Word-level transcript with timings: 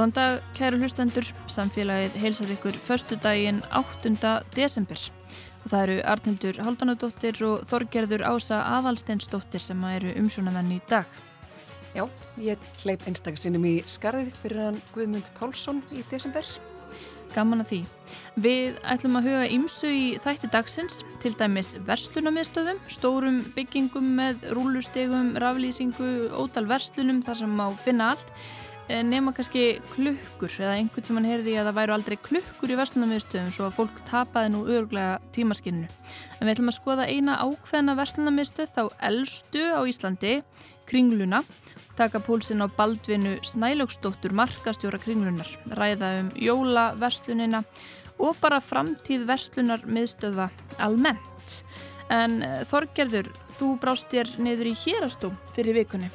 Góðan 0.00 0.14
dag, 0.16 0.38
kæru 0.56 0.78
hlustendur. 0.80 1.26
Samfélagið 1.52 2.14
heilsar 2.22 2.48
ykkur 2.54 2.76
förstu 2.80 3.18
daginn 3.20 3.58
8. 3.76 4.30
desember. 4.56 4.96
Og 5.60 5.66
það 5.68 5.82
eru 5.82 5.96
Arnildur 6.08 6.60
Haldanadóttir 6.64 7.42
og 7.44 7.66
Þorgerður 7.68 8.24
Ása 8.30 8.62
Avalsteinsdóttir 8.78 9.60
sem 9.60 9.84
eru 9.90 10.14
umsjónamenn 10.22 10.72
í 10.72 10.80
dag. 10.88 11.04
Já, 11.92 12.06
ég 12.40 12.64
hleyp 12.80 13.04
einstakasinnum 13.12 13.66
í 13.68 13.74
skarðið 13.84 14.40
fyrir 14.40 14.62
hann 14.70 14.80
Guðmund 14.94 15.28
Pálsson 15.36 15.84
í 15.92 16.00
desember. 16.08 16.48
Gaman 17.34 17.60
að 17.66 17.74
því. 17.74 17.82
Við 18.40 18.80
ætlum 18.94 19.20
að 19.20 19.28
huga 19.28 19.44
ímsu 19.52 19.92
í 19.92 20.06
þætti 20.24 20.48
dagsins, 20.56 21.02
til 21.20 21.34
dæmis 21.36 21.74
verslunamiðstöðum, 21.84 22.80
stórum 22.88 23.42
byggingum 23.52 24.08
með 24.16 24.48
rúlustegum, 24.56 25.34
raflýsingu, 25.44 26.30
ótal 26.32 26.64
verslunum 26.72 27.20
þar 27.26 27.42
sem 27.44 27.54
má 27.60 27.68
finna 27.84 28.14
allt. 28.14 28.32
Eh, 28.90 29.04
nema 29.06 29.30
kannski 29.30 29.76
klukkur 29.92 30.50
eða 30.50 30.72
einhvern 30.74 31.04
tíman 31.06 31.26
heyrði 31.28 31.52
að 31.60 31.68
það 31.68 31.76
væru 31.76 31.92
aldrei 31.94 32.16
klukkur 32.26 32.72
í 32.74 32.78
verslunarmiðstöðum 32.80 33.52
svo 33.54 33.68
að 33.68 33.76
fólk 33.76 34.00
tapaði 34.08 34.50
nú 34.50 34.64
örglega 34.66 35.20
tímaskinninu. 35.36 35.86
En 36.40 36.48
við 36.48 36.56
ætlum 36.56 36.72
að 36.72 36.76
skoða 36.80 37.06
eina 37.06 37.36
ákveðna 37.38 37.94
verslunarmiðstöð 38.00 38.72
þá 38.74 38.82
eldstu 39.06 39.62
á 39.70 39.80
Íslandi, 39.86 40.32
Kringluna, 40.90 41.44
taka 41.94 42.18
púlsinn 42.24 42.66
á 42.66 42.66
Baldvinu 42.66 43.36
Snælóksdóttur 43.46 44.34
markastjóra 44.34 44.98
Kringlunar, 44.98 45.54
ræða 45.70 46.10
um 46.24 46.34
jólaverslunina 46.34 47.62
og 48.18 48.42
bara 48.42 48.58
framtíð 48.58 49.28
verslunarmiðstöða 49.30 50.50
almennt. 50.82 51.58
En 52.10 52.40
eh, 52.42 52.60
Þorgerður, 52.66 53.30
þú 53.54 53.76
brást 53.78 54.10
þér 54.10 54.34
niður 54.42 54.74
í 54.74 54.78
hérastóm 54.82 55.38
fyrir 55.54 55.78
vikunni. 55.78 56.10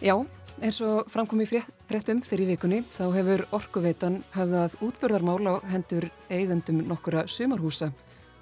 Já, 0.00 0.16
eins 0.60 0.80
og 0.84 1.08
framkom 1.08 1.40
í 1.40 1.46
fréttum 1.48 2.20
fyrir 2.24 2.50
vikunni 2.50 2.82
þá 2.92 3.04
hefur 3.14 3.42
Orkuveitan 3.56 4.20
hafðað 4.34 4.76
útbörðarmál 4.84 5.40
á 5.48 5.54
hendur 5.72 6.10
eigundum 6.28 6.82
nokkura 6.88 7.24
sumarhúsa 7.28 7.90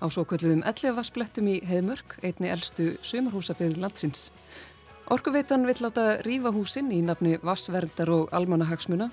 á 0.02 0.06
svo 0.10 0.24
kvöldum 0.26 0.64
11 0.66 0.96
vasplettum 0.98 1.48
í 1.50 1.58
Heðmörk, 1.66 2.18
einni 2.22 2.50
eldstu 2.50 2.96
sumarhúsabið 3.02 3.78
landsins. 3.82 4.28
Orkuveitan 5.10 5.66
vill 5.66 5.78
láta 5.82 6.18
rífa 6.26 6.52
húsin 6.54 6.90
í 6.94 7.02
nafni 7.02 7.38
vassverndar 7.42 8.10
og 8.14 8.32
almanahagsmuna. 8.34 9.10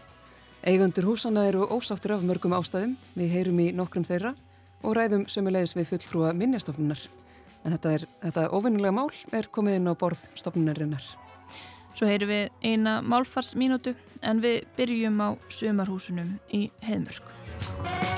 Eigundur 0.65 1.09
húsana 1.09 1.45
eru 1.49 1.65
ósáttur 1.65 2.15
af 2.17 2.25
mörgum 2.25 2.57
ástæðum, 2.57 2.95
við 3.15 3.35
heyrum 3.37 3.61
í 3.61 3.67
nokkrum 3.73 4.05
þeirra 4.05 4.33
og 4.81 4.97
ræðum 4.97 5.27
sömulegis 5.29 5.75
við 5.77 5.91
fulltrúa 5.93 6.33
minnjastofnunar. 6.33 7.05
En 7.65 7.77
þetta, 7.77 8.09
þetta 8.25 8.49
ofinnulega 8.53 8.97
mál 8.97 9.13
er 9.33 9.49
komið 9.49 9.79
inn 9.79 9.89
á 9.89 9.93
borð 9.97 10.25
stofnunarinnar. 10.37 11.24
Svo 11.95 12.09
heyrum 12.09 12.27
við 12.27 12.49
eina 12.67 12.97
málfarsmínútu 12.99 13.95
en 14.21 14.43
við 14.43 14.65
byrjum 14.75 15.21
á 15.23 15.29
sömarhúsunum 15.47 16.35
í 16.51 16.67
Heðmörsk. 16.83 18.14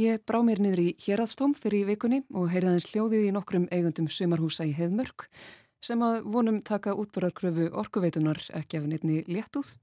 Ég 0.00 0.22
brá 0.26 0.40
mér 0.42 0.58
niður 0.62 0.80
í 0.82 0.94
hérastóm 1.04 1.52
fyrir 1.54 1.86
vikunni 1.86 2.24
og 2.34 2.48
heyrðaðins 2.50 2.88
hljóðið 2.90 3.28
í 3.28 3.34
nokkrum 3.34 3.68
eigundum 3.70 4.08
sumarhúsa 4.10 4.66
í 4.66 4.74
Heðmörk 4.74 5.28
sem 5.84 6.02
að 6.02 6.24
vonum 6.34 6.62
taka 6.64 6.96
útbörðarkröfu 6.98 7.68
orkuveitunar 7.70 8.40
ekki 8.58 8.80
af 8.80 8.88
nefni 8.90 9.16
léttúð. 9.28 9.76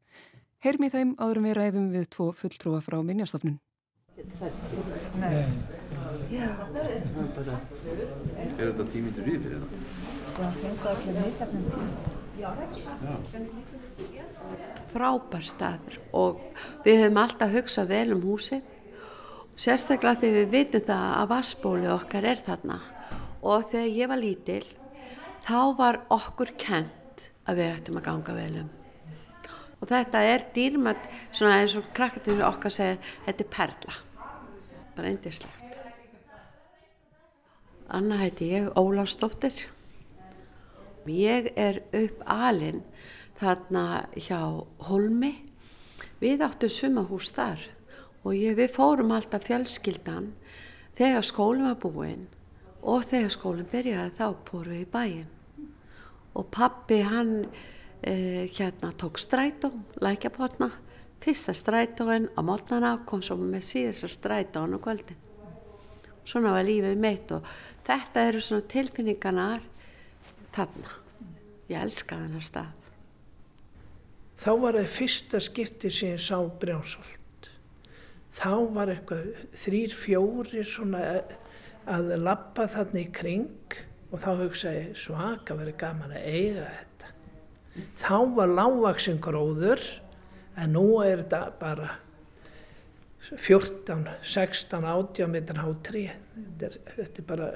Heyrum 0.62 0.88
í 0.88 0.94
þeim 0.94 1.12
áðurum 1.18 1.48
við 1.48 1.58
ræðum 1.58 1.88
við 1.94 2.06
tvo 2.16 2.26
fulltrúa 2.36 2.80
frá 2.84 2.98
Minjastofnun. 3.06 3.58
Nei. 5.22 5.46
Er 6.32 6.50
þetta 8.58 8.84
tímyndur 8.92 9.28
yfir 9.32 9.52
eða? 9.58 9.68
Það 10.36 10.52
fengur 10.64 10.88
allir 10.92 11.16
misjafnum 11.22 11.66
tíma. 11.72 11.88
Frábær 14.92 15.46
staður 15.46 15.96
og 16.18 16.40
við 16.86 16.96
höfum 17.04 17.20
alltaf 17.22 17.50
hugsað 17.54 17.92
vel 17.92 18.10
um 18.16 18.24
húsið 18.26 18.62
Sérstaklega 19.60 20.22
þegar 20.22 20.38
við 20.38 20.52
vitum 20.56 20.86
það 20.88 21.08
að 21.20 21.32
vassbóli 21.32 21.90
okkar 21.92 22.28
er 22.32 22.44
þarna 22.46 22.78
og 23.42 23.66
þegar 23.72 23.98
ég 23.98 24.12
var 24.12 24.22
lítil 24.22 24.64
þá 25.46 25.58
var 25.78 26.00
okkur 26.14 26.54
kent 26.62 27.28
að 27.50 27.60
við 27.60 27.74
ættum 27.76 28.00
að 28.00 28.08
ganga 28.08 28.38
vel 28.38 28.54
um. 28.62 28.70
Og 29.82 29.90
þetta 29.90 30.22
er 30.30 30.46
dýrmætt, 30.54 31.08
svona 31.34 31.58
eins 31.62 31.74
og 31.80 31.88
krakkatinu 31.98 32.46
okkar 32.46 32.74
segir, 32.74 33.00
þetta 33.26 33.44
er 33.44 33.50
perla, 33.56 33.96
bara 34.96 35.10
eindislegt. 35.10 35.80
Anna 37.92 38.22
heiti 38.22 38.52
ég, 38.54 38.70
Ólásdóttir. 38.78 39.58
Ég 41.10 41.50
er 41.58 41.82
upp 41.98 42.22
alinn 42.30 42.84
þarna 43.42 44.06
hjá 44.14 44.40
Holmi, 44.86 45.34
við 46.22 46.46
áttum 46.46 46.70
sumahús 46.70 47.34
þar 47.34 47.66
og 48.24 48.36
ég, 48.38 48.56
við 48.59 48.76
fórum 48.76 49.14
alltaf 49.16 49.48
fjölskyldan 49.48 50.32
þegar 50.98 51.26
skólinn 51.26 51.70
var 51.70 51.80
búinn. 51.82 52.28
Og 52.82 53.06
þegar 53.09 53.34
skólinn 53.34 53.70
byrjaði 53.72 54.16
þá 54.18 54.28
fórum 54.48 54.74
við 54.74 54.84
í 54.84 54.90
bæinn. 54.94 55.28
Og 56.38 56.48
pappi 56.54 57.02
hann 57.06 57.36
eh, 58.02 58.48
hérna 58.50 58.94
tók 58.98 59.20
strætó, 59.22 59.74
lækjapotna 60.02 60.72
fyrsta 61.22 61.54
strætóin 61.54 62.30
á 62.34 62.42
mótnana 62.42 62.98
kom 63.06 63.22
svo 63.22 63.38
með 63.38 63.66
síðasta 63.68 64.09
strætóin 64.09 64.74
á 64.74 64.80
kvöldin. 64.82 65.20
Svona 66.26 66.53
var 66.56 66.66
lífið 66.66 66.98
meitt 66.98 67.32
og 67.36 67.46
þetta 67.86 68.26
eru 68.30 68.42
svona 68.42 68.66
tilfinninganar 68.74 69.62
þarna. 70.56 70.98
Ég 71.70 71.82
elska 71.82 72.18
þennar 72.18 72.46
stað. 72.46 72.78
Þá 74.42 74.52
var 74.64 74.80
það 74.80 74.94
fyrsta 74.98 75.42
skipti 75.42 75.92
sem 75.94 76.16
ég 76.16 76.24
sá 76.26 76.38
brjánsvöld 76.42 77.21
þá 78.36 78.52
var 78.75 78.92
eitthvað 78.94 79.31
þrýr, 79.64 79.96
fjóri 79.96 80.66
svona 80.68 81.02
að 81.90 82.14
lappa 82.22 82.68
þarna 82.72 83.02
í 83.02 83.09
kring 83.14 83.80
og 84.12 84.22
þá 84.22 84.30
hugsaði 84.44 84.86
svaka 85.00 85.56
verið 85.58 85.79
gaman 85.82 86.16
að 86.16 86.28
eiga 86.28 86.70
þetta. 86.78 87.11
Þá 88.02 88.16
var 88.38 88.56
lágvaksin 88.59 89.20
gróður 89.23 89.84
en 90.59 90.73
nú 90.76 90.85
er 91.03 91.23
þetta 91.23 91.44
bara 91.59 91.91
14, 93.29 94.08
16, 94.26 94.84
18 94.84 95.32
metrar 95.32 95.61
há 95.64 95.70
3. 95.88 96.08
Þetta, 96.59 96.82
þetta 96.97 97.22
er 97.22 97.28
bara 97.29 97.52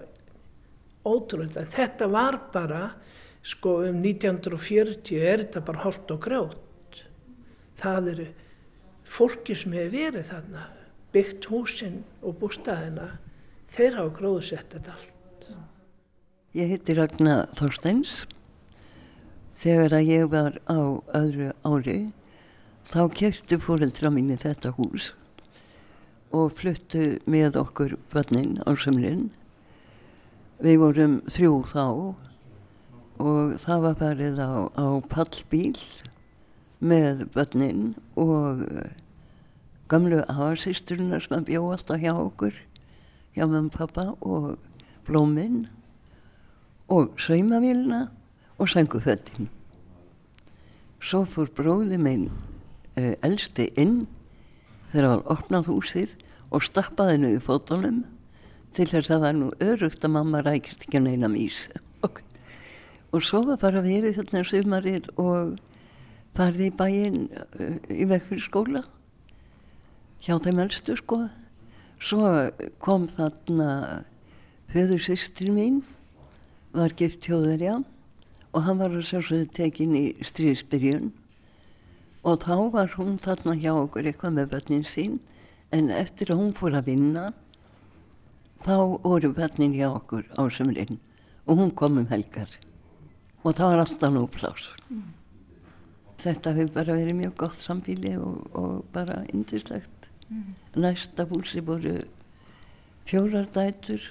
ótrúlega. 1.06 1.66
Þetta 1.76 2.10
var 2.14 2.40
bara, 2.54 2.82
sko 3.46 3.80
um 3.90 4.00
1940 4.04 5.20
er 5.20 5.44
þetta 5.46 5.66
bara 5.66 5.84
holdt 5.86 6.14
og 6.16 6.22
grjót. 6.24 7.02
Það 7.82 8.12
eru 8.14 8.28
fólki 9.06 9.56
sem 9.58 9.76
hefur 9.76 9.94
verið 9.94 10.30
þarna, 10.32 10.64
byggt 11.14 11.50
húsin 11.52 12.00
og 12.22 12.40
bústæðina, 12.42 13.16
þeir 13.72 14.00
hafa 14.00 14.16
gróðsett 14.20 14.74
þetta 14.74 14.96
allt. 14.96 15.12
Ég 16.56 16.72
heiti 16.72 16.96
Ragnar 16.96 17.50
Þorsteins. 17.56 18.24
Þegar 19.60 19.96
að 19.98 20.10
ég 20.12 20.30
var 20.32 20.58
á 20.68 20.80
öðru 21.16 21.50
ári, 21.68 22.00
þá 22.88 23.02
keftu 23.12 23.58
fóreldra 23.60 24.12
mínu 24.14 24.38
þetta 24.40 24.76
hús 24.78 25.14
og 26.36 26.52
fluttu 26.60 27.18
með 27.30 27.56
okkur 27.62 27.96
börnin 28.12 28.60
á 28.68 28.76
sömlinn. 28.76 29.30
Við 30.60 30.80
vorum 30.82 31.18
þrjú 31.32 31.54
þá 31.72 31.86
og 33.24 33.56
það 33.64 33.86
var 33.86 33.98
farið 34.02 34.42
á, 34.44 34.52
á 34.76 34.88
pallbíl 35.12 35.78
með 36.86 37.26
börnin 37.34 37.94
og 38.20 38.64
gamlu 39.92 40.22
aðarsýsturina 40.26 41.20
sem 41.22 41.46
bjó 41.46 41.66
alltaf 41.74 42.02
hjá 42.02 42.14
okkur 42.14 42.56
hjá 43.36 43.46
og 43.46 43.72
pappa 43.74 44.08
og 44.22 44.56
blóminn 45.06 45.66
og 46.90 47.20
saumavíluna 47.22 48.08
og 48.58 48.70
sanguföttin 48.70 49.50
svo 51.04 51.26
fór 51.30 51.52
bróði 51.54 52.00
minn 52.02 52.30
uh, 52.98 53.14
elsti 53.22 53.70
inn 53.78 54.06
þegar 54.92 55.06
það 55.06 55.12
var 55.12 55.26
opnað 55.36 55.70
húsið 55.70 56.16
og 56.50 56.66
stappaði 56.66 57.18
hennu 57.18 57.34
í 57.36 57.44
fótunum 57.44 58.04
til 58.76 58.88
þess 58.90 59.10
að 59.10 59.12
það 59.12 59.26
var 59.26 59.38
nú 59.40 59.52
örugt 59.68 60.06
að 60.08 60.16
mamma 60.16 60.42
rækist 60.46 60.88
ekki 60.88 61.04
neina 61.04 61.30
mís 61.32 61.68
og, 62.06 62.22
og 63.12 63.26
svo 63.26 63.44
var 63.52 63.62
bara 63.62 63.86
verið 63.86 64.22
þarna 64.22 64.46
sumarið 64.50 65.12
og 65.22 65.58
farið 66.36 66.68
í 66.68 66.74
bæinn 66.80 67.22
uh, 67.32 67.78
í 67.90 68.06
vekk 68.10 68.30
fyrir 68.30 68.46
skóla 68.46 68.84
hjá 70.26 70.38
þeim 70.42 70.62
elstu 70.66 70.98
sko 71.00 71.26
svo 72.02 72.52
kom 72.84 73.08
þarna 73.12 74.04
Föður 74.76 75.00
sýstir 75.06 75.52
mín 75.56 75.84
var 76.76 76.92
gift 77.00 77.22
tjóðverja 77.24 77.78
og 78.52 78.64
hann 78.66 78.80
var 78.82 78.92
að 78.92 79.06
sjálfsögðu 79.08 79.46
tekin 79.56 79.94
í 79.96 80.06
stríðsbyrjun 80.26 81.12
og 82.26 82.42
þá 82.44 82.56
var 82.74 82.96
hún 82.98 83.20
þarna 83.22 83.56
hjá 83.62 83.72
okkur 83.76 84.10
eitthvað 84.10 84.36
með 84.36 84.50
börnin 84.56 84.86
sín 84.90 85.20
en 85.76 85.92
eftir 85.94 86.34
að 86.34 86.42
hún 86.42 86.56
fór 86.58 86.76
að 86.80 86.90
vinna 86.90 87.26
þá 88.66 88.76
voru 89.06 89.32
börnin 89.38 89.76
hjá 89.78 89.88
okkur 89.92 90.26
á 90.34 90.44
sömurinn 90.50 91.00
og 91.46 91.62
hún 91.62 91.76
kom 91.78 92.02
um 92.02 92.10
helgar 92.10 92.52
og 93.46 93.54
það 93.54 93.70
var 93.70 93.84
alltaf 93.86 94.12
nú 94.12 94.26
plás. 94.34 94.72
Mm. 94.90 95.14
Þetta 96.22 96.54
hefur 96.56 96.74
bara 96.74 96.98
verið 96.98 97.18
mjög 97.20 97.34
gott 97.44 97.60
sambíli 97.60 98.16
og, 98.18 98.46
og 98.56 98.86
bara 98.94 99.22
indislegt. 99.34 100.10
Mm. 100.30 100.56
Næsta 100.82 101.26
húsi 101.30 101.62
voru 101.66 102.00
fjórar 103.06 103.48
dætur, 103.54 104.02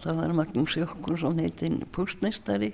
það 0.00 0.20
var 0.20 0.34
Magnús 0.38 0.76
Jokkonsson 0.78 1.40
heitinn 1.42 1.82
pústnestari 1.92 2.72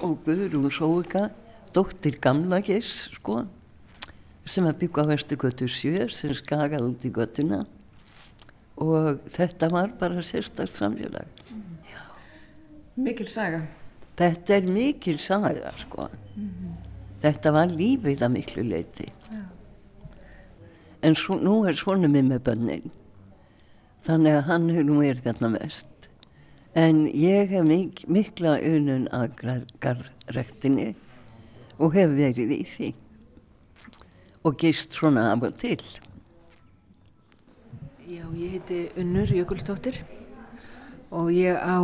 og 0.00 0.22
Guðrún 0.24 0.70
Sóika, 0.72 1.28
dóttir 1.74 2.16
Gamla 2.22 2.62
Giss, 2.64 3.10
sko, 3.18 3.42
sem 4.48 4.64
að 4.64 4.78
byggja 4.80 5.04
á 5.04 5.10
Vestu 5.10 5.36
götu 5.36 5.68
7 5.68 6.08
sem 6.14 6.32
skagaði 6.34 6.88
út 6.88 7.04
í 7.04 7.12
götuna 7.12 7.66
og 8.80 9.20
þetta 9.34 9.68
var 9.68 9.92
bara 10.00 10.24
sérstaklega 10.24 10.78
samfélag. 10.78 11.42
Mm. 11.50 11.76
Mikil 13.04 13.28
saga. 13.28 13.60
Þetta 14.16 14.56
er 14.56 14.66
mikil 14.68 15.18
saga 15.20 15.72
sko. 15.78 16.08
Mm 16.36 16.48
-hmm. 16.48 16.89
Þetta 17.20 17.52
var 17.52 17.72
lífið 17.74 18.22
að 18.24 18.32
miklu 18.36 18.64
leiti. 18.64 19.08
Já. 19.28 19.44
En 21.04 21.16
svo, 21.16 21.36
nú 21.40 21.62
er 21.68 21.76
svona 21.76 22.08
mig 22.08 22.26
með 22.28 22.42
bönnin. 22.48 22.90
Þannig 24.04 24.36
að 24.38 24.46
hann 24.48 24.68
hefur 24.72 24.88
nú 24.88 24.98
verið 25.00 25.26
þarna 25.28 25.50
mest. 25.56 26.08
En 26.76 27.06
ég 27.08 27.50
hef 27.50 27.64
mik 27.66 28.04
mikla 28.08 28.58
unun 28.64 29.08
að 29.16 29.32
garrektinni 29.82 30.92
og 31.80 31.96
hef 31.96 32.12
verið 32.16 32.54
í 32.54 32.60
því. 32.68 32.90
Og 34.44 34.56
gist 34.60 34.96
svona 34.96 35.30
af 35.32 35.44
og 35.48 35.56
til. 35.60 35.80
Já, 38.10 38.24
ég 38.34 38.56
heiti 38.56 38.80
Unnur 38.98 39.28
Jökulstóttir 39.30 40.00
og 41.10 41.32
ég 41.32 41.56
á 41.56 41.80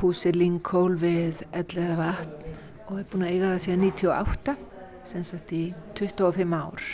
húsi 0.00 0.32
Lingkól 0.34 0.94
við 0.98 1.42
Ellega 1.52 1.98
vatn 1.98 2.63
og 2.88 2.98
hef 2.98 3.10
búin 3.12 3.24
að 3.26 3.32
eiga 3.32 3.50
það 3.54 3.64
síðan 3.64 3.84
98 3.88 4.54
sem 5.08 5.26
sagt 5.26 5.52
í 5.54 5.64
25 5.96 6.54
ár. 6.56 6.84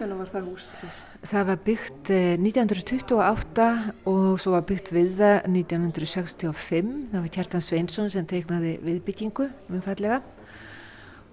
Hvernig 0.00 0.16
var 0.16 0.30
það 0.32 0.46
hús 0.48 0.66
fyrst? 0.80 1.08
Það 1.28 1.46
var 1.50 1.58
byggt 1.66 2.10
1928 2.16 3.64
eh, 3.66 3.88
og 4.08 4.28
svo 4.40 4.54
var 4.54 4.66
byggt 4.70 4.92
við 4.96 5.10
það 5.18 5.38
1965 5.50 6.92
það 7.12 7.18
var 7.18 7.32
Kjartan 7.34 7.64
Sveinsson 7.66 8.12
sem 8.12 8.28
teiknaði 8.28 8.78
viðbyggingu 8.86 9.50
mjög 9.68 9.84
fallega 9.84 10.22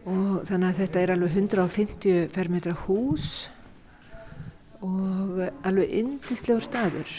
og 0.08 0.44
þannig 0.48 0.68
að 0.68 0.82
þetta 0.82 1.02
er 1.02 1.14
alveg 1.16 1.40
150 1.40 2.28
fermetra 2.36 2.76
hús 2.86 3.48
og 4.84 5.42
alveg 5.66 5.96
indislegur 6.02 6.68
staður 6.68 7.16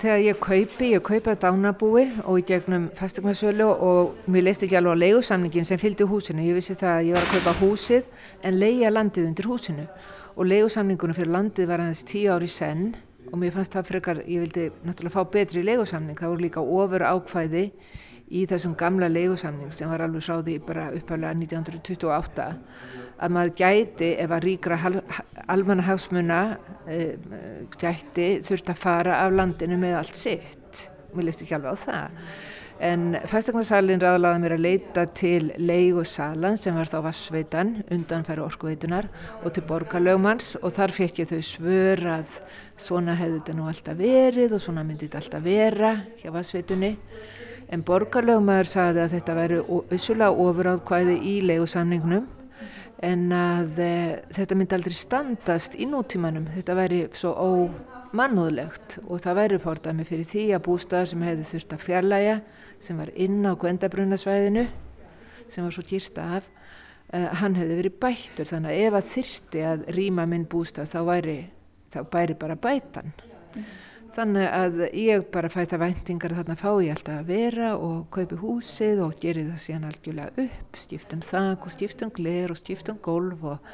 þegar 0.00 0.22
ég 0.24 0.38
kaupi, 0.40 0.86
ég 0.94 1.02
kaupa 1.04 1.34
dánabúi 1.36 2.06
og 2.24 2.38
í 2.40 2.44
gegnum 2.48 2.86
fastegnarsölu 2.96 3.66
og 3.68 4.30
mér 4.30 4.46
leist 4.46 4.64
ekki 4.64 4.78
alveg 4.78 4.96
á 4.96 5.02
leigusamningin 5.02 5.68
sem 5.68 5.80
fylgdi 5.80 6.06
húsinu, 6.08 6.44
ég 6.46 6.56
vissi 6.56 6.76
það 6.78 6.94
að 6.94 7.08
ég 7.10 7.18
var 7.18 7.26
að 7.26 7.34
kaupa 7.34 7.54
húsið 7.60 8.46
en 8.48 8.58
leia 8.62 8.92
landið 8.92 9.28
undir 9.28 9.48
húsinu. 9.50 9.84
Og 10.36 10.48
leigusamningunum 10.48 11.18
fyrir 11.18 11.34
landið 11.34 11.68
var 11.68 11.84
aðeins 11.84 12.04
tíu 12.08 12.32
ári 12.32 12.48
senn 12.48 12.94
og 13.28 13.36
mér 13.42 13.52
fannst 13.54 13.76
það 13.76 13.90
frekar, 13.90 14.22
ég 14.24 14.46
vildi 14.46 14.70
náttúrulega 14.86 15.16
fá 15.18 15.32
betri 15.36 15.64
leigusamning, 15.66 16.16
það 16.16 16.32
voru 16.32 16.46
líka 16.46 16.64
ofur 16.64 17.04
ákvæði 17.10 17.66
í 18.30 18.44
þessum 18.50 18.76
gamla 18.78 19.08
leigusamning 19.10 19.72
sem 19.74 19.90
var 19.90 20.04
alveg 20.04 20.22
sáði 20.22 20.58
bara 20.62 20.90
upphæflega 20.94 21.34
1928 21.34 22.46
að 23.20 23.34
maður 23.34 23.56
gæti 23.58 24.12
ef 24.22 24.30
að 24.36 24.46
ríkra 24.46 24.78
almannahagsmuna 25.50 26.38
e, 26.86 27.00
gæti 27.80 28.30
þurft 28.46 28.70
að 28.72 28.80
fara 28.80 29.18
af 29.24 29.34
landinu 29.34 29.76
með 29.80 29.98
allt 29.98 30.16
sitt. 30.16 30.86
Mér 31.12 31.28
leist 31.28 31.42
ekki 31.44 31.58
alveg 31.58 31.74
á 31.74 31.78
það. 31.84 32.24
En 32.80 33.02
fæstaknarsalinn 33.28 34.00
ráðlaði 34.00 34.40
mér 34.40 34.54
að 34.54 34.62
leita 34.64 35.02
til 35.12 35.50
leigusalan 35.60 36.56
sem 36.56 36.78
var 36.78 36.88
þá 36.88 37.02
Vassveitan 37.04 37.74
undanfæri 37.92 38.40
orkuveitunar 38.40 39.10
og 39.42 39.52
til 39.52 39.66
borgarlögmanns 39.68 40.54
og 40.62 40.72
þar 40.78 40.94
fekk 40.96 41.20
ég 41.20 41.28
þau 41.28 41.42
svör 41.44 42.04
að 42.14 42.38
svona 42.80 43.18
hefði 43.18 43.42
þetta 43.42 43.58
nú 43.58 43.68
alltaf 43.68 44.00
verið 44.00 44.56
og 44.56 44.64
svona 44.64 44.86
myndi 44.86 45.10
þetta 45.10 45.20
alltaf 45.20 45.44
vera 45.44 45.92
hjá 46.22 46.32
Vassveitunni 46.32 46.94
en 47.70 47.84
borgarlögmaður 47.86 48.68
saði 48.68 49.02
að 49.04 49.14
þetta 49.14 49.36
væri 49.38 49.58
vissulega 49.90 50.44
ofuráðkvæði 50.44 51.16
í 51.30 51.34
leigusamningnum 51.46 52.26
en 53.06 53.30
að 53.32 53.78
e, 53.80 53.92
þetta 54.36 54.58
myndi 54.58 54.76
aldrei 54.76 54.96
standast 54.96 55.76
í 55.80 55.86
nútímanum, 55.88 56.48
þetta 56.52 56.76
væri 56.76 57.00
svo 57.16 57.32
ómannúðlegt 57.32 58.98
og 59.06 59.22
það 59.24 59.38
væri 59.40 59.60
fordami 59.62 60.06
fyrir 60.08 60.28
því 60.28 60.46
að 60.56 60.64
bústæðar 60.66 61.10
sem 61.12 61.24
hefði 61.24 61.48
þurft 61.54 61.76
að 61.76 61.84
fjarlæga, 61.86 62.38
sem 62.82 63.00
var 63.00 63.12
inn 63.16 63.40
á 63.48 63.52
Gvendabrunasvæðinu, 63.60 64.66
sem 65.50 65.64
var 65.64 65.76
svo 65.76 65.86
kýrt 65.88 66.20
af, 66.20 66.50
e, 67.08 67.22
hann 67.40 67.56
hefði 67.56 67.78
verið 67.80 68.00
bættur 68.02 68.50
þannig 68.50 68.74
að 68.74 68.82
ef 68.88 68.98
að 68.98 69.12
þyrti 69.14 69.64
að 69.70 69.86
rýma 69.96 70.26
minn 70.28 70.48
bústæð 70.50 70.92
þá 70.92 71.00
væri, 71.08 71.38
þá 71.94 72.02
bæri 72.12 72.36
bara 72.42 72.58
bætan. 72.60 73.14
Mm. 73.54 73.70
Þannig 74.10 74.46
að 74.50 74.80
ég 74.98 75.26
bara 75.30 75.48
fæ 75.52 75.60
það 75.70 75.82
væntingar 75.84 76.32
að 76.34 76.40
þarna 76.40 76.54
fá 76.58 76.70
ég 76.82 76.96
alltaf 76.96 77.18
að 77.20 77.28
vera 77.30 77.68
og 77.78 78.08
kaupi 78.10 78.38
húsið 78.40 79.02
og 79.04 79.12
geri 79.22 79.44
það 79.46 79.60
síðan 79.62 79.86
algjörlega 79.86 80.44
upp, 80.46 80.78
skiptum 80.82 81.22
þak 81.28 81.66
og 81.68 81.74
skiptum 81.76 82.10
gler 82.16 82.50
og 82.50 82.58
skiptum 82.58 82.98
golf 83.04 83.44
og 83.52 83.68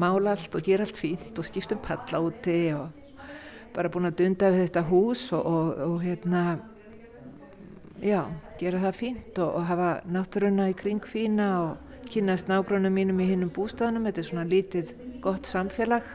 mála 0.00 0.32
allt 0.32 0.56
og 0.56 0.64
gera 0.64 0.86
allt 0.88 0.96
fínt 0.96 1.36
og 1.36 1.44
skiptum 1.44 1.82
palla 1.84 2.22
úti 2.24 2.56
og 2.72 2.88
bara 3.76 3.92
búin 3.92 4.08
að 4.08 4.16
dunda 4.22 4.48
við 4.54 4.64
þetta 4.64 4.84
hús 4.88 5.26
og, 5.36 5.44
og, 5.44 5.84
og 5.90 6.00
hérna, 6.06 6.42
já, 8.00 8.24
gera 8.60 8.80
það 8.86 8.98
fínt 9.02 9.44
og, 9.44 9.60
og 9.60 9.68
hafa 9.74 9.92
náttúruna 10.08 10.70
í 10.72 10.78
kring 10.78 11.04
fína 11.04 11.52
og 11.66 12.08
kynast 12.08 12.48
nágrunum 12.48 12.96
mínum 12.96 13.20
í 13.20 13.28
hinnum 13.28 13.52
bústæðunum, 13.52 14.08
þetta 14.08 14.24
er 14.24 14.30
svona 14.30 14.48
lítið 14.48 14.96
gott 15.20 15.48
samfélag 15.48 16.08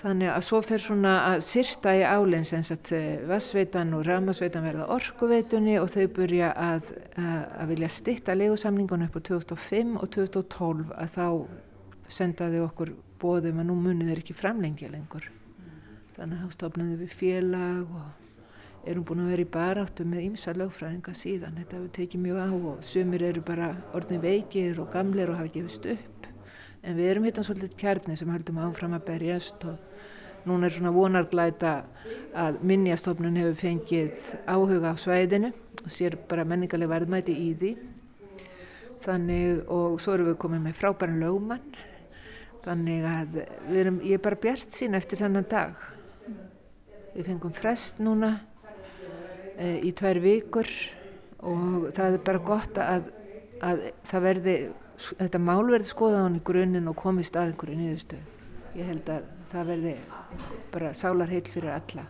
Þannig 0.00 0.30
að 0.32 0.44
svo 0.46 0.58
fer 0.64 0.80
svona 0.80 1.10
að 1.28 1.42
syrta 1.44 1.92
í 1.92 2.00
álinn 2.08 2.46
sem 2.48 2.62
sagt 2.64 2.88
eh, 2.96 3.20
Vassveitan 3.28 3.90
og 3.92 4.06
Ramasveitan 4.06 4.64
verða 4.64 4.86
orkuveitunni 4.94 5.74
og 5.76 5.90
þau 5.92 6.06
byrja 6.16 6.54
að, 6.56 6.86
að, 7.20 7.42
að 7.60 7.74
vilja 7.74 7.90
stitta 7.92 8.36
legusamningun 8.38 9.04
upp 9.04 9.18
á 9.20 9.26
2005 9.28 9.98
og 10.00 10.08
2012 10.16 10.94
að 10.96 11.12
þá 11.18 11.26
sendaði 12.16 12.62
okkur 12.64 12.94
bóðum 13.20 13.60
að 13.60 13.68
nú 13.68 13.76
munið 13.76 14.14
er 14.14 14.22
ekki 14.22 14.38
framlengja 14.38 14.88
lengur. 14.88 15.28
Þannig 16.16 16.38
að 16.38 16.46
þá 16.46 16.56
stofnaði 16.56 16.96
við 17.02 17.12
félag 17.20 17.92
og 18.00 18.88
erum 18.88 19.04
búin 19.04 19.20
að 19.26 19.34
vera 19.34 19.44
í 19.44 19.50
baráttu 19.52 20.08
með 20.08 20.24
ýmsa 20.30 20.56
lögfræðinga 20.56 21.12
síðan. 21.16 21.60
Þetta 21.60 21.76
hefur 21.76 21.92
tekið 21.98 22.24
mjög 22.24 22.40
á 22.40 22.48
og 22.56 22.80
sumir 22.88 23.26
eru 23.28 23.44
bara 23.44 23.74
orðin 23.96 24.24
veikir 24.24 24.80
og 24.80 24.88
gamlir 24.94 25.28
og 25.28 25.42
hafa 25.42 25.52
gefist 25.58 25.92
upp. 25.92 26.28
En 26.80 26.96
við 26.96 27.12
erum 27.12 27.28
hittan 27.28 27.44
svolítið 27.44 27.76
kjarni 27.80 28.16
sem 28.16 28.32
höldum 28.32 28.64
áfram 28.64 28.96
að 28.96 29.06
berjast 29.10 29.68
og 29.68 29.89
Núna 30.48 30.68
er 30.68 30.72
svona 30.72 30.92
vonarglæta 30.94 31.72
að 32.32 32.60
minnjastofnun 32.64 33.36
hefur 33.36 33.58
fengið 33.60 34.28
áhuga 34.48 34.92
á 34.92 34.96
svæðinu 34.96 35.50
og 35.82 35.90
sér 35.92 36.16
bara 36.28 36.46
menningarlega 36.48 36.94
verðmæti 36.94 37.34
í 37.36 37.50
því. 37.60 37.72
Þannig 39.04 39.64
og 39.72 39.98
svo 40.00 40.14
erum 40.16 40.30
við 40.30 40.38
komið 40.40 40.62
með 40.64 40.78
frábæran 40.78 41.20
lögumann. 41.20 41.66
Þannig 42.64 43.06
að 43.08 43.36
erum, 43.80 43.98
ég 44.04 44.16
er 44.16 44.24
bara 44.24 44.40
bjart 44.40 44.76
sín 44.76 44.96
eftir 44.96 45.20
þennan 45.20 45.48
dag. 45.48 45.76
Við 47.14 47.28
fengum 47.28 47.52
frest 47.56 48.00
núna 48.00 48.34
e, 49.56 49.80
í 49.84 49.92
tvær 49.96 50.20
vikur 50.24 50.68
og 51.40 51.90
það 51.96 52.16
er 52.16 52.24
bara 52.24 52.44
gott 52.44 52.80
að, 52.80 53.10
að 53.64 53.84
verði, 54.24 54.56
þetta 55.10 55.42
mál 55.42 55.64
verði 55.68 55.90
skoðað 55.90 56.20
á 56.20 56.26
hann 56.28 56.40
í 56.40 56.44
grunninn 56.52 56.92
og 56.92 57.00
komist 57.00 57.36
að 57.36 57.52
einhverju 57.52 57.80
nýðustu. 57.80 58.20
Ég 58.76 58.92
held 58.92 59.12
að 59.12 59.30
það 59.50 59.72
verði 59.74 59.94
bara 60.72 60.94
sálarheil 60.94 61.46
fyrir 61.50 61.74
alla. 61.74 62.06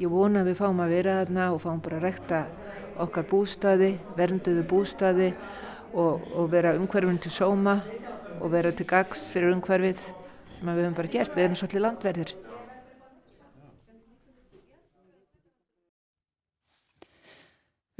Ég 0.00 0.10
vona 0.10 0.42
að 0.42 0.52
við 0.52 0.60
fáum 0.62 0.80
að 0.82 0.94
vera 0.96 1.18
þarna 1.20 1.48
og 1.54 1.60
fáum 1.62 1.82
bara 1.84 1.98
að 2.00 2.06
rekta 2.08 2.44
okkar 3.02 3.26
bústaði, 3.30 3.90
vernduðu 4.16 4.64
bústaði 4.68 5.32
og, 5.92 6.24
og 6.34 6.48
vera 6.52 6.74
umhverfinn 6.78 7.20
til 7.22 7.32
sóma 7.32 7.80
og 8.40 8.48
vera 8.52 8.72
til 8.74 8.86
gags 8.88 9.28
fyrir 9.32 9.52
umhverfið 9.54 10.00
sem 10.52 10.68
við 10.68 10.86
höfum 10.86 10.96
bara 10.96 11.12
gert. 11.12 11.36
Við 11.36 11.44
erum 11.46 11.58
svolítið 11.60 11.84
landverðir. 11.86 12.34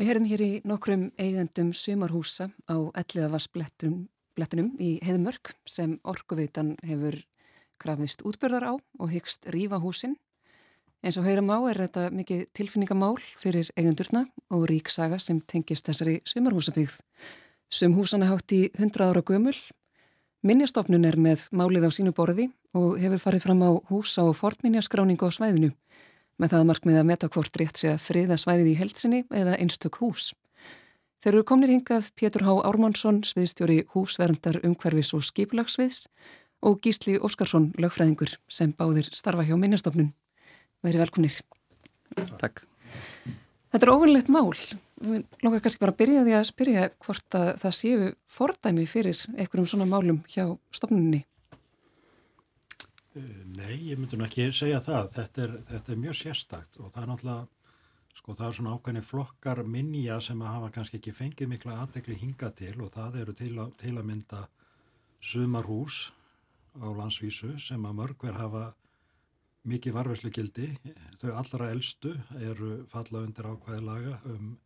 Við 0.00 0.08
herðum 0.08 0.30
hér 0.32 0.42
í 0.42 0.52
nokkrum 0.66 1.02
eigendum 1.20 1.68
sumarhúsa 1.76 2.48
á 2.66 2.76
elliðavarsblettunum 2.98 4.72
í 4.82 4.96
Heðmörk 5.04 5.52
sem 5.68 6.00
Orkuveitan 6.02 6.72
hefur 6.82 7.20
krafist 7.82 8.22
útbyrðar 8.22 8.70
á 8.70 8.74
og 8.78 9.10
hyggst 9.10 9.50
rífa 9.50 9.82
húsin 9.82 10.14
Eins 11.02 11.16
og 11.18 11.24
heyra 11.26 11.42
má 11.42 11.56
er 11.66 11.80
þetta 11.82 12.12
mikið 12.14 12.42
tilfinningamál 12.54 13.16
fyrir 13.34 13.66
eigundurna 13.74 14.20
og 14.54 14.68
ríksaga 14.70 15.16
sem 15.18 15.40
tengist 15.50 15.88
þessari 15.88 16.20
sumarhúsabíð. 16.30 17.00
Sum 17.66 17.96
húsana 17.98 18.28
hátt 18.30 18.54
í 18.54 18.68
100 18.78 19.08
ára 19.08 19.22
gömul. 19.26 19.56
Minjastofnun 20.46 21.08
er 21.08 21.18
með 21.18 21.48
málið 21.50 21.88
á 21.88 21.90
sínu 21.96 22.12
borði 22.14 22.52
og 22.78 23.00
hefur 23.02 23.18
farið 23.18 23.46
fram 23.48 23.64
á 23.66 23.70
húsa 23.90 24.22
og 24.28 24.38
fortminjaskráningu 24.38 25.26
á 25.26 25.30
svæðinu 25.34 25.72
með 26.38 26.54
það 26.54 26.68
markmið 26.70 27.00
að 27.00 27.08
meta 27.10 27.30
hvort 27.34 27.58
rétt 27.58 27.82
sé 27.82 27.90
að 27.90 28.04
friða 28.06 28.38
svæðið 28.38 28.70
í 28.70 28.78
heldsinni 28.78 29.20
eða 29.34 29.58
einstök 29.58 29.98
hús. 29.98 30.30
Þeir 31.22 31.34
eru 31.34 31.46
komnir 31.46 31.70
hingað 31.70 32.12
Pétur 32.18 32.46
Há 32.46 32.54
Ármánsson, 32.66 33.20
sviðstjóri 33.26 33.82
húsverndar 33.90 34.60
umhverfis 34.62 35.12
og 35.14 35.26
skipulagsviðs 35.26 36.06
og 36.62 36.78
Gísli 36.82 37.18
Óskarsson, 37.18 37.72
lögfræðingur 37.80 38.36
sem 38.50 38.72
báðir 38.76 39.08
starfa 39.10 39.44
hjá 39.46 39.56
minnastofnun. 39.58 40.12
Veri 40.82 41.00
velkunir. 41.02 41.40
Takk. 42.38 42.64
Þetta 43.72 43.86
er 43.86 43.92
óvinnlegt 43.94 44.30
mál. 44.32 44.52
Við 45.02 45.24
lókar 45.42 45.62
kannski 45.64 45.82
bara 45.82 45.94
að 45.94 46.00
byrja 46.02 46.24
því 46.26 46.34
að 46.38 46.48
spyrja 46.50 46.88
hvort 47.02 47.36
að 47.38 47.48
það 47.62 47.76
séu 47.78 48.08
fordæmi 48.30 48.84
fyrir 48.90 49.22
einhverjum 49.32 49.68
svona 49.72 49.88
málum 49.88 50.20
hjá 50.30 50.44
stofnunni. 50.74 51.22
Eh, 53.16 53.42
nei, 53.56 53.74
ég 53.90 53.98
myndi 53.98 54.18
nú 54.20 54.28
ekki 54.28 54.50
segja 54.54 54.78
það. 54.84 55.10
Þetta 55.16 55.44
er, 55.46 55.58
þetta 55.72 55.92
er 55.92 56.00
mjög 56.04 56.18
sérstakt 56.20 56.78
og 56.78 56.92
það 56.92 57.02
er 57.02 57.10
náttúrulega, 57.10 57.48
sko 58.20 58.36
það 58.38 58.46
er 58.48 58.58
svona 58.58 58.76
ákveðni 58.76 59.04
flokkar 59.08 59.62
minja 59.66 60.20
sem 60.20 60.44
að 60.44 60.54
hafa 60.54 60.72
kannski 60.76 61.00
ekki 61.00 61.16
fengið 61.16 61.50
mikla 61.54 61.80
aðdekli 61.82 62.18
hinga 62.20 62.52
til 62.56 62.76
og 62.84 62.92
það 62.92 63.22
eru 63.24 63.36
til 63.36 63.54
að, 63.56 63.72
til 63.80 63.96
að 63.96 64.08
mynda 64.12 64.42
sumarhús 65.22 66.10
á 66.78 66.88
landsvísu 66.96 67.56
sem 67.60 67.84
að 67.88 67.98
mörgver 68.00 68.38
hafa 68.38 68.64
mikið 69.68 69.94
varfæslu 69.94 70.32
gildi. 70.34 70.68
Þau 71.20 71.30
allra 71.38 71.70
eldstu 71.70 72.16
eru 72.40 72.82
falla 72.90 73.22
undir 73.26 73.46
ákveði 73.46 73.84
laga 73.86 74.18
um, 74.30 74.56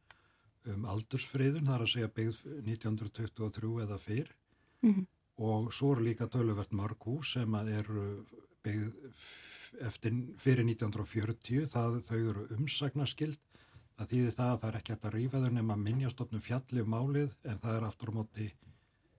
um 0.73 0.87
aldursfriðun, 0.95 1.67
það 1.67 1.77
er 1.77 1.85
að 1.85 1.93
segja 1.93 2.15
byggð 2.21 2.41
1923 2.63 3.75
eða 3.87 4.01
fyrr. 4.01 4.33
Mm 4.83 4.95
-hmm 4.95 5.13
og 5.37 5.73
svo 5.75 5.93
eru 5.93 6.07
líka 6.07 6.29
töluvert 6.33 6.73
mörg 6.73 7.03
hús 7.05 7.35
sem 7.37 7.55
eru 7.55 8.05
byggð 8.65 8.93
eftir, 9.85 10.15
fyrir 10.41 10.65
1940 10.65 11.69
það, 11.69 11.99
þau 12.07 12.19
eru 12.19 12.47
umsagnaskild 12.57 13.41
það 13.97 14.13
þýðir 14.13 14.37
það 14.37 14.53
að 14.53 14.61
það 14.63 14.71
er 14.71 14.79
ekki 14.81 14.95
hægt 14.95 15.09
að 15.09 15.17
rýfa 15.17 15.43
þau 15.43 15.51
nema 15.53 15.77
minnjastofnum 15.81 16.45
fjalli 16.45 16.85
um 16.85 16.95
málið 16.95 17.37
en 17.45 17.61
það 17.61 17.77
er 17.77 17.89
aftur 17.91 18.13
á 18.13 18.17
móti 18.17 18.49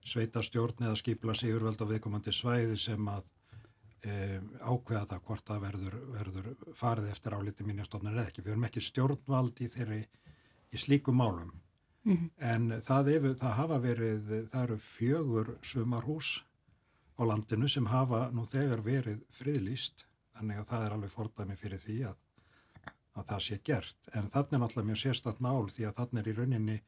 sveita 0.08 0.42
stjórn 0.42 0.86
eða 0.86 0.96
skipla 0.98 1.34
sigurveld 1.36 1.82
á 1.84 1.90
viðkomandi 1.90 2.32
svæði 2.32 2.76
sem 2.80 3.08
að 3.12 3.24
e, 4.02 4.40
ákveða 4.64 5.06
það 5.12 5.24
hvort 5.28 5.46
það 5.46 5.64
verður, 5.66 5.96
verður 6.16 6.50
farið 6.74 7.10
eftir 7.12 7.36
áliti 7.36 7.66
minnjastofnum 7.68 8.14
eða 8.14 8.28
ekki. 8.30 8.44
Við 8.44 8.54
erum 8.54 8.68
ekki 8.68 8.84
stjórnvald 8.88 9.64
í 9.64 9.70
þeirri 9.74 10.02
í 10.72 10.80
slíkum 10.80 11.20
málum 11.20 11.52
Mm 12.08 12.16
-hmm. 12.16 12.30
En 12.38 12.82
það, 12.82 13.08
ef, 13.08 13.22
það 13.40 13.52
hafa 13.52 13.78
verið, 13.78 14.48
það 14.50 14.62
eru 14.62 14.78
fjögur 14.78 15.58
sumarhús 15.62 16.44
á 17.18 17.22
landinu 17.26 17.68
sem 17.68 17.86
hafa 17.86 18.30
nú 18.30 18.44
þegar 18.44 18.80
verið 18.84 19.24
friðlýst, 19.30 20.06
þannig 20.34 20.58
að 20.58 20.68
það 20.70 20.84
er 20.84 20.92
alveg 20.92 21.10
fordæmi 21.10 21.56
fyrir 21.56 21.78
því 21.78 21.96
að, 22.10 22.16
að 23.14 23.24
það 23.26 23.40
sé 23.40 23.60
gert. 23.64 24.08
En 24.12 24.28
þannig 24.28 24.52
er 24.52 24.58
náttúrulega 24.58 24.86
mjög 24.86 25.02
sérstatt 25.02 25.40
mál 25.40 25.68
því 25.68 25.84
að 25.84 25.96
þannig 25.98 26.20
er 26.20 26.28
í 26.28 26.36
rauninni 26.38 26.78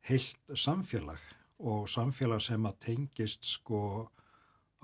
heilt 0.00 0.38
samfélag 0.54 1.20
og 1.58 1.88
samfélag 1.88 2.42
sem 2.42 2.66
að 2.66 2.80
tengist 2.86 3.44
sko 3.46 4.10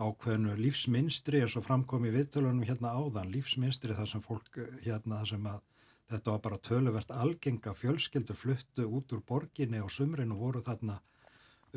ákveðnu 0.01 0.55
lífsminstri 0.57 1.43
er 1.45 1.51
svo 1.53 1.61
framkomið 1.65 2.17
viðtölunum 2.17 2.65
hérna 2.65 2.95
áðan, 2.97 3.33
lífsminstri 3.35 3.97
þar 3.99 4.09
sem 4.09 4.23
fólk 4.25 4.63
hérna 4.85 5.21
þar 5.21 5.33
sem 5.35 5.51
að 5.51 5.67
Þetta 6.11 6.33
var 6.33 6.41
bara 6.43 6.59
töluvert 6.67 7.13
algenga 7.15 7.73
fjölskyldu 7.77 8.35
fluttu 8.35 8.87
út 8.89 9.13
úr 9.15 9.23
borginni 9.27 9.79
og 9.79 9.93
sumrinu 9.95 10.39
voru 10.41 10.63
þarna 10.65 10.97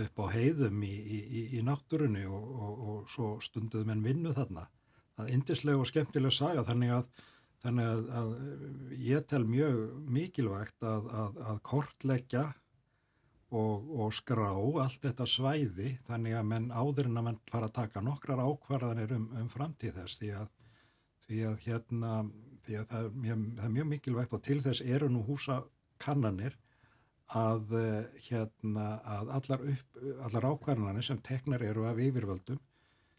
upp 0.04 0.22
á 0.26 0.34
heiðum 0.34 0.80
í, 0.88 0.94
í, 1.20 1.44
í 1.60 1.62
náttúrunni 1.66 2.24
og, 2.26 2.48
og, 2.66 2.80
og 2.90 3.12
svo 3.14 3.36
stunduð 3.46 3.86
menn 3.86 4.02
vinnu 4.02 4.34
þarna. 4.34 4.66
Það 5.14 5.28
er 5.28 5.36
indislega 5.36 5.84
og 5.84 5.90
skemmtilega 5.92 6.34
saga 6.34 6.64
þannig 6.66 6.96
að, 6.96 7.12
þannig 7.62 7.92
að, 7.92 8.02
að 8.22 8.34
ég 9.06 9.28
tel 9.30 9.44
mjög 9.46 9.84
mikilvægt 10.18 10.90
að, 10.90 11.12
að 11.52 11.62
kortleggja 11.70 12.48
og, 13.54 13.92
og 14.00 14.14
skrá 14.16 14.50
allt 14.54 15.04
þetta 15.04 15.28
svæði 15.30 15.98
þannig 16.08 16.38
að 16.40 16.50
menn 16.50 16.72
áður 16.72 17.10
en 17.10 17.22
að 17.22 17.28
menn 17.30 17.40
fara 17.52 17.70
að 17.70 17.78
taka 17.78 18.02
nokkrar 18.02 18.42
ákvarðanir 18.42 19.14
um, 19.18 19.30
um 19.42 19.50
framtíð 19.52 20.00
þess 20.02 20.20
því 20.22 20.34
að, 20.40 20.50
því 21.26 21.46
að 21.52 21.62
hérna 21.68 22.16
því 22.64 22.78
að 22.80 22.92
það 22.92 23.08
er 23.08 23.16
mjög, 23.24 23.48
það 23.58 23.66
er 23.66 23.74
mjög 23.78 23.90
mikilvægt 23.92 24.36
og 24.38 24.44
til 24.44 24.60
þess 24.64 24.84
eru 24.96 25.10
nú 25.12 25.24
húsakannanir 25.28 26.58
að, 27.34 27.74
eh, 27.80 28.22
hérna, 28.28 28.86
að 29.04 29.34
allar, 29.38 29.66
allar 30.28 30.48
ákvarðanir 30.52 31.06
sem 31.06 31.20
teknar 31.20 31.64
eru 31.66 31.88
af 31.90 32.00
yfirvöldum 32.00 32.62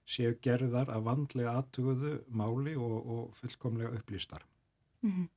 séu 0.04 0.34
gerðar 0.44 0.90
að 0.92 1.06
vandlega 1.08 1.54
aðtuguðu 1.58 2.18
máli 2.28 2.74
og, 2.76 2.96
og 3.04 3.38
fullkomlega 3.40 3.94
upplýstar. 3.98 4.44
Mm 5.02 5.12
-hmm. 5.12 5.28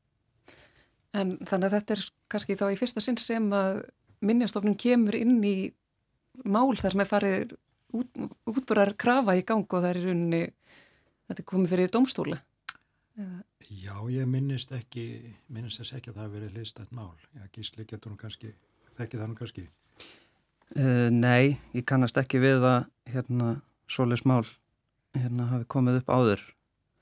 En 1.14 1.38
þannig 1.38 1.66
að 1.66 1.76
þetta 1.80 1.94
er 1.94 2.12
kannski 2.28 2.56
þá 2.56 2.72
í 2.72 2.78
fyrsta 2.78 3.02
sinn 3.02 3.18
sem 3.18 3.54
að 3.54 3.86
minnjastofnun 4.26 4.78
kemur 4.80 5.16
inn 5.18 5.40
í 5.46 5.56
mál 6.46 6.76
þar 6.78 6.94
sem 6.94 7.04
er 7.04 7.10
farið 7.10 7.56
út, 7.98 8.22
útbúrar 8.50 8.94
krafa 9.00 9.38
í 9.38 9.44
gang 9.48 9.66
og 9.66 9.82
það 9.82 9.90
er 9.90 10.00
í 10.00 10.06
rauninni, 10.06 10.44
þetta 11.30 11.44
er 11.44 11.50
komið 11.52 11.74
fyrir 11.74 11.94
domstóla. 11.94 12.40
Eða? 13.18 13.42
Já, 13.68 13.96
ég 14.14 14.30
minnist 14.30 14.72
ekki, 14.76 15.08
minnist 15.52 15.82
þess 15.82 15.98
ekki 15.98 16.12
að 16.12 16.20
það 16.20 16.28
hefur 16.28 16.38
verið 16.38 16.58
hlýstætt 16.58 16.94
mál. 16.96 17.16
Já, 17.34 17.48
gísli 17.56 17.88
getur 17.90 18.14
nú 18.14 18.20
kannski, 18.22 18.54
þekkið 19.00 19.24
það 19.24 19.32
nú 19.32 19.40
kannski? 19.40 19.66
Uh, 20.76 21.08
nei, 21.14 21.58
ég 21.74 21.86
kannast 21.88 22.20
ekki 22.20 22.42
við 22.44 22.66
að 22.68 22.88
hérna 23.10 23.58
solis 23.90 24.26
mál 24.28 24.44
hérna 25.16 25.48
hafi 25.52 25.68
komið 25.72 26.02
upp 26.02 26.12
áður. 26.12 26.44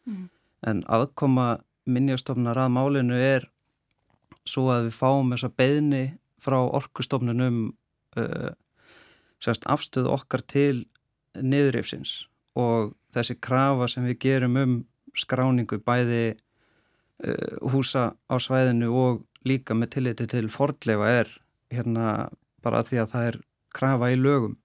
Mm. 0.05 0.27
En 0.69 0.83
aðkoma 0.87 1.47
minnjastofnar 1.85 2.59
að 2.61 2.73
málinu 2.77 3.17
er 3.19 3.49
svo 4.45 4.69
að 4.73 4.87
við 4.87 4.97
fáum 4.99 5.33
þessa 5.33 5.51
beðni 5.57 6.03
frá 6.41 6.57
orkustofnunum 6.63 7.59
uh, 8.19 8.51
sérst 9.43 9.67
afstöðu 9.69 10.13
okkar 10.15 10.43
til 10.47 10.85
niðurreifsins 11.35 12.25
og 12.55 12.93
þessi 13.15 13.37
krafa 13.43 13.87
sem 13.91 14.05
við 14.07 14.19
gerum 14.27 14.59
um 14.59 14.75
skráningu 15.15 15.79
bæði 15.83 16.35
uh, 16.35 17.71
húsa 17.71 18.13
á 18.27 18.35
svæðinu 18.39 18.91
og 18.91 19.23
líka 19.45 19.77
með 19.77 19.97
tilliti 19.97 20.27
til 20.31 20.47
fordleifa 20.51 21.11
er 21.21 21.33
hérna 21.73 22.29
bara 22.65 22.83
því 22.85 23.01
að 23.03 23.11
það 23.13 23.27
er 23.31 23.41
krafa 23.75 24.11
í 24.13 24.19
lögum 24.19 24.55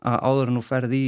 að 0.00 0.22
áður 0.24 0.52
en 0.52 0.60
þú 0.60 0.64
ferð 0.64 0.94
í 0.96 1.06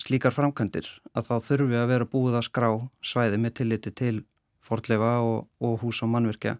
slíkar 0.00 0.34
framkvæmdir 0.36 0.88
að 1.16 1.28
þá 1.28 1.34
þurfi 1.46 1.78
að 1.80 1.92
vera 1.92 2.08
búið 2.08 2.38
að 2.38 2.48
skrá 2.48 2.68
svæði 3.04 3.40
með 3.40 3.56
tilliti 3.60 3.92
til 3.96 4.16
fordleifa 4.64 5.14
og, 5.24 5.46
og 5.60 5.80
hús 5.82 6.02
og 6.04 6.12
mannverkja 6.12 6.58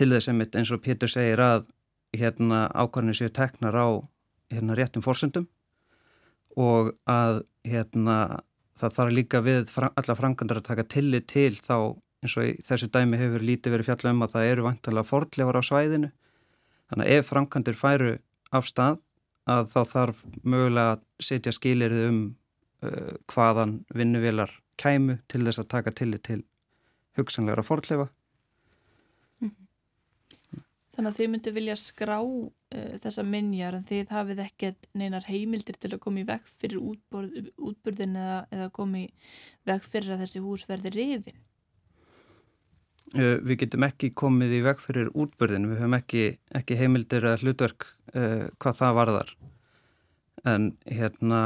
til 0.00 0.08
þess 0.14 0.30
að 0.32 0.56
eins 0.56 0.72
og 0.72 0.82
Pétur 0.84 1.12
segir 1.12 1.42
að 1.44 1.66
hérna 2.16 2.66
ákvarðinu 2.72 3.16
séu 3.18 3.30
teknar 3.32 3.76
á 3.76 3.88
hérna 4.50 4.76
réttum 4.78 5.04
fórsöndum 5.04 5.46
og 6.58 6.94
að 7.08 7.42
hérna 7.68 8.40
það 8.80 8.94
þarf 8.96 9.14
líka 9.14 9.42
við 9.44 9.74
alla 9.78 10.16
framkvæmdar 10.16 10.60
að 10.62 10.68
taka 10.70 10.86
tillit 10.88 11.28
til 11.30 11.52
þá 11.54 11.76
eins 12.20 12.36
og 12.36 12.64
þessu 12.66 12.88
dæmi 12.92 13.20
hefur 13.20 13.44
lítið 13.44 13.76
verið 13.76 13.90
fjallað 13.90 14.16
um 14.16 14.24
að 14.24 14.34
það 14.34 14.48
eru 14.50 14.66
vantalega 14.66 15.08
fordlefar 15.08 15.60
á 15.60 15.62
svæðinu. 15.68 16.10
Þannig 16.90 17.06
að 17.06 17.16
ef 17.16 17.30
framkvæmdir 17.30 17.78
færu 17.78 18.12
af 18.56 18.68
stað 18.68 18.98
að 19.50 19.68
þá 19.70 19.80
þarf 19.92 20.22
mögulega 20.42 20.96
að 20.96 21.04
setja 21.22 21.54
skilirði 21.54 22.06
um 22.08 22.20
uh, 22.84 23.12
hvaðan 23.30 23.76
vinnuvelar 23.94 24.52
kæmu 24.80 25.20
til 25.30 25.44
þess 25.46 25.62
að 25.62 25.70
taka 25.76 25.94
tillit 25.96 26.24
til 26.26 26.42
hugsanlegra 27.18 27.64
fordlefa 27.66 28.08
Þannig 30.96 31.12
að 31.12 31.18
þið 31.20 31.28
myndu 31.32 31.52
vilja 31.54 31.76
skrá 31.78 32.16
uh, 32.18 32.94
þessa 33.02 33.24
minjar 33.26 33.76
en 33.78 33.84
þið 33.86 34.14
hafið 34.14 34.42
ekkert 34.46 34.88
neinar 34.98 35.28
heimildir 35.28 35.78
til 35.78 35.92
að 35.94 36.02
koma 36.02 36.22
í 36.22 36.26
vekk 36.26 36.50
fyrir 36.62 36.80
útborð, 36.82 37.52
útburðin 37.70 38.18
eða, 38.18 38.40
eða 38.56 38.72
koma 38.74 39.04
í 39.04 39.06
vekk 39.70 39.86
fyrir 39.92 40.16
að 40.16 40.24
þessi 40.24 40.42
hús 40.42 40.66
verði 40.70 40.92
rifin? 40.96 41.38
Uh, 43.14 43.38
við 43.42 43.62
getum 43.64 43.86
ekki 43.86 44.12
komið 44.18 44.56
í 44.58 44.64
vekk 44.66 44.82
fyrir 44.82 45.12
útburðin, 45.14 45.70
við 45.70 45.80
höfum 45.84 45.96
ekki, 46.00 46.26
ekki 46.58 46.78
heimildir 46.78 47.26
eða 47.26 47.40
hlutverk 47.44 47.86
uh, 48.14 48.50
hvað 48.58 48.82
það 48.82 48.98
varðar. 48.98 49.32
En 50.50 50.68
hérna, 50.88 51.40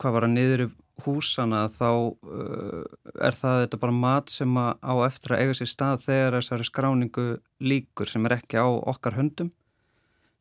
hvað 0.00 0.16
var 0.16 0.26
að 0.26 0.34
niður 0.36 0.68
húsana 1.04 1.64
þá 1.72 1.88
uh, 1.90 2.84
er 3.20 3.36
það 3.38 3.62
þetta 3.64 3.80
bara 3.82 3.96
mat 3.96 4.32
sem 4.32 4.58
á 4.58 4.94
eftir 5.06 5.34
að 5.34 5.42
eiga 5.44 5.56
sér 5.58 5.70
stað 5.70 6.04
þegar 6.06 6.36
þessari 6.38 6.68
skráningu 6.68 7.26
líkur 7.62 8.10
sem 8.10 8.26
er 8.28 8.36
ekki 8.38 8.60
á 8.60 8.68
okkar 8.68 9.18
höndum. 9.18 9.52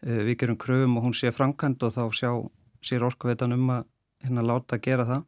Uh, 0.06 0.22
við 0.28 0.40
gerum 0.44 0.60
kröfum 0.60 0.98
og 1.00 1.08
hún 1.08 1.18
sé 1.18 1.34
framkvæmt 1.36 1.86
og 1.88 1.96
þá 1.96 2.04
sjá 2.16 2.32
sér 2.86 3.08
orkuveitan 3.08 3.56
um 3.58 3.74
að 3.78 3.88
hérna 4.26 4.46
láta 4.46 4.80
gera 4.82 5.08
það. 5.10 5.26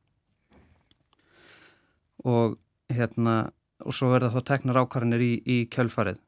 Og 2.31 2.57
hérna 2.91 3.37
og 3.81 3.95
svo 3.97 4.11
verða 4.11 4.33
þá 4.35 4.41
teknar 4.51 4.83
ákvarðinir 4.83 5.23
í, 5.25 5.31
í 5.41 5.57
kjölfarið 5.71 6.19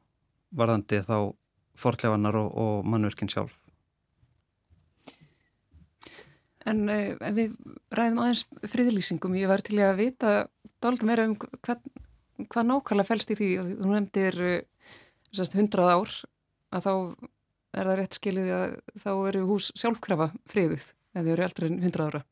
varðandi 0.54 1.02
þá 1.06 1.18
fortlefanar 1.78 2.38
og, 2.38 2.50
og 2.54 2.88
mannverkin 2.88 3.30
sjálf. 3.30 3.54
En 6.70 6.86
uh, 6.88 7.32
við 7.36 7.56
ræðum 7.94 8.22
aðeins 8.24 8.44
friðlýsingum, 8.72 9.36
ég 9.36 9.50
var 9.50 9.64
til 9.64 9.80
að 9.84 9.98
vita 10.00 10.34
dálta 10.84 11.08
meira 11.08 11.26
um 11.28 11.36
hvað, 11.36 11.82
hvað 12.48 12.68
nákvæmlega 12.70 13.08
fælst 13.10 13.32
í 13.34 13.38
því 13.38 13.50
þú 13.68 13.92
nefndir 13.92 14.40
uh, 14.48 15.48
hundrað 15.58 15.92
ár 15.94 16.14
að 16.74 16.86
þá 16.86 16.92
er 17.74 17.88
það 17.88 17.98
rétt 17.98 18.18
skilið 18.18 18.52
að 18.54 18.76
þá 19.02 19.10
eru 19.14 19.42
hús 19.48 19.72
sjálfkrafa 19.78 20.30
friðuð 20.50 20.86
ef 21.14 21.20
þau 21.20 21.32
eru 21.34 21.46
eldri 21.46 21.70
en 21.70 21.82
hundrað 21.84 22.10
ára. 22.10 22.22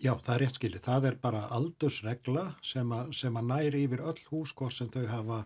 Já, 0.00 0.14
það 0.16 0.34
er 0.34 0.42
rétt 0.44 0.58
skilið. 0.58 0.82
Það 0.86 1.06
er 1.10 1.16
bara 1.20 1.40
aldursregla 1.52 2.44
sem, 2.64 2.92
a, 2.96 3.00
sem 3.12 3.34
að 3.36 3.48
næri 3.50 3.82
yfir 3.84 4.04
öll 4.08 4.20
hús 4.30 4.54
hvort 4.56 4.76
sem 4.76 4.88
þau 4.92 5.04
hafa 5.10 5.40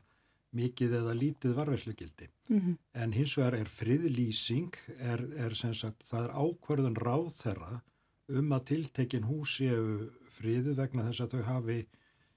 mikið 0.55 0.95
eða 1.01 1.15
lítið 1.19 1.57
varveslugildi. 1.59 2.29
Mm 2.49 2.61
-hmm. 2.61 2.77
En 2.95 3.13
hins 3.13 3.37
vegar 3.39 3.55
er 3.55 3.69
friðlýsing, 3.69 4.75
er, 4.99 5.21
er 5.37 5.55
sagt, 5.55 6.05
það 6.05 6.25
er 6.25 6.37
ákverðun 6.43 6.97
ráð 6.97 7.29
þeirra 7.43 7.83
um 8.29 8.53
að 8.53 8.65
tiltekin 8.65 9.29
hús 9.29 9.57
séu 9.59 10.11
friðu 10.31 10.75
vegna 10.75 11.05
þess 11.09 11.21
að 11.21 11.35
þau 11.35 11.43
hafi 11.43 11.87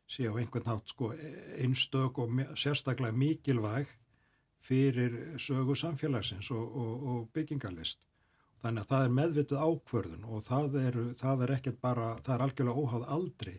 séu 0.08 0.34
á 0.34 0.40
einhvern 0.40 0.66
nátt 0.66 0.90
sko, 0.90 1.14
einstök 1.58 2.18
og 2.18 2.30
sérstaklega 2.56 3.12
mikilvæg 3.16 3.88
fyrir 4.60 5.38
sögu 5.38 5.76
samfélagsins 5.76 6.52
og, 6.52 6.76
og, 6.76 7.08
og 7.08 7.30
byggingalist. 7.34 8.00
Þannig 8.62 8.82
að 8.82 8.88
það 8.92 9.06
er 9.06 9.16
meðvitið 9.20 9.58
ákverðun 9.58 10.24
og 10.26 10.44
það 10.44 10.78
er, 10.82 10.96
það 11.14 11.44
er 11.46 11.52
ekkert 11.58 11.82
bara, 11.82 12.08
það 12.26 12.36
er 12.36 12.46
algjörlega 12.46 12.84
óháð 12.84 13.10
aldrei 13.18 13.58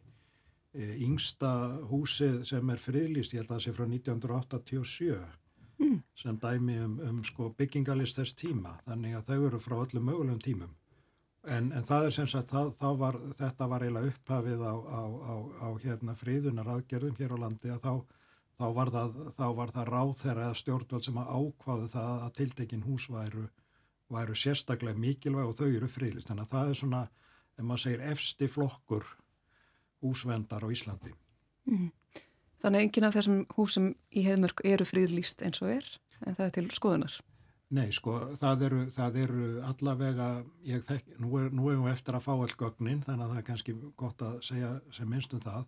yngsta 0.76 1.50
húsið 1.88 2.42
sem 2.46 2.70
er 2.70 2.80
friðlýst, 2.82 3.34
ég 3.34 3.42
held 3.42 3.50
að 3.50 3.54
það 3.56 3.62
sé 3.64 3.72
frá 3.76 3.84
1987 3.86 5.14
mm. 5.78 6.00
sem 6.14 6.40
dæmi 6.42 6.76
um, 6.84 6.98
um 7.08 7.22
sko, 7.24 7.48
byggingalist 7.56 8.20
þess 8.20 8.36
tíma. 8.36 8.76
Þannig 8.86 9.16
að 9.16 9.30
þau 9.30 9.38
eru 9.48 9.60
frá 9.62 9.78
öllum 9.80 10.08
mögulegum 10.10 10.42
tímum. 10.44 10.74
En, 11.48 11.70
en 11.72 11.86
það 11.86 12.08
er 12.08 12.14
sem 12.18 12.28
sagt 12.28 12.52
það, 12.52 12.96
var, 13.00 13.16
þetta 13.38 13.68
var 13.70 13.84
eiginlega 13.84 14.12
upphafið 14.12 14.64
á, 14.68 14.74
á, 14.74 15.02
á, 15.08 15.34
á 15.64 15.68
hérna, 15.80 16.16
friðunar 16.18 16.68
aðgerðum 16.74 17.16
hér 17.16 17.32
á 17.32 17.38
landi 17.40 17.72
að 17.72 17.86
þá, 17.86 17.92
þá 18.58 18.66
var 18.76 18.92
það, 18.92 19.22
það 19.38 19.88
ráð 19.88 20.12
þeirra 20.18 20.48
stjórnvöld 20.60 21.06
sem 21.06 21.22
að 21.22 21.30
ákvaðu 21.38 21.88
það 21.94 22.26
að 22.26 22.34
tiltekin 22.40 22.84
hús 22.84 23.06
væru, 23.08 23.46
væru 24.12 24.36
sérstaklega 24.36 25.00
mikilvæg 25.00 25.48
og 25.48 25.56
þau 25.56 25.70
eru 25.70 25.88
friðlýst. 25.88 26.28
Þannig 26.28 26.44
að 26.44 26.52
það 26.52 26.74
er 26.74 26.80
svona, 26.82 27.02
ef 27.56 27.64
maður 27.64 27.84
segir 27.86 28.04
efsti 28.10 28.50
flokkur 28.52 29.08
húsvendar 30.02 30.64
á 30.64 30.68
Íslandi. 30.72 31.14
Mm. 31.68 31.90
Þannig 32.62 32.84
enginn 32.86 33.06
af 33.06 33.14
þessum 33.14 33.40
húsum 33.54 33.88
í 34.10 34.24
heimörk 34.26 34.64
eru 34.66 34.86
fríðlýst 34.88 35.44
eins 35.46 35.62
og 35.62 35.72
er, 35.76 35.90
en 36.26 36.34
það 36.34 36.46
er 36.46 36.54
til 36.56 36.70
skoðunar? 36.74 37.18
Nei, 37.68 37.90
sko, 37.92 38.14
það 38.40 38.62
eru, 38.64 38.78
það 38.94 39.16
eru 39.22 39.48
allavega, 39.68 40.28
ég 40.64 40.84
þekk, 40.86 41.18
nú 41.20 41.34
er, 41.36 41.50
nú 41.52 41.68
erum 41.68 41.84
við 41.84 41.98
eftir 41.98 42.16
að 42.16 42.24
fá 42.24 42.30
all 42.32 42.54
gögnin, 42.56 43.02
þannig 43.04 43.26
að 43.26 43.34
það 43.34 43.40
er 43.42 43.46
kannski 43.50 43.74
gott 44.00 44.24
að 44.24 44.38
segja 44.46 44.70
sem 44.96 45.10
minnst 45.12 45.34
um 45.36 45.42
það, 45.44 45.66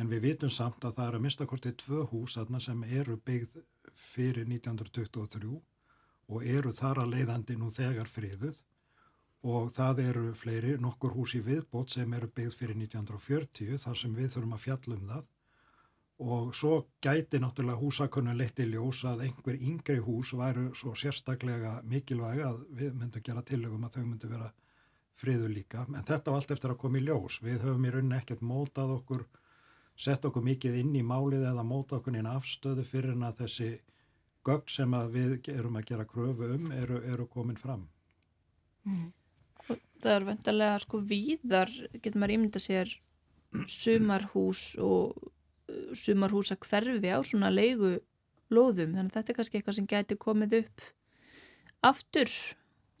en 0.00 0.10
við 0.10 0.24
vitum 0.24 0.52
samt 0.52 0.84
að 0.84 0.96
það 0.96 1.10
eru 1.10 1.20
að 1.20 1.26
minnstakortið 1.26 1.76
tvö 1.82 2.06
hús 2.10 2.38
aðna 2.40 2.60
sem 2.64 2.80
eru 2.88 3.18
byggð 3.28 3.58
fyrir 3.96 4.48
1923 4.48 5.52
og 6.26 6.48
eru 6.56 6.72
þar 6.74 7.02
að 7.04 7.12
leiðandi 7.14 7.56
nú 7.60 7.68
þegar 7.72 8.10
friðuð 8.10 8.62
og 9.46 9.70
það 9.70 10.02
eru 10.02 10.26
fleiri, 10.34 10.74
nokkur 10.82 11.14
hús 11.14 11.36
í 11.38 11.40
viðbót 11.46 11.94
sem 11.94 12.12
eru 12.18 12.28
byggð 12.34 12.54
fyrir 12.58 12.78
1940 12.80 13.78
þar 13.78 13.98
sem 14.00 14.14
við 14.16 14.30
þurfum 14.34 14.54
að 14.56 14.62
fjalla 14.64 14.96
um 14.96 15.10
það. 15.12 15.26
Og 16.26 16.54
svo 16.56 16.76
gæti 17.04 17.38
náttúrulega 17.38 17.78
húsakunnum 17.78 18.38
leitt 18.40 18.58
í 18.58 18.66
ljós 18.70 19.02
að 19.06 19.26
einhver 19.26 19.58
yngri 19.60 19.98
hús 20.02 20.32
væru 20.34 20.70
svo 20.74 20.94
sérstaklega 20.96 21.74
mikilvæg 21.84 22.40
að 22.42 22.62
við 22.78 22.94
myndum 22.96 23.24
gera 23.26 23.44
tilögum 23.46 23.84
að 23.84 23.98
þau 23.98 24.06
myndum 24.06 24.32
vera 24.32 24.48
friðu 25.16 25.50
líka. 25.52 25.84
En 25.92 26.06
þetta 26.08 26.32
var 26.32 26.40
allt 26.40 26.54
eftir 26.56 26.72
að 26.72 26.80
koma 26.80 26.98
í 26.98 27.04
ljós. 27.04 27.42
Við 27.44 27.66
höfum 27.66 27.84
í 27.84 27.92
rauninni 27.92 28.16
ekkert 28.16 28.42
mótað 28.42 28.94
okkur 28.96 29.26
sett 29.96 30.24
okkur 30.28 30.44
mikið 30.44 30.80
inn 30.80 30.96
í 30.96 31.04
málið 31.04 31.44
eða 31.52 31.64
mótað 31.64 32.00
okkur 32.00 32.18
inn 32.18 32.30
afstöðu 32.32 32.86
fyrir 32.88 33.14
en 33.14 33.28
að 33.28 33.44
þessi 33.44 33.70
gögg 34.46 34.72
sem 34.72 34.98
við 35.12 35.38
erum 35.52 35.78
að 35.78 35.86
gera 35.92 36.08
kröfu 36.08 36.50
um 36.56 36.66
eru, 36.72 36.98
eru 37.04 37.28
komin 37.28 37.60
fram. 37.60 37.86
Mm 38.88 39.12
það 39.68 40.12
er 40.12 40.26
vendarlega 40.30 40.82
sko 40.84 41.00
víðar 41.02 41.72
getur 41.94 42.20
maður 42.20 42.36
ímynda 42.36 42.62
sér 42.62 42.92
sumarhús 43.70 44.74
og 44.82 45.16
uh, 45.16 45.94
sumarhúsa 45.96 46.58
hverfi 46.60 47.12
á 47.12 47.20
svona 47.26 47.50
leigu 47.52 47.96
lóðum, 48.52 48.94
þannig 48.94 49.10
að 49.10 49.16
þetta 49.16 49.32
er 49.32 49.38
kannski 49.40 49.58
eitthvað 49.58 49.78
sem 49.78 49.88
gæti 49.90 50.18
komið 50.22 50.60
upp 50.60 50.84
aftur 51.86 52.30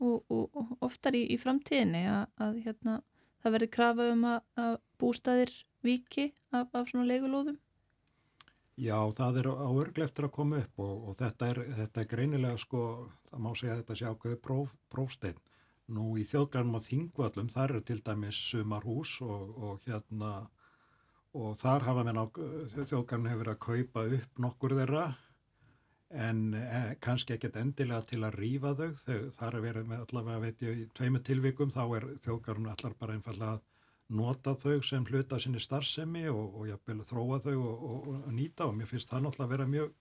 og, 0.02 0.24
og, 0.28 0.48
og 0.56 0.88
oftar 0.88 1.16
í, 1.16 1.22
í 1.30 1.36
framtíðinni 1.40 2.02
að, 2.10 2.24
að 2.42 2.58
hérna, 2.64 2.96
það 3.42 3.56
verður 3.56 3.72
krafa 3.76 4.08
um 4.12 4.26
að, 4.32 4.40
að 4.64 4.74
bústaðir 5.00 5.54
viki 5.86 6.32
af, 6.50 6.68
af 6.74 6.90
svona 6.90 7.06
leigulóðum. 7.06 7.60
Já, 8.76 8.98
það 9.16 9.38
er 9.40 9.46
á 9.56 9.70
örgleftur 9.70 10.26
að 10.26 10.34
koma 10.36 10.58
upp 10.60 10.82
og, 10.84 10.96
og 11.08 11.16
þetta, 11.16 11.52
er, 11.52 11.60
þetta 11.78 12.02
er 12.02 12.08
greinilega 12.10 12.58
sko, 12.60 12.80
það 13.30 13.44
má 13.46 13.50
segja 13.56 13.76
að 13.76 13.78
þetta 13.80 13.96
sé 13.96 14.10
ákveði 14.10 14.40
próf, 14.44 14.74
prófsteinn 14.92 15.38
Nú 15.86 16.16
í 16.18 16.24
þjóðgarnum 16.26 16.78
á 16.78 16.86
Þingvallum 16.86 17.50
þar 17.52 17.76
eru 17.76 17.82
til 17.86 18.00
dæmis 18.02 18.38
sumarhús 18.50 19.20
og, 19.22 19.52
og 19.54 19.84
hérna 19.86 20.32
og 21.36 21.54
þar 21.60 21.86
hafa 21.86 22.02
menn 22.06 22.18
á 22.18 22.26
þjóðgarnum 22.32 23.30
hefur 23.30 23.42
verið 23.44 23.52
að 23.52 23.62
kaupa 23.66 24.04
upp 24.18 24.42
nokkur 24.42 24.74
þeirra 24.80 25.06
en 26.26 26.42
eh, 26.54 26.92
kannski 27.02 27.34
ekkert 27.34 27.58
endilega 27.60 28.06
til 28.06 28.22
að 28.24 28.38
rýfa 28.40 28.72
þau. 28.78 28.90
þau 29.02 29.30
þar 29.34 29.58
er 29.58 29.64
verið 29.64 29.88
með 29.90 30.04
allavega 30.04 30.42
veit 30.44 30.62
ég 30.62 30.82
í 30.82 30.88
tveimu 30.96 31.22
tilvikum 31.26 31.72
þá 31.74 31.82
er 31.98 32.08
þjóðgarnum 32.24 32.72
allar 32.72 32.94
bara 32.98 33.16
einfallega 33.16 33.56
að 33.58 33.64
nota 34.16 34.54
þau 34.54 34.82
sem 34.86 35.06
hluta 35.06 35.38
sinni 35.42 35.60
starfsemi 35.62 36.28
og, 36.30 36.60
og 36.60 36.68
jafnvel 36.70 37.02
þróa 37.06 37.40
þau 37.42 37.56
og, 37.56 37.86
og 37.96 38.28
nýta 38.34 38.68
og 38.68 38.76
mér 38.78 38.90
finnst 38.90 39.10
það 39.10 39.26
náttúrulega 39.26 39.48
að 39.48 39.54
vera 39.56 39.70
mjög 39.74 39.94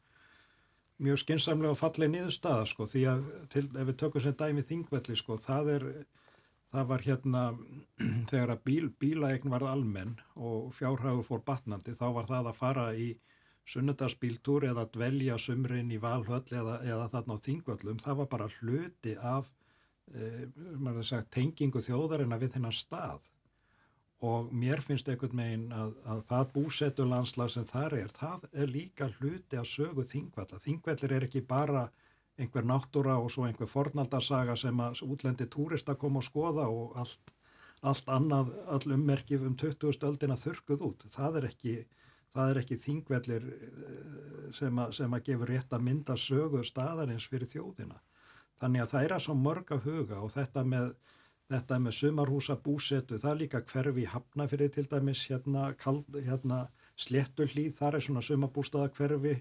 mjög 1.03 1.21
skinsamlega 1.21 1.73
og 1.75 1.79
fallið 1.79 2.11
niðurstaða 2.13 2.67
sko 2.71 2.87
því 2.87 3.01
að 3.11 3.25
til, 3.51 3.65
ef 3.67 3.89
við 3.89 3.97
tökum 3.99 4.23
sér 4.23 4.37
dæmi 4.39 4.63
þingvelli 4.63 5.17
sko 5.19 5.37
það 5.41 5.71
er 5.75 5.87
það 6.71 6.89
var 6.91 7.05
hérna 7.05 7.43
þegar 8.31 8.55
að 8.55 8.63
bíl, 8.67 8.89
bílaegn 9.01 9.53
varð 9.53 9.71
almenn 9.71 10.15
og 10.35 10.73
fjárhægur 10.75 11.27
fór 11.27 11.43
batnandi 11.47 11.95
þá 11.97 12.07
var 12.19 12.29
það 12.31 12.51
að 12.51 12.59
fara 12.59 12.87
í 12.95 13.13
sunnudagsbíltúr 13.65 14.67
eða 14.69 14.85
dvelja 14.93 15.37
sumrin 15.41 15.91
í 15.93 15.99
valhöll 16.01 16.45
eða, 16.53 16.79
eða 16.85 17.07
þarna 17.13 17.37
á 17.37 17.45
þingvöllum. 17.45 18.01
Það 18.03 18.19
var 18.19 18.27
bara 18.29 18.49
hluti 18.59 19.15
af 19.17 19.49
e, 20.13 21.01
sagt, 21.01 21.31
tengingu 21.33 21.81
þjóðarina 21.81 22.37
við 22.41 22.53
þennan 22.57 22.75
stað 22.75 23.31
og 24.25 24.49
mér 24.53 24.81
finnst 24.81 25.09
einhvern 25.11 25.35
megin 25.37 25.65
að, 25.75 25.93
að 26.09 26.21
það 26.29 26.49
búsettulandsla 26.55 27.47
sem 27.51 27.67
þar 27.69 27.95
er, 27.99 28.11
það 28.13 28.47
er 28.53 28.71
líka 28.71 29.09
hluti 29.19 29.59
að 29.59 29.69
sögu 29.69 30.05
þingvalla. 30.09 30.59
Þingvallir 30.63 31.15
er 31.17 31.25
ekki 31.27 31.43
bara 31.45 31.85
einhver 32.39 32.65
náttúra 32.67 33.17
og 33.21 33.29
svo 33.31 33.45
einhver 33.47 33.69
fornaldarsaga 33.71 34.55
sem 34.59 34.79
að 34.83 35.03
útlendi 35.07 35.47
túrista 35.51 35.95
koma 35.99 36.21
og 36.23 36.27
skoða 36.27 36.67
og 36.71 36.97
allt, 36.99 37.33
allt 37.81 38.09
annað, 38.11 38.51
all 38.71 38.95
ummerkjum 38.97 39.45
um 39.51 39.55
20. 39.59 39.93
stöldina 39.95 40.37
þurkuð 40.39 40.83
út. 40.89 41.05
Það 41.11 41.39
er 41.39 41.49
ekki, 41.51 41.75
ekki 42.45 42.79
þingvallir 42.81 43.47
eh, 43.53 44.49
sem 44.55 44.83
að, 44.83 44.97
sem 44.99 45.15
að 45.15 45.25
gefur 45.29 45.53
rétt 45.53 45.75
að 45.75 45.87
mynda 45.87 46.17
sögu 46.19 46.63
staðarins 46.67 47.27
fyrir 47.29 47.51
þjóðina. 47.51 48.01
Þannig 48.59 48.83
að 48.83 48.91
það 48.93 49.05
er 49.05 49.15
að 49.15 49.25
svo 49.27 49.35
mörg 49.39 49.75
að 49.75 49.87
huga 49.89 50.21
og 50.23 50.31
þetta 50.33 50.63
með 50.67 50.93
þetta 51.51 51.77
með 51.81 51.97
sumarhúsa 51.99 52.55
búsetu, 52.61 53.19
það 53.21 53.31
er 53.31 53.41
líka 53.43 53.61
hverfi 53.69 54.07
hafna 54.09 54.47
fyrir 54.49 54.71
til 54.73 54.87
dæmis 54.89 55.25
hérna, 55.29 55.67
hérna 56.25 56.65
slettullíð, 56.97 57.75
þar 57.77 57.99
er 57.99 58.05
svona 58.05 58.23
sumarbústaða 58.25 58.89
hverfi 58.97 59.35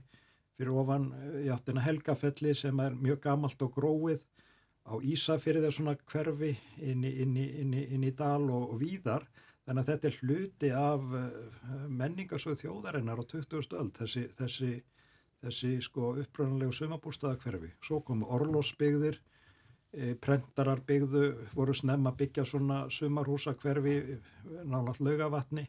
fyrir 0.55 0.75
ofan 0.75 1.09
játtina 1.47 1.83
eh, 1.83 1.89
helgafelli 1.89 2.55
sem 2.55 2.81
er 2.81 2.95
mjög 2.95 3.23
gamalt 3.25 3.63
og 3.65 3.73
gróið 3.75 4.25
á 4.85 5.01
Ísafyrði 5.01 5.69
er 5.69 5.75
svona 5.75 5.97
hverfi 6.13 6.53
inn 6.79 7.05
í, 7.05 7.13
inn 7.25 7.37
í, 7.41 7.47
inn 7.63 7.75
í, 7.75 7.85
inn 7.97 8.05
í 8.05 8.13
dal 8.15 8.45
og, 8.51 8.75
og 8.75 8.81
víðar 8.83 9.27
þannig 9.65 9.81
að 9.81 9.91
þetta 9.91 10.09
er 10.11 10.19
hluti 10.21 10.73
af 10.77 11.07
uh, 11.17 11.29
menningarsöðu 11.89 12.61
þjóðarinnar 12.61 13.23
á 13.23 13.25
20. 13.25 13.79
öld 13.81 13.95
þessi, 13.97 14.27
þessi, 14.39 14.73
þessi 15.41 15.71
sko 15.87 16.13
uppröðanlegu 16.21 16.77
sumarbústaða 16.77 17.41
hverfi 17.47 17.73
svo 17.81 18.03
komu 18.05 18.29
orlósbyggðir 18.37 19.19
prentarar 20.21 20.81
byggðu, 20.87 21.25
voru 21.55 21.75
snemma 21.75 22.11
byggja 22.19 22.45
svona 22.49 22.85
sumarhúsa 22.91 23.55
hverfi 23.61 24.19
nálat 24.67 25.01
laugavatni 25.01 25.69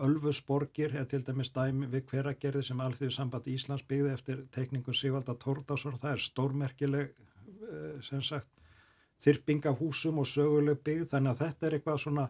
Ölfusborgir 0.00 0.94
er 0.96 1.04
til 1.04 1.24
dæmis 1.26 1.50
dæmi 1.52 1.88
við 1.92 2.06
hveragerði 2.12 2.62
sem 2.64 2.80
Alþjóðu 2.80 3.14
samband 3.14 3.48
Íslands 3.50 3.84
byggði 3.88 4.12
eftir 4.14 4.44
teikningu 4.54 4.94
Sigvalda 4.96 5.34
Tórdarsson 5.36 5.98
það 6.00 6.14
er 6.14 6.22
stórmerkileg 6.24 7.10
e, 7.10 7.80
sem 8.06 8.22
sagt 8.24 8.48
þyrping 9.20 9.66
af 9.68 9.80
húsum 9.82 10.22
og 10.22 10.28
söguleg 10.30 10.80
byggð. 10.84 11.10
Þannig 11.12 11.32
að 11.34 11.42
þetta 11.44 11.66
er 11.66 11.76
eitthvað 11.76 12.00
svona 12.04 12.26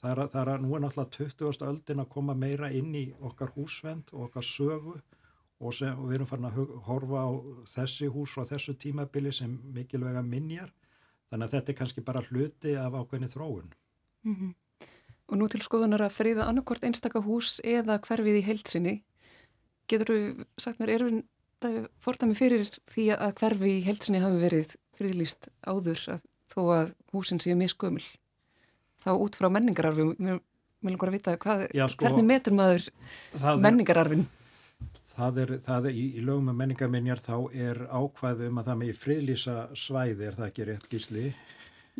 það 0.00 0.10
er 0.12 0.22
að, 0.22 0.30
það 0.34 0.42
er 0.42 0.52
að 0.52 0.66
nú 0.66 0.76
er 0.76 0.84
náttúrulega 0.84 1.16
20. 1.40 1.64
öldin 1.70 2.04
að 2.04 2.12
koma 2.14 2.36
meira 2.44 2.70
inn 2.70 2.94
í 2.94 3.06
okkar 3.18 3.54
húsvend 3.56 4.14
og 4.14 4.28
okkar 4.28 4.46
sögu 4.46 4.96
og, 5.60 5.74
sem, 5.76 5.92
og 5.92 6.08
við 6.08 6.18
erum 6.18 6.28
farin 6.28 6.48
að 6.48 6.60
horfa 6.86 7.24
á 7.24 7.30
þessi 7.68 8.08
hús 8.12 8.34
frá 8.34 8.46
þessu 8.48 8.74
tímabili 8.80 9.32
sem 9.32 9.58
mikilvæga 9.74 10.22
minjar 10.24 10.72
þannig 11.30 11.46
að 11.46 11.54
þetta 11.56 11.72
er 11.72 11.78
kannski 11.78 12.04
bara 12.04 12.24
hluti 12.26 12.74
af 12.80 12.96
ákveðni 12.96 13.28
þróun. 13.30 13.70
Mm 14.24 14.36
-hmm. 14.36 14.54
Og 15.30 15.38
nú 15.38 15.48
til 15.48 15.62
skoðunar 15.62 16.02
að 16.02 16.16
friða 16.16 16.48
annarkort 16.48 16.84
einstaka 16.84 17.20
hús 17.20 17.60
eða 17.64 18.00
hverfið 18.00 18.40
í 18.40 18.46
heilsinni. 18.48 19.02
Getur 19.86 20.06
þú 20.06 20.46
sagt 20.58 20.80
mér, 20.80 20.90
eru 20.90 21.22
þetta 21.60 21.88
fordami 22.00 22.34
fyrir 22.34 22.66
því 22.88 23.04
að 23.16 23.34
hverfi 23.34 23.70
í 23.78 23.84
heilsinni 23.84 24.20
hafi 24.20 24.40
verið 24.40 24.76
friðlýst 24.98 25.48
áður 25.62 26.00
að, 26.08 26.22
þó 26.48 26.60
að 26.74 26.94
húsin 27.12 27.40
séu 27.40 27.56
miskumil? 27.56 28.04
Þá 29.00 29.10
út 29.16 29.36
frá 29.36 29.48
menningararfi, 29.48 30.14
mér 30.18 30.40
vil 30.80 30.92
langar 30.92 31.08
að 31.08 31.12
vita 31.12 31.36
hvað, 31.36 31.66
Já, 31.76 31.86
sko, 31.88 32.04
hvernig 32.04 32.24
metur 32.24 32.52
maður 32.56 32.90
menningararfin? 33.60 34.26
Það 35.10 35.38
er, 35.42 35.52
það 35.64 35.88
er 35.90 35.96
í, 35.96 36.04
í 36.20 36.22
lögum 36.22 36.50
með 36.50 36.58
menningarminjar 36.60 37.22
þá 37.22 37.34
er 37.50 37.80
ákvæðu 37.90 38.50
um 38.50 38.60
að 38.60 38.68
það 38.68 38.78
með 38.82 38.92
friðlýsa 39.00 39.56
svæði, 39.78 40.28
er 40.28 40.36
það 40.36 40.46
ekki 40.46 40.66
rétt 40.68 40.86
gísli? 40.92 41.24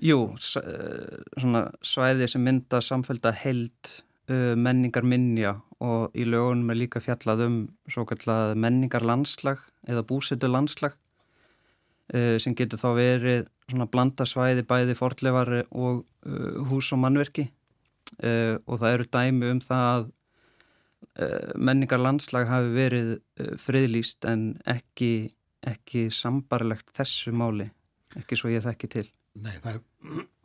Jú, 0.00 0.20
svona 0.38 1.64
svæði 1.84 2.28
sem 2.30 2.44
mynda 2.46 2.80
samfélta 2.84 3.32
held 3.42 3.92
uh, 4.30 4.54
menningarminja 4.54 5.56
og 5.82 6.14
í 6.14 6.26
lögunum 6.28 6.70
er 6.70 6.78
líka 6.78 7.02
fjallað 7.02 7.44
um 7.48 7.58
svo 7.90 8.06
kallað 8.08 8.54
menningarlandslag 8.62 9.64
eða 9.90 10.06
búsitu 10.06 10.50
landslag 10.50 10.94
uh, 12.14 12.36
sem 12.38 12.54
getur 12.54 12.80
þá 12.80 12.90
verið 13.00 13.50
svona 13.66 13.90
blanda 13.90 14.26
svæði 14.28 14.64
bæði 14.70 14.96
forlegar 14.98 15.52
og 15.66 16.04
uh, 16.04 16.62
hús 16.70 16.92
og 16.94 17.02
mannverki 17.02 17.50
og 18.10 18.74
það 18.80 18.92
eru 18.92 19.04
dæmi 19.06 19.48
um 19.52 19.60
það 19.62 19.84
að 19.88 20.08
Eh, 20.10 20.19
menningar 21.58 22.00
landslag 22.00 22.48
hafi 22.48 22.72
verið 22.74 23.10
eh, 23.16 23.54
friðlýst 23.60 24.26
en 24.30 24.52
ekki, 24.68 25.30
ekki 25.66 26.08
sambarlegt 26.14 26.92
þessu 26.96 27.32
máli, 27.36 27.68
ekki 28.18 28.38
svo 28.38 28.52
ég 28.52 28.64
þekki 28.64 28.90
til. 28.94 29.06
Nei, 29.40 29.56
það 29.62 29.76
er, 29.76 29.82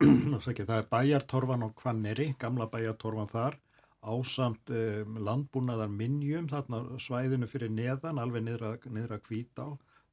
það 0.66 0.76
er 0.78 0.90
bæjartorfan 0.90 1.66
og 1.66 1.74
kvanneri, 1.80 2.28
gamla 2.38 2.68
bæjartorfan 2.72 3.32
þar, 3.32 3.58
ásamt 4.06 4.70
um, 4.70 5.16
landbúnaðar 5.26 5.90
minnjum, 5.90 6.46
þarna 6.52 6.84
svæðinu 7.02 7.48
fyrir 7.50 7.72
neðan, 7.74 8.20
alveg 8.22 8.44
niður 8.46 9.16
að 9.16 9.24
kvíta 9.26 9.66
á. 9.66 9.70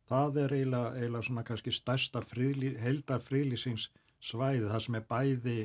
Það 0.10 0.40
er 0.42 0.56
eiginlega, 0.58 0.96
eiginlega 0.98 1.28
svona 1.28 1.44
kannski 1.48 1.72
stærsta 1.72 2.24
friðlý, 2.26 2.74
heldar 2.82 3.22
friðlýsingssvæði, 3.24 4.66
það 4.72 4.84
sem 4.88 4.98
er 5.00 5.06
bæði 5.12 5.60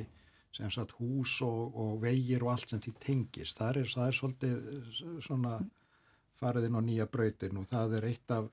sem 0.55 0.71
sagt 0.73 0.95
hús 0.97 1.39
og, 1.45 1.75
og 1.77 1.99
vegir 2.01 2.43
og 2.45 2.53
allt 2.55 2.71
sem 2.71 2.81
því 2.81 2.93
tengist. 3.03 3.59
Það 3.59 3.81
er, 3.81 3.91
það 3.93 4.07
er 4.07 4.17
svolítið 4.19 5.19
svona 5.25 5.57
farið 6.39 6.69
inn 6.69 6.79
á 6.79 6.81
nýja 6.81 7.09
brautin 7.11 7.59
og 7.59 7.67
það 7.69 7.99
er 7.99 8.09
eitt 8.09 8.33
af 8.33 8.49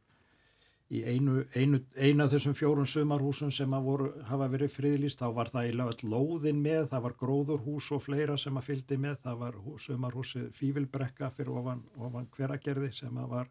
í 0.86 1.02
einu, 1.02 1.40
einu, 1.58 1.80
einu 1.98 2.22
af 2.22 2.30
þessum 2.30 2.54
fjórun 2.54 2.86
sumarhúsum 2.86 3.50
sem 3.50 3.72
voru, 3.82 4.12
hafa 4.28 4.46
verið 4.52 4.70
friðlýst, 4.76 5.18
þá 5.18 5.34
var 5.34 5.50
það 5.50 5.70
í 5.70 5.74
lögall 5.80 6.12
lóðin 6.12 6.62
með, 6.62 6.86
það 6.92 7.04
var 7.08 7.16
gróðurhús 7.22 7.90
og 7.96 8.04
fleira 8.04 8.36
sem 8.38 8.58
að 8.58 8.68
fyldi 8.68 8.98
með, 9.02 9.18
það 9.24 9.40
var 9.42 9.58
sumarhúsi 9.82 10.44
Fívilbrekka 10.54 11.32
fyrir 11.34 11.58
ofan, 11.58 11.82
ofan 11.98 12.30
hveragerði 12.36 12.92
sem 12.94 13.18
að 13.18 13.32
var 13.34 13.50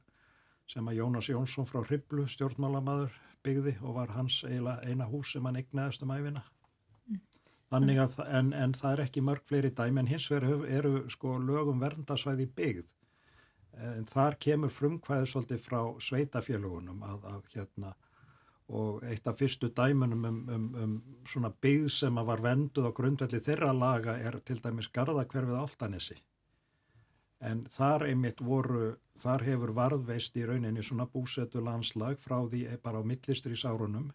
sem 0.71 0.87
að 0.87 1.01
Jónas 1.01 1.29
Jónsson 1.29 1.67
frá 1.69 1.83
Hriblu 1.83 2.25
stjórnmálamadur 2.31 3.13
byggði 3.45 3.75
og 3.83 3.99
var 3.99 4.15
hans 4.15 4.41
eina 4.47 5.05
hús 5.09 5.35
sem 5.35 5.45
hann 5.45 5.59
egnaðist 5.59 6.07
um 6.07 6.15
æfina. 6.15 6.41
Að, 7.73 8.19
en, 8.29 8.53
en 8.53 8.73
það 8.77 8.91
er 8.91 9.01
ekki 9.07 9.23
mörg 9.25 9.45
fleiri 9.49 9.71
dæmi 9.73 10.03
en 10.03 10.09
hins 10.11 10.27
vegar 10.31 10.67
eru 10.69 11.09
sko 11.09 11.37
lögum 11.41 11.81
verndasvæði 11.81 12.45
byggð. 12.55 12.91
En 13.95 14.05
þar 14.07 14.37
kemur 14.39 14.71
frumkvæði 14.71 15.27
svolítið 15.27 15.63
frá 15.65 15.79
sveitafélagunum 15.99 17.01
að, 17.03 17.25
að 17.33 17.47
hérna 17.55 17.95
og 18.65 19.03
eitt 19.05 19.27
af 19.27 19.37
fyrstu 19.37 19.69
dæmunum 19.69 20.23
um, 20.25 20.37
um, 20.49 20.69
um 20.83 20.93
svona 21.27 21.51
byggð 21.61 21.89
sem 21.93 22.17
að 22.17 22.29
var 22.31 22.41
venduð 22.41 22.87
á 22.89 22.97
grundvelli 22.97 23.41
þeirra 23.47 23.73
laga 23.77 24.15
er 24.17 24.39
til 24.45 24.57
dæmis 24.61 24.89
Garðakverfið 24.93 25.59
Altanissi. 25.59 26.17
En 27.45 27.65
þar 27.69 28.07
einmitt 28.07 28.41
voru, 28.41 28.95
þar 29.21 29.43
hefur 29.45 29.73
varðveist 29.75 30.37
í 30.37 30.45
rauninni 30.47 30.83
svona 30.83 31.05
búsetu 31.05 31.61
landslag 31.61 32.17
frá 32.21 32.39
því 32.47 32.63
bara 32.81 33.01
á 33.01 33.03
millistris 33.05 33.65
árunum 33.65 34.09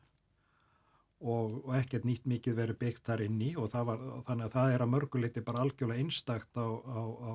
og, 1.20 1.56
og 1.66 1.74
ekkert 1.76 2.06
nýtt 2.08 2.26
mikið 2.28 2.56
verið 2.56 2.78
byggt 2.80 3.06
þar 3.06 3.24
inn 3.26 3.40
í 3.44 3.50
og 3.60 3.68
var, 3.86 4.04
þannig 4.26 4.46
að 4.46 4.54
það 4.54 4.74
er 4.74 4.84
að 4.84 4.92
mörguleiti 4.94 5.44
bara 5.44 5.64
algjörlega 5.64 6.04
einstakt 6.04 6.56
á, 6.56 6.66
á, 6.66 7.00
á, 7.00 7.32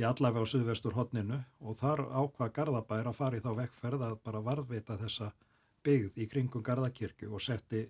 í 0.00 0.04
allavega 0.08 0.48
á 0.48 0.52
suðvestur 0.52 0.96
hodninu 0.96 1.40
og 1.60 1.76
þar 1.80 2.06
ákvað 2.08 2.54
Garðabær 2.58 3.10
að 3.10 3.18
fara 3.18 3.38
í 3.38 3.44
þá 3.44 3.50
vekkferð 3.58 4.06
að 4.06 4.20
bara 4.24 4.44
varðvita 4.46 4.96
þessa 5.00 5.32
byggð 5.84 6.22
í 6.22 6.28
kringum 6.30 6.64
Garðakirkju 6.64 7.32
og 7.34 7.44
setti 7.44 7.88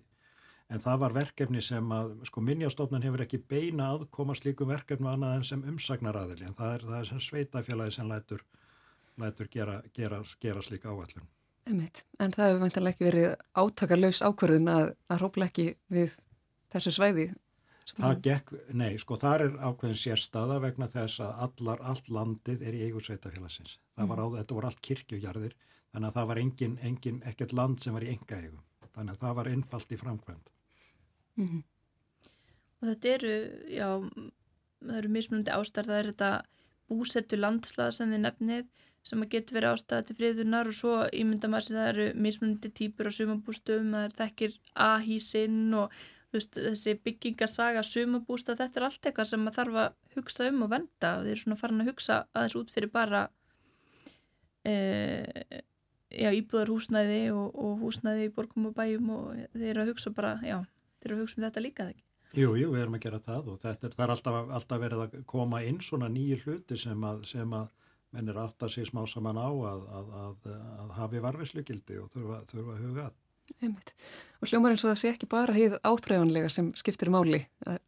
en 0.73 0.81
það 0.83 0.99
var 1.03 1.15
verkefni 1.15 1.61
sem 1.61 1.91
að 1.95 2.15
sko 2.27 2.43
minnjastofnun 2.43 3.05
hefur 3.05 3.23
ekki 3.25 3.39
beina 3.53 3.91
aðkoma 3.93 4.35
slíkum 4.35 4.71
verkefni 4.73 5.07
annað 5.11 5.37
en 5.37 5.47
sem 5.47 5.63
umsagnaraðili 5.73 6.49
en 6.49 6.57
það 6.57 6.75
er, 6.77 6.85
það 6.89 6.99
er 6.99 7.09
sem 7.11 7.23
sveitafélagi 7.27 7.95
sem 7.97 8.09
lætur, 8.09 8.43
lætur 9.21 9.51
gera, 9.55 9.79
gera, 9.95 10.23
gera 10.41 10.65
slíka 10.65 10.91
áallun. 10.91 11.29
Einmitt. 11.63 12.03
En 12.19 12.33
það 12.35 12.49
hefur 12.49 12.61
vantilega 12.65 12.95
ekki 12.95 13.07
verið 13.07 13.29
átakarlaus 13.55 14.19
ákvörðun 14.25 14.71
að, 14.73 14.89
að 15.07 15.21
hrópla 15.21 15.47
ekki 15.47 15.67
við 15.93 16.17
þessu 16.73 16.93
svæði? 16.97 17.29
Það 17.93 18.19
gekk, 18.25 18.51
nei, 18.79 18.93
sko 18.99 19.17
þar 19.19 19.43
er 19.45 19.55
ákveðin 19.59 19.99
sérstaða 19.99 20.59
vegna 20.63 20.87
þess 20.91 21.19
að 21.23 21.41
allar, 21.45 21.81
allt 21.83 22.09
landið 22.15 22.63
er 22.63 22.77
í 22.77 22.85
eigu 22.87 23.01
sveitafélagsins. 23.03 23.77
Það 23.97 24.09
var 24.11 24.21
á, 24.23 24.25
mm. 24.25 24.37
þetta 24.39 24.57
voru 24.57 24.69
allt 24.69 24.81
kirkjujarðir, 24.87 25.55
þannig 25.91 26.09
að 26.09 26.17
það 26.17 26.29
var 26.31 26.41
engin, 26.43 26.77
engin, 26.89 27.19
ekkert 27.27 27.55
land 27.59 27.83
sem 27.83 27.95
var 27.95 28.05
í 28.07 28.13
enga 28.13 28.39
eigu. 28.39 28.61
Þannig 28.93 29.15
að 29.15 29.25
það 29.25 29.35
var 29.39 29.51
innfalt 29.51 29.91
í 29.91 29.99
framkvæmd. 29.99 30.49
Mm 31.41 31.49
-hmm. 31.49 31.61
Og 32.79 32.89
þetta 32.89 33.13
eru, 33.17 33.35
já, 33.73 33.89
það 34.83 34.97
eru 35.01 35.13
mismunandi 35.17 35.53
ástarð, 35.53 35.91
það 35.91 35.99
er 35.99 36.09
þetta 36.11 36.31
búsettu 36.91 37.39
landslað 37.39 37.93
sem 37.97 38.11
þið 38.11 38.23
nefnið 38.25 38.65
sem 39.03 39.23
að 39.23 39.33
getur 39.35 39.57
verið 39.59 39.75
ástæða 39.75 40.07
til 40.07 40.17
friðunar 40.17 40.69
og 40.71 40.77
svo 40.77 40.95
ímynda 41.11 41.49
maður 41.51 41.67
sem 41.67 41.77
það 41.77 41.89
eru 41.91 42.05
mismunandi 42.25 42.71
týpur 42.79 43.09
á 43.09 43.17
sumabústöfum, 43.17 43.91
það 43.95 44.05
er 44.07 44.17
þekkir 44.21 44.57
ahísinn 44.87 45.75
og 45.75 45.97
veist, 46.33 46.57
þessi 46.57 46.95
byggingasaga 47.03 47.83
sumabústa, 47.85 48.55
þetta 48.59 48.79
er 48.79 48.87
allt 48.87 49.09
eitthvað 49.09 49.29
sem 49.29 49.43
maður 49.43 49.59
þarf 49.59 49.79
að 49.83 50.17
hugsa 50.17 50.47
um 50.49 50.63
og 50.65 50.71
venda 50.71 51.11
og 51.17 51.27
þeir 51.27 51.33
eru 51.35 51.43
svona 51.43 51.59
farin 51.59 51.83
að 51.83 51.91
hugsa 51.91 52.19
aðeins 52.31 52.57
út 52.61 52.73
fyrir 52.73 52.93
bara 52.93 53.21
e, 54.63 54.73
já, 56.13 56.29
íbúðarhúsnæði 56.31 57.21
og, 57.35 57.59
og 57.59 57.83
húsnæði 57.83 58.29
í 58.29 58.33
borgum 58.33 58.71
og 58.71 58.75
bæjum 58.77 59.13
og 59.17 59.29
þeir 59.53 59.69
eru 59.73 59.85
að 59.85 59.93
hugsa 59.93 60.15
bara, 60.15 60.33
já, 60.45 60.57
þeir 61.01 61.11
eru 61.11 61.19
að 61.19 61.23
hugsa 61.25 61.39
um 61.39 61.47
þetta 61.47 61.65
líka 61.67 61.87
þegar. 61.91 62.09
Jú, 62.33 62.55
jú, 62.57 62.71
við 62.73 62.81
erum 62.81 62.97
að 62.97 63.03
gera 63.03 63.21
það 63.21 63.49
og 63.51 63.57
þetta 63.61 63.87
er, 63.87 63.95
er 64.01 64.11
alltaf, 64.15 64.37
alltaf 64.57 64.79
verið 64.81 65.01
að 65.03 65.17
koma 65.29 65.59
inn 65.67 65.83
svona 65.85 66.07
nýju 66.09 66.39
hluti 66.47 66.79
sem 66.81 67.03
að, 67.05 67.27
sem 67.29 67.51
að 67.53 67.67
menn 68.13 68.29
er 68.31 68.39
átt 68.43 68.65
að 68.65 68.75
sé 68.75 68.85
smá 68.87 69.03
saman 69.09 69.39
á 69.41 69.49
að, 69.49 69.83
að, 69.99 70.15
að, 70.21 70.49
að 70.83 70.95
hafi 70.99 71.21
varfislugildi 71.23 71.99
og 72.01 72.09
þurfa, 72.13 72.41
þurfa 72.51 72.75
að 72.75 72.83
huga 72.87 73.05
að. 73.09 73.19
Einmitt. 73.59 73.93
Og 74.39 74.51
hljómar 74.51 74.73
eins 74.73 74.83
og 74.85 74.93
það 74.93 74.99
sé 75.01 75.09
ekki 75.11 75.27
bara 75.31 75.55
hýð 75.55 75.73
áþræfanlega 75.83 76.51
sem 76.53 76.69
skiptir 76.79 77.11
máli, 77.11 77.41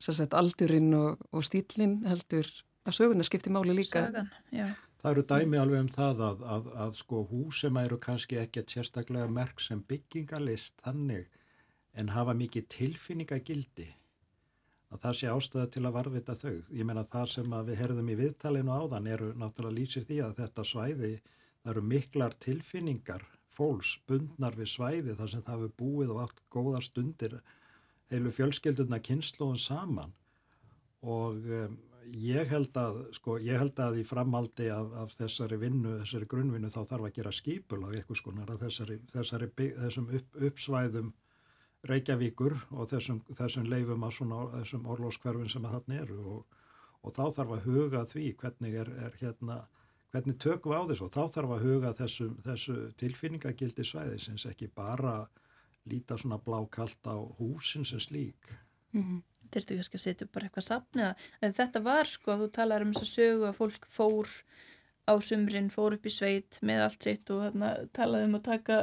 sagt, 0.04 0.36
aldurinn 0.36 0.90
og, 0.98 1.22
og 1.32 1.46
stílinn 1.48 2.02
heldur 2.10 2.50
að 2.86 2.98
sögundar 2.98 3.30
skiptir 3.30 3.56
máli 3.56 3.78
líka. 3.78 4.04
Sögan, 4.10 4.34
já. 4.52 4.68
Það 5.06 5.12
eru 5.12 5.24
dæmi 5.30 5.58
alveg 5.62 5.84
um 5.84 5.90
það 5.94 6.22
að 6.26 6.96
sko 6.98 7.22
hús 7.30 7.60
sem 7.62 7.76
eru 7.78 8.00
kannski 8.02 8.40
ekkert 8.42 8.74
sérstaklega 8.74 9.30
merk 9.30 9.62
sem 9.62 9.84
byggingalist 9.86 10.82
þannig 10.82 11.28
en 11.94 12.10
hafa 12.10 12.34
mikið 12.36 12.66
tilfinningagildi 12.74 13.86
að 14.96 15.04
það 15.06 15.18
sé 15.20 15.32
ástæða 15.32 15.70
til 15.76 15.86
að 15.86 15.96
varvita 16.00 16.36
þau. 16.40 16.58
Ég 16.72 16.88
meina 16.88 17.06
það 17.12 17.32
sem 17.36 17.56
við 17.70 17.80
herðum 17.84 18.12
í 18.12 18.20
viðtalinu 18.20 18.76
áðan 18.76 19.10
eru 19.12 19.32
náttúrulega 19.36 19.78
lýsir 19.80 20.06
því 20.08 20.22
að 20.26 20.38
þetta 20.42 20.68
svæði, 20.72 21.14
það 21.62 21.74
eru 21.76 21.88
miklar 21.94 22.38
tilfinningar 22.46 23.26
fólks 23.56 23.96
bundnar 24.10 24.56
við 24.58 24.72
svæði 24.74 25.16
þar 25.16 25.32
sem 25.32 25.44
það 25.46 25.60
hefur 25.60 25.76
búið 25.80 26.14
og 26.14 26.22
allt 26.26 26.42
góða 26.52 26.82
stundir 26.84 27.36
heilu 28.12 28.32
fjölskylduna 28.36 29.02
kynnslóðun 29.04 29.62
saman 29.62 30.14
og 31.06 31.46
um, 31.60 31.78
ég 32.06 32.50
held 32.52 32.76
að 32.78 33.00
sko, 33.18 33.38
ég 33.42 33.60
held 33.62 33.80
að 33.82 34.00
í 34.02 34.06
framaldi 34.08 34.70
af, 34.74 34.92
af 35.04 35.14
þessari 35.18 35.60
vinnu, 35.62 36.00
þessari 36.04 36.30
grunnvinnu 36.30 36.72
þá 36.74 36.82
þarf 36.84 37.08
að 37.08 37.16
gera 37.20 37.36
skýpul 37.36 37.82
á 37.86 37.88
eitthvað 37.94 38.22
skonar 38.22 38.54
að 38.54 38.66
þessari, 38.68 39.00
þessari, 39.14 39.52
þessum 39.58 40.10
upp, 40.20 40.42
uppsvæðum 40.50 41.14
Reykjavíkur 41.86 42.56
og 42.74 42.90
þessum, 42.90 43.22
þessum 43.30 43.68
leifum 43.70 44.06
að 44.06 44.16
svona 44.18 44.42
þessum 44.56 44.88
orlóskverfin 44.94 45.52
sem 45.52 45.66
að 45.68 45.78
þarna 45.78 46.02
eru 46.02 46.20
og, 46.34 46.60
og 47.06 47.16
þá 47.16 47.24
þarf 47.38 47.56
að 47.56 47.68
huga 47.70 48.04
því 48.10 48.26
hvernig 48.42 48.78
er, 48.82 48.92
er 49.08 49.18
hérna, 49.22 49.60
hvernig 50.14 50.40
tökum 50.42 50.74
við 50.74 50.82
á 50.82 50.90
þessu 50.92 51.08
og 51.08 51.14
þá 51.14 51.24
þarf 51.36 51.56
að 51.56 51.66
huga 51.68 51.94
þessum, 52.00 52.36
þessu 52.46 52.76
tilfinningagildi 53.02 53.86
svæði 53.86 54.20
sem 54.24 54.42
ekki 54.52 54.72
bara 54.74 55.16
líta 55.86 56.18
svona 56.18 56.42
blákalt 56.42 57.06
á 57.06 57.18
húsin 57.38 57.86
sem 57.86 58.02
slík. 58.02 58.56
Mm 58.96 59.04
-hmm. 59.04 59.22
þurftu 59.52 59.76
kannski 59.76 59.98
að 59.98 60.06
setja 60.06 60.26
upp 60.26 60.32
bara 60.34 60.46
eitthvað 60.46 60.70
sapniða 60.70 61.16
en 61.42 61.54
þetta 61.54 61.80
var 61.84 62.06
sko, 62.06 62.32
þú 62.32 62.48
talar 62.52 62.82
um 62.82 62.94
þess 62.94 63.06
að 63.06 63.14
sögu 63.14 63.46
að 63.46 63.58
fólk 63.60 63.86
fór 63.90 64.30
á 65.06 65.14
sumrin, 65.22 65.70
fór 65.70 65.96
upp 65.98 66.06
í 66.06 66.14
sveit 66.14 66.60
með 66.66 66.82
allt 66.88 67.08
sitt 67.08 67.30
og 67.34 67.44
þarna 67.46 67.72
talaði 67.94 68.30
um 68.30 68.38
að 68.40 68.46
taka 68.50 68.80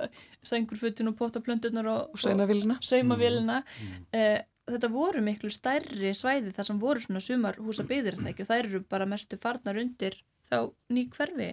sængurfutin 0.46 1.10
og 1.10 1.18
potaplöndunar 1.18 1.88
og, 1.90 2.14
og 2.14 2.22
saumavílina 2.22 3.62
mm. 3.62 4.06
eh, 4.14 4.40
þetta 4.70 4.90
voru 4.92 5.22
miklu 5.24 5.50
stærri 5.52 6.14
svæði 6.14 6.54
þar 6.54 6.68
sem 6.68 6.80
voru 6.82 7.02
svona 7.02 7.22
sumarhúsa 7.24 7.86
byðir 7.88 8.20
og 8.22 8.46
þær 8.46 8.62
eru 8.62 8.82
bara 8.88 9.08
mestu 9.10 9.38
farnar 9.40 9.80
undir 9.82 10.16
þá 10.48 10.70
ný 10.92 11.08
hverfi. 11.10 11.52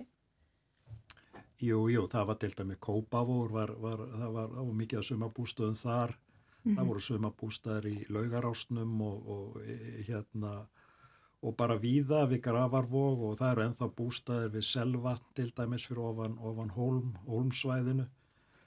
Jú, 1.59 1.89
jú, 1.91 2.05
það 2.07 2.27
var 2.29 2.37
til 2.39 2.53
dæmi 2.55 2.77
Kópavór, 2.79 3.49
var, 3.51 3.73
var, 3.83 4.05
það 4.15 4.35
var, 4.35 4.51
var 4.55 4.75
mikið 4.79 4.99
að 5.01 5.07
sumabústöðum 5.09 5.75
þar. 5.75 6.13
Mm 6.15 6.71
-hmm. 6.71 6.75
Það 6.77 6.87
voru 6.87 7.01
sumabústæðir 7.07 7.87
í 7.87 8.05
laugarásnum 8.09 9.01
og, 9.01 9.27
og 9.27 9.61
e, 9.63 10.03
hérna 10.07 10.53
og 11.39 11.55
bara 11.55 11.79
víða 11.79 12.25
við 12.27 12.41
Gravarvog 12.47 13.25
og 13.29 13.35
það 13.39 13.51
eru 13.51 13.65
enþá 13.65 13.89
bústæðir 13.95 14.55
við 14.55 14.65
Selva 14.67 15.13
til 15.37 15.49
dæmis 15.55 15.85
fyrir 15.87 16.01
ofan, 16.09 16.37
ofan 16.43 16.73
Holm, 16.75 17.13
Holmsvæðinu 17.27 18.07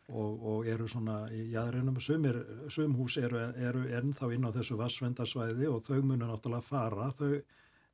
og, 0.09 0.47
og 0.53 0.69
eru 0.69 0.89
svona 0.89 1.19
í 1.33 1.43
jæðrinum. 1.53 2.01
Sumhús 2.01 3.19
eru, 3.21 3.43
eru 3.57 3.85
ennþá 4.01 4.31
inn 4.33 4.49
á 4.49 4.55
þessu 4.57 4.79
vassvendarsvæði 4.81 5.69
og 5.69 5.85
þau 5.85 6.01
munu 6.01 6.25
náttúrulega 6.25 6.65
fara 6.65 7.11
þau 7.13 7.35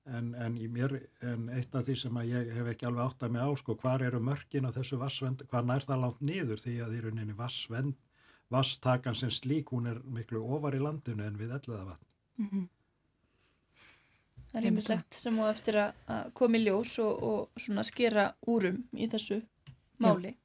en, 0.08 0.32
en, 0.34 0.58
mér, 0.72 0.94
en 1.26 1.48
eitt 1.52 1.74
af 1.74 1.84
því 1.86 1.96
sem 1.98 2.20
ég 2.30 2.52
hef 2.56 2.70
ekki 2.72 2.88
alveg 2.88 3.10
átt 3.10 3.26
að 3.26 3.34
mig 3.34 3.44
á 3.44 3.50
sko, 3.60 3.76
hvar 3.82 4.04
eru 4.06 4.22
mörkin 4.24 4.68
á 4.68 4.72
þessu 4.72 5.00
vassvend, 5.02 5.44
hvað 5.50 5.68
nær 5.68 5.84
það 5.84 6.04
langt 6.04 6.22
nýður 6.24 6.62
því 6.62 6.76
að 6.84 6.94
því 6.94 7.02
er 7.02 7.10
uninni 7.12 7.36
vassvend 7.36 7.98
vastakan 8.48 9.16
sem 9.18 9.30
slík, 9.30 9.72
hún 9.74 9.90
er 9.90 10.00
miklu 10.04 10.40
ofar 10.56 10.76
í 10.76 10.80
landinu 10.80 11.26
en 11.26 11.36
við 11.36 11.52
elliða 11.58 11.84
vatn. 11.90 12.06
Mm 12.38 12.48
-hmm. 12.48 12.68
Það 14.58 14.64
er 14.64 14.72
einmislegt 14.72 15.14
sem 15.14 15.36
á 15.38 15.44
eftir 15.52 15.76
að 15.78 16.30
komi 16.34 16.58
ljós 16.64 16.96
og, 16.98 17.20
og 17.22 17.62
svona 17.62 17.84
skera 17.86 18.24
úrum 18.50 18.80
í 18.90 19.06
þessu 19.06 19.36
máli. 20.02 20.32
Já. 20.34 20.38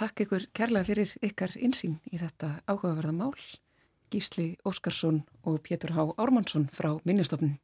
Takk 0.00 0.22
ykkur 0.24 0.46
kærlega 0.56 0.88
fyrir 0.88 1.10
ykkar 1.28 1.52
insýn 1.60 1.98
í 2.08 2.16
þetta 2.22 2.54
áhugaverða 2.64 3.12
mál. 3.18 3.34
Gísli 4.10 4.54
Óskarsson 4.64 5.20
og 5.44 5.60
Pétur 5.66 5.92
Há 5.92 6.00
Ármannsson 6.16 6.70
frá 6.72 6.94
Minnistofnun. 7.04 7.58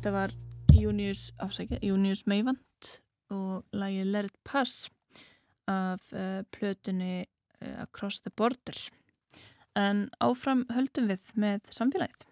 Þetta 0.00 0.14
var 0.14 0.32
Június, 0.72 1.26
afsækja, 1.44 1.76
Június 1.84 2.22
Meivand 2.24 2.86
og 3.36 3.66
lagið 3.76 4.06
Let 4.08 4.28
It 4.30 4.36
Pass 4.48 4.86
af 5.68 6.06
uh, 6.16 6.40
plötunni 6.56 7.26
uh, 7.60 7.82
Across 7.82 8.22
the 8.24 8.30
Border. 8.32 8.78
En 9.76 10.06
áfram 10.24 10.62
höldum 10.72 11.10
við 11.10 11.34
með 11.36 11.68
samfélagið. 11.76 12.24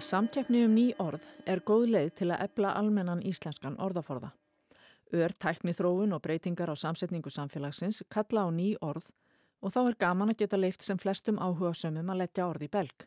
Samtjafni 0.00 0.64
um 0.64 0.72
ný 0.72 0.86
orð 1.04 1.28
er 1.44 1.60
góð 1.60 1.90
leið 1.98 2.10
til 2.22 2.30
að 2.32 2.46
ebla 2.48 2.72
almennan 2.80 3.20
íslenskan 3.20 3.76
orðaforða. 3.76 4.32
Ör 5.12 5.32
tækni 5.36 5.74
þróun 5.76 6.14
og 6.16 6.22
breytingar 6.22 6.72
á 6.72 6.76
samsetningu 6.76 7.30
samfélagsins 7.30 8.02
kalla 8.08 8.46
á 8.46 8.48
ný 8.48 8.74
orð 8.80 9.10
og 9.60 9.72
þá 9.72 9.80
er 9.88 10.00
gaman 10.00 10.32
að 10.32 10.40
geta 10.42 10.60
leift 10.60 10.82
sem 10.82 10.98
flestum 10.98 11.38
áhuga 11.38 11.74
sömum 11.74 12.10
að 12.10 12.24
leggja 12.24 12.48
orð 12.48 12.64
í 12.64 12.72
belg. 12.72 13.06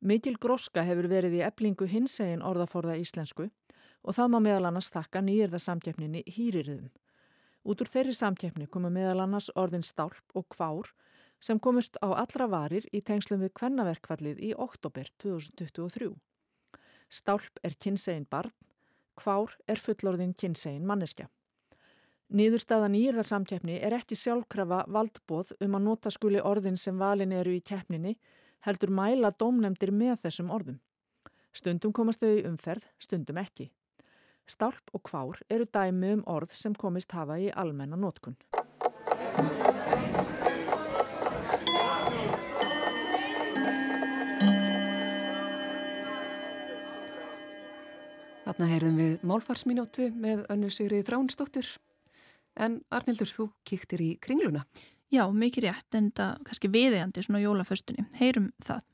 Mikil 0.00 0.36
gróska 0.38 0.82
hefur 0.82 1.08
verið 1.08 1.38
í 1.38 1.46
eblingu 1.46 1.86
hinsegin 1.86 2.42
orðaforða 2.42 2.98
íslensku 3.00 3.48
og 4.02 4.14
það 4.14 4.30
má 4.32 4.38
meðal 4.40 4.70
annars 4.70 4.92
þakka 4.94 5.22
nýjirða 5.24 5.62
samgefninni 5.62 6.22
hýririðum 6.26 6.90
Út 7.66 7.82
úr 7.82 7.88
þeirri 7.90 8.14
samkeppni 8.14 8.68
komu 8.70 8.92
meðal 8.94 9.24
annars 9.24 9.48
orðin 9.58 9.82
stálp 9.82 10.36
og 10.38 10.44
kvár 10.54 10.92
sem 11.42 11.58
komust 11.58 11.98
á 11.98 12.14
allra 12.14 12.46
varir 12.46 12.86
í 12.94 13.00
tengslum 13.02 13.42
við 13.42 13.56
kvennaverkvallið 13.58 14.38
í 14.38 14.52
oktober 14.54 15.10
2023. 15.22 16.12
Stálp 17.10 17.58
er 17.66 17.74
kynsegin 17.82 18.28
barn, 18.30 18.54
kvár 19.16 19.56
er 19.68 19.80
fullorðin 19.80 20.34
kynsegin 20.38 20.86
manneskja. 20.86 21.28
Nýðurstaða 22.26 22.88
nýra 22.90 23.22
samkeppni 23.22 23.76
er 23.86 23.94
ekki 23.94 24.16
sjálfkrafa 24.18 24.82
valdbóð 24.90 25.52
um 25.62 25.76
að 25.78 25.84
nota 25.84 26.10
skuli 26.10 26.40
orðin 26.42 26.78
sem 26.80 26.98
valin 26.98 27.32
eru 27.32 27.54
í 27.54 27.62
keppninni, 27.62 28.16
heldur 28.66 28.90
mæla 28.90 29.30
dómnemdir 29.30 29.92
með 29.94 30.18
þessum 30.24 30.50
orðum. 30.50 30.80
Stundum 31.54 31.94
komast 31.94 32.20
þau 32.20 32.42
umferð, 32.50 32.88
stundum 32.98 33.38
ekki. 33.40 33.70
Stálp 34.46 34.90
og 34.92 35.06
kvár 35.06 35.40
eru 35.50 35.66
dæmi 35.70 36.12
um 36.18 36.26
orð 36.26 36.52
sem 36.54 36.74
komist 36.74 37.14
hafa 37.14 37.38
í 37.38 37.48
almenna 37.54 37.98
nótkunn. 37.98 38.36
Þarna 48.46 48.66
heyrðum 48.70 48.98
við 49.00 49.22
málfarsminótu 49.26 50.04
með 50.14 50.44
önnu 50.54 50.68
Sigrið 50.70 51.08
Þránsdóttur. 51.08 51.66
En 52.54 52.76
Arnildur, 52.94 53.26
þú 53.26 53.48
kíktir 53.66 54.04
í 54.04 54.12
kringluna. 54.22 54.62
Já, 55.10 55.24
mikið 55.34 55.66
rétt 55.66 55.96
en 55.98 56.12
það 56.14 56.44
kannski 56.46 56.70
viðeigandi 56.70 57.24
svona 57.26 57.40
jólaföstunni. 57.42 58.04
Heyrum 58.20 58.52
það. 58.62 58.84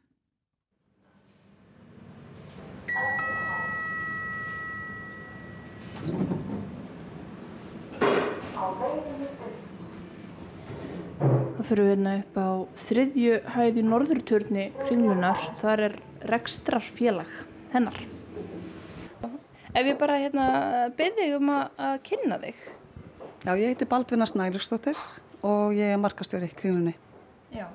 Það 11.58 11.68
fyrir 11.68 11.84
við 11.84 11.92
hérna 11.92 12.16
upp 12.22 12.40
á 12.40 12.48
þriðju 12.86 13.38
hæði 13.52 13.86
norðurturni 13.92 14.66
kringlunar. 14.80 15.46
Það 15.60 15.86
er 15.90 16.00
rekstrarfélag 16.32 17.38
hennar. 17.76 18.02
Ef 19.72 19.86
ég 19.88 19.96
bara 19.96 20.18
hérna, 20.20 20.46
byrði 20.98 21.30
um 21.38 21.48
að, 21.54 21.94
kynna 22.04 22.36
þig. 22.42 22.58
Já, 23.42 23.52
ég 23.56 23.70
heiti 23.72 23.86
Baldvina 23.88 24.26
Snælustóttir 24.28 24.98
og 25.40 25.72
ég 25.72 25.94
er 25.94 26.00
markastjóri 26.00 26.50
í 26.50 26.56
kringlunni. 26.58 26.92
Já. 27.56 27.70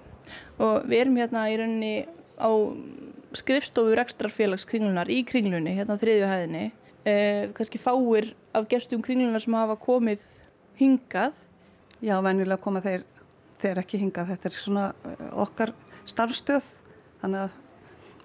Og 0.61 0.85
við 0.85 1.01
erum 1.01 1.17
hérna 1.17 1.47
í 1.49 1.57
rauninni 1.57 1.95
á 2.37 2.49
skrifstofu 3.37 3.97
rekstrarfélags 3.97 4.67
kringlunar 4.69 5.09
í 5.09 5.23
kringlunni, 5.25 5.73
hérna 5.73 5.97
á 5.97 6.01
þriðju 6.01 6.29
hæðinni. 6.29 6.63
Eh, 7.07 7.49
kannski 7.57 7.81
fáir 7.81 8.29
af 8.53 8.69
gestum 8.69 9.01
kringlunar 9.01 9.41
sem 9.41 9.57
hafa 9.57 9.79
komið 9.81 10.21
hingað. 10.77 11.33
Já, 11.97 12.19
venjulega 12.21 12.61
koma 12.61 12.83
þeir, 12.85 13.07
þeir 13.57 13.81
ekki 13.81 14.03
hingað. 14.05 14.35
Þetta 14.35 14.51
er 14.51 14.59
svona 14.61 14.89
eh, 15.01 15.29
okkar 15.33 15.73
starfstöð, 16.05 16.69
þannig 17.23 17.47
að 17.47 17.63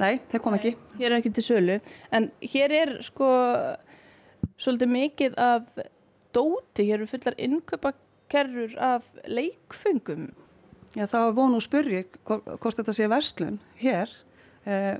nei, 0.01 0.21
þeir 0.31 0.45
kom 0.45 0.57
ekki. 0.57 0.75
Hér 1.01 1.11
er 1.11 1.19
ekki 1.19 1.33
til 1.37 1.47
sölu, 1.47 1.81
en 2.15 2.31
hér 2.55 2.77
er 2.77 2.95
sko 3.05 3.29
svolítið 4.61 4.93
mikið 4.93 5.39
af 5.41 5.67
dóti, 6.37 6.87
hér 6.87 7.01
eru 7.01 7.09
fullar 7.11 7.37
innkaupakerrur 7.41 8.77
af 8.81 9.09
leikfengum. 9.27 10.31
Já, 10.93 11.07
þá 11.09 11.19
er 11.23 11.37
vonu 11.37 11.59
að 11.59 11.67
spyrja 11.67 12.05
hvort 12.29 12.77
þetta 12.77 12.95
sé 12.97 13.09
verslun 13.09 13.59
hér. 13.81 14.11
Eh, 14.69 14.99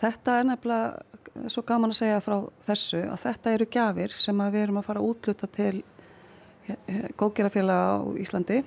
þetta 0.00 0.38
er 0.40 0.46
nefnilega 0.48 1.48
svo 1.52 1.64
gaman 1.68 1.92
að 1.92 2.00
segja 2.00 2.22
frá 2.24 2.36
þessu 2.66 3.02
að 3.06 3.24
þetta 3.26 3.56
eru 3.56 3.66
gjafir 3.72 4.14
sem 4.20 4.40
við 4.42 4.62
erum 4.66 4.80
að 4.80 4.86
fara 4.88 5.02
að 5.02 5.10
útluta 5.12 5.48
til 5.52 5.82
eh, 6.68 7.10
góðgerafélaga 7.20 8.00
á 8.00 8.00
Íslandi. 8.24 8.62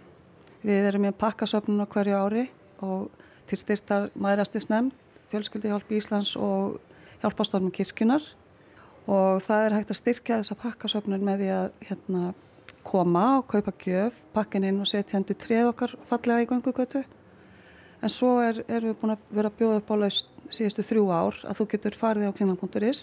Við 0.65 0.89
erum 0.91 1.05
með 1.07 1.17
pakkasöfnun 1.21 1.81
á 1.81 1.89
hverju 1.89 2.21
ári 2.21 2.45
og 2.85 3.09
til 3.49 3.59
styrtar 3.61 4.07
maðurastis 4.17 4.69
nefnd, 4.69 4.93
fjölskyldi 5.35 5.71
hjálp 5.71 5.91
Íslands 5.91 6.33
og 6.39 6.79
hjálpastofnum 7.21 7.73
kirkunar 7.75 8.23
og 9.05 9.43
það 9.45 9.65
er 9.65 9.75
hægt 9.77 9.91
að 9.93 9.99
styrkja 9.99 10.39
þessa 10.39 10.57
pakkasöfnun 10.63 11.25
með 11.25 11.43
því 11.43 11.49
að 11.53 11.67
hérna, 11.89 12.23
koma 12.85 13.25
og 13.39 13.47
kaupa 13.49 13.73
gjöf, 13.81 14.17
pakkin 14.33 14.65
inn 14.67 14.81
og 14.81 14.89
setja 14.89 15.17
hendur 15.17 15.37
treð 15.41 15.71
okkar 15.71 15.95
fallega 16.09 16.45
í 16.45 16.49
gangugötu. 16.49 17.01
En 18.01 18.11
svo 18.13 18.35
er, 18.43 18.61
erum 18.69 18.91
við 18.91 18.99
búin 19.01 19.15
að 19.15 19.23
vera 19.33 19.49
að 19.49 19.57
bjóða 19.59 19.79
upp 19.81 19.93
á 19.93 19.95
laust 20.03 20.29
síðustu 20.53 20.85
þrjú 20.85 21.05
ár 21.09 21.39
að 21.49 21.59
þú 21.59 21.67
getur 21.71 21.97
farið 21.97 22.29
á 22.29 22.35
kringlan.is 22.37 23.01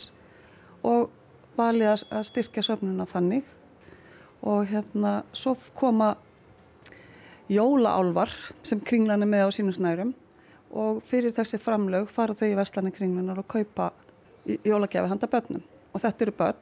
og 0.87 1.11
valið 1.59 1.91
að, 1.91 2.05
að 2.15 2.29
styrkja 2.31 2.67
söfnuna 2.67 3.09
þannig. 3.11 3.47
Og 4.47 4.67
hérna 4.71 5.23
svo 5.35 5.57
koma 5.79 6.15
jólaálvar 7.51 8.31
sem 8.67 8.81
kringlan 8.83 9.23
er 9.23 9.31
með 9.31 9.51
á 9.51 9.55
sínum 9.55 9.75
snærum 9.75 10.15
og 10.73 11.03
fyrir 11.09 11.35
þessi 11.37 11.61
framlög 11.61 12.09
fara 12.13 12.37
þau 12.37 12.49
í 12.49 12.57
vestlani 12.57 12.93
kringlunar 12.95 13.41
og 13.43 13.49
kaupa 13.51 13.91
jólagjafi 14.47 15.11
handa 15.11 15.29
börnum. 15.31 15.63
Og 15.93 16.01
þetta 16.01 16.25
eru 16.25 16.35
börn 16.39 16.61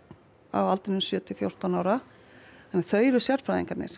á 0.50 0.60
aldrinum 0.66 1.02
7-14 1.04 1.78
ára. 1.78 2.00
Þannig 2.72 2.90
þau 2.90 3.00
eru 3.00 3.22
sérfræðingarnir. 3.22 3.96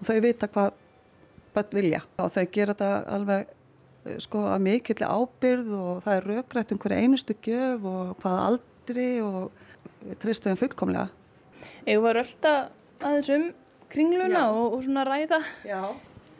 Og 0.00 0.08
þau 0.08 0.18
vita 0.24 0.50
hvað 0.50 0.74
börn 1.54 1.78
vilja. 1.78 2.02
Og 2.18 2.34
þau 2.34 2.44
gera 2.52 2.74
þetta 2.74 2.90
alveg 3.16 3.46
eh, 3.46 4.18
sko 4.26 4.44
að 4.50 4.66
mikill 4.66 5.06
ábyrð 5.06 5.72
og 5.78 6.04
það 6.04 6.18
er 6.18 6.28
raugrætt 6.32 6.74
um 6.74 6.82
hverja 6.82 7.00
einustu 7.06 7.38
gjöf 7.46 7.88
og 7.94 8.12
hvaða 8.24 8.44
aldri 8.50 9.08
og 9.24 10.18
tristuðum 10.22 10.60
fullkomlega. 10.60 11.08
Eða 11.86 12.04
var 12.04 12.20
alltaf 12.24 12.70
aðeins 13.00 13.32
um 13.34 13.50
kringluna 13.90 14.46
og, 14.52 14.76
og 14.76 14.86
svona 14.86 15.06
ræða? 15.06 15.40
Já. 15.66 15.82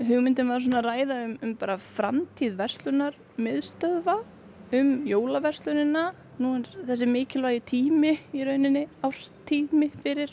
Hugmyndin 0.08 0.48
var 0.48 0.64
svona 0.64 0.82
ræða 0.84 1.22
um, 1.26 1.38
um 1.44 1.54
bara 1.60 1.76
framtíð 1.80 2.56
verslunar 2.58 3.16
miðstöðva 3.40 4.20
um 4.76 4.92
jólaverslunina 5.08 6.10
nú 6.40 6.54
er 6.58 6.68
þessi 6.88 7.08
mikilvægi 7.10 7.64
tími 7.68 8.14
í 8.32 8.44
rauninni 8.46 8.86
ástími 9.04 9.90
fyrir 10.00 10.32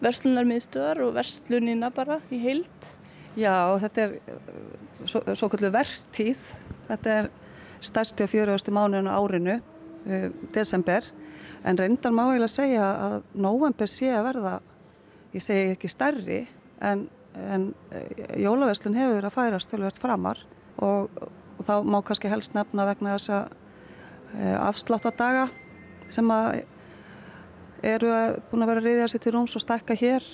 verslunarmiðstöðar 0.00 1.02
og 1.04 1.14
verslunina 1.18 1.90
bara 1.94 2.18
í 2.32 2.40
heilt. 2.42 2.94
Já, 3.38 3.76
þetta 3.82 4.06
er 4.06 4.14
svo, 5.06 5.22
svo 5.36 5.50
kallu 5.52 5.70
verðtíð. 5.74 6.40
Þetta 6.88 7.16
er 7.18 7.30
stærsti 7.84 8.24
og 8.24 8.32
fjöruðustu 8.32 8.74
mánuðinu 8.74 9.12
árinu, 9.12 9.58
uh, 9.60 10.26
desember. 10.54 11.06
En 11.64 11.78
reyndar 11.78 12.14
má 12.16 12.24
ég 12.32 12.42
að 12.42 12.54
segja 12.54 12.88
að 13.06 13.16
november 13.36 13.90
sé 13.92 14.10
að 14.16 14.26
verða, 14.30 14.54
ég 15.36 15.44
segi 15.44 15.74
ekki 15.76 15.90
stærri, 15.92 16.40
en, 16.80 17.06
en 17.34 17.70
jólaverslun 18.36 18.96
hefur 18.98 19.26
að 19.28 19.36
færast 19.36 19.70
tölvert 19.70 19.98
framar 20.00 20.40
og, 20.82 21.10
og 21.14 21.66
þá 21.66 21.74
má 21.86 22.00
kannski 22.02 22.30
helst 22.32 22.56
nefna 22.56 22.88
vegna 22.88 23.14
þess 23.14 23.34
að 23.36 23.58
Eh, 24.30 24.54
afsláttadaga 24.62 25.48
sem 26.10 26.28
að 26.30 26.60
eru 27.82 28.10
að 28.14 28.36
búin 28.50 28.62
að 28.62 28.70
vera 28.70 28.82
að 28.82 28.86
reyðja 28.86 29.08
sér 29.10 29.22
til 29.24 29.32
rúms 29.34 29.56
og 29.58 29.64
stakka 29.64 29.96
hér 29.98 30.26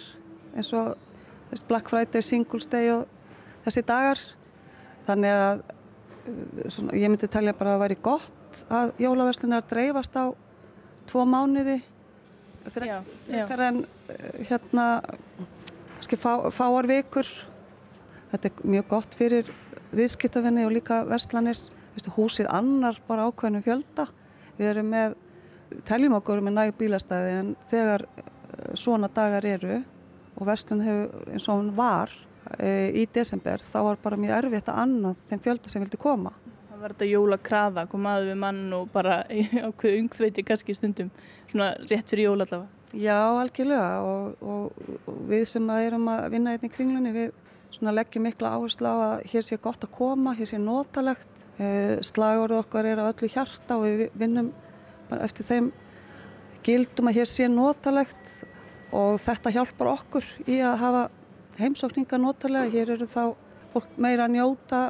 eins 0.57 0.73
og 0.77 0.97
Black 1.69 1.89
Friday, 1.89 2.21
Singles 2.21 2.69
Day 2.69 2.91
og 2.93 3.07
þessi 3.65 3.85
dagar. 3.89 4.21
Þannig 5.07 5.33
að 5.33 5.63
eh, 5.65 6.69
svona, 6.75 6.99
ég 6.99 7.09
myndi 7.09 7.31
talja 7.33 7.57
bara 7.57 7.73
að 7.73 7.79
það 7.79 7.85
væri 7.87 7.99
gott 8.05 8.63
að 8.69 8.93
jólaverslunar 9.01 9.65
dreifast 9.71 10.21
á 10.21 10.29
tvo 11.09 11.25
mánuði 11.29 11.79
fyrir 12.75 12.99
ekkar 13.31 13.65
en 13.71 13.83
eh, 14.13 14.45
hérna 16.15 16.23
fá, 16.23 16.51
fáar 16.55 16.87
vikur 16.89 17.31
þetta 18.33 18.51
er 18.51 18.69
mjög 18.77 18.87
gott 18.91 19.17
fyrir 19.19 19.51
viðskiptafinni 19.97 20.67
og 20.67 20.75
líka 20.77 21.03
verslanir 21.09 21.59
Vistu, 21.97 22.13
húsið 22.13 22.49
annar 22.53 22.99
bara 23.09 23.25
ákveðnum 23.31 23.63
fjölda. 23.65 24.05
Við 24.59 24.69
erum 24.69 24.91
með, 24.93 25.15
teljum 25.89 26.19
okkur 26.19 26.43
með 26.45 26.57
næg 26.59 26.73
bílastæði 26.77 27.37
en 27.39 27.53
þegar 27.71 28.05
eh, 28.05 28.75
svona 28.77 29.09
dagar 29.09 29.47
eru 29.49 29.79
og 30.37 30.43
vestlun 30.45 30.83
hefur 30.85 31.31
eins 31.33 31.47
og 31.49 31.63
hún 31.63 31.71
var 31.79 32.13
e, 32.61 32.93
í 33.01 33.07
desember 33.09 33.63
þá 33.65 33.79
var 33.87 34.03
bara 34.03 34.19
mjög 34.21 34.35
erfitt 34.43 34.69
að 34.69 34.83
annað 34.83 35.23
þeim 35.31 35.43
fjölda 35.47 35.73
sem 35.73 35.81
vildi 35.81 36.01
koma. 36.03 36.35
Það 36.69 36.83
var 36.83 36.93
þetta 36.93 37.09
jólakraða, 37.09 37.87
komaðu 37.89 38.29
við 38.29 38.39
mann 38.43 38.61
og 38.77 38.91
bara 38.93 39.23
ákveðu 39.71 40.03
ungþveiti 40.03 40.45
kannski 40.45 40.77
stundum 40.77 41.09
svona 41.49 41.71
rétt 41.87 42.13
fyrir 42.13 42.29
jól 42.29 42.37
allavega. 42.45 42.76
Já, 42.95 43.19
algjörlega 43.41 44.03
og, 44.07 44.37
og, 44.43 44.87
og 45.07 45.19
við 45.31 45.49
sem 45.51 45.71
erum 45.75 46.07
að 46.13 46.29
vinna 46.37 46.55
einnig 46.55 46.69
hérna 46.69 46.77
kringlunni 46.77 47.17
við 47.17 47.35
leggjum 47.83 48.23
mikla 48.25 48.55
áherslu 48.57 48.89
á 48.89 48.97
að 48.97 49.27
hér 49.33 49.45
sé 49.45 49.59
gott 49.61 49.83
að 49.85 49.93
koma, 49.99 50.37
hér 50.39 50.49
sé 50.49 50.61
notalegt 50.63 51.47
Eh, 51.57 52.03
slagorð 52.05 52.59
okkar 52.61 52.85
er 52.85 53.01
á 53.01 53.09
öllu 53.09 53.31
hjarta 53.33 53.79
og 53.79 53.87
við 53.87 54.11
vinnum 54.13 54.51
eftir 55.25 55.47
þeim 55.49 55.71
gildum 56.67 57.09
að 57.09 57.17
hér 57.17 57.31
sé 57.33 57.47
notalegt 57.49 58.33
og 58.93 59.17
þetta 59.25 59.55
hjálpar 59.55 59.89
okkur 59.95 60.27
í 60.45 60.59
að 60.61 60.77
hafa 60.83 61.03
heimsókninga 61.57 62.21
notalega. 62.21 62.69
Hér 62.75 62.93
eru 62.99 63.09
þá 63.09 63.23
fólk 63.73 63.97
meira 63.97 64.27
að 64.27 64.35
njóta, 64.35 64.83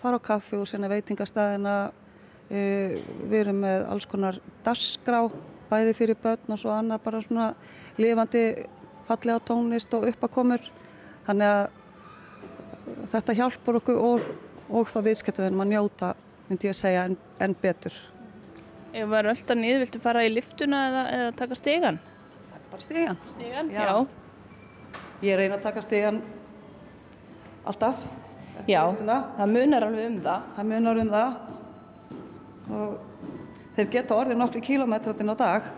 fara 0.00 0.16
á 0.16 0.26
kaffi 0.30 0.56
og 0.56 0.64
sérna 0.70 0.88
veitingastæðina. 0.94 1.76
Eh, 2.48 2.96
við 3.28 3.38
erum 3.42 3.60
með 3.66 3.84
alls 3.92 4.08
konar 4.08 4.40
darskrá, 4.64 5.26
bæði 5.70 5.94
fyrir 5.96 6.18
börn 6.22 6.54
og 6.54 6.60
svo 6.60 6.74
annað 6.74 7.04
bara 7.04 7.22
svona 7.24 7.48
lifandi 7.98 8.44
fallega 9.08 9.40
tónlist 9.48 9.94
og 9.96 10.06
uppakomur 10.10 10.68
þannig 11.26 11.54
að 11.54 11.64
þetta 13.14 13.36
hjálpar 13.40 13.80
okkur 13.80 14.02
og, 14.10 14.28
og 14.68 14.92
þá 14.92 15.00
viðskiptuðum 15.08 15.64
að 15.64 15.72
njóta 15.72 16.12
myndi 16.48 16.68
ég 16.68 16.76
að 16.76 16.80
segja 16.82 17.08
enn 17.08 17.18
en 17.44 17.56
betur 17.62 17.96
Ef 18.88 19.04
varum 19.10 19.34
alltaf 19.34 19.58
niður, 19.58 19.82
viltu 19.84 20.00
fara 20.00 20.22
í 20.24 20.30
liftuna 20.32 20.78
eða, 20.88 21.02
eða 21.16 21.32
taka 21.36 21.58
stegan? 21.58 21.98
Taka 22.52 22.70
bara 22.72 22.86
stegan 22.86 23.20
Stegan, 23.34 23.68
já. 23.74 23.84
já. 23.84 24.06
Ég 25.28 25.36
reyna 25.36 25.58
að 25.58 25.66
taka 25.68 25.84
stegan 25.84 26.22
alltaf 27.68 28.00
Já, 28.66 28.80
það 28.90 29.52
munar 29.52 29.86
alveg 29.86 30.08
um 30.10 30.16
það. 30.24 30.46
Það 30.56 30.66
munar 30.72 30.98
um 31.02 31.10
það 31.12 31.36
og 32.78 32.96
þeir 33.78 33.90
geta 33.92 34.16
orðið 34.18 34.40
nokkru 34.40 34.62
kílometratinn 34.64 35.30
á 35.30 35.36
dag. 35.38 35.70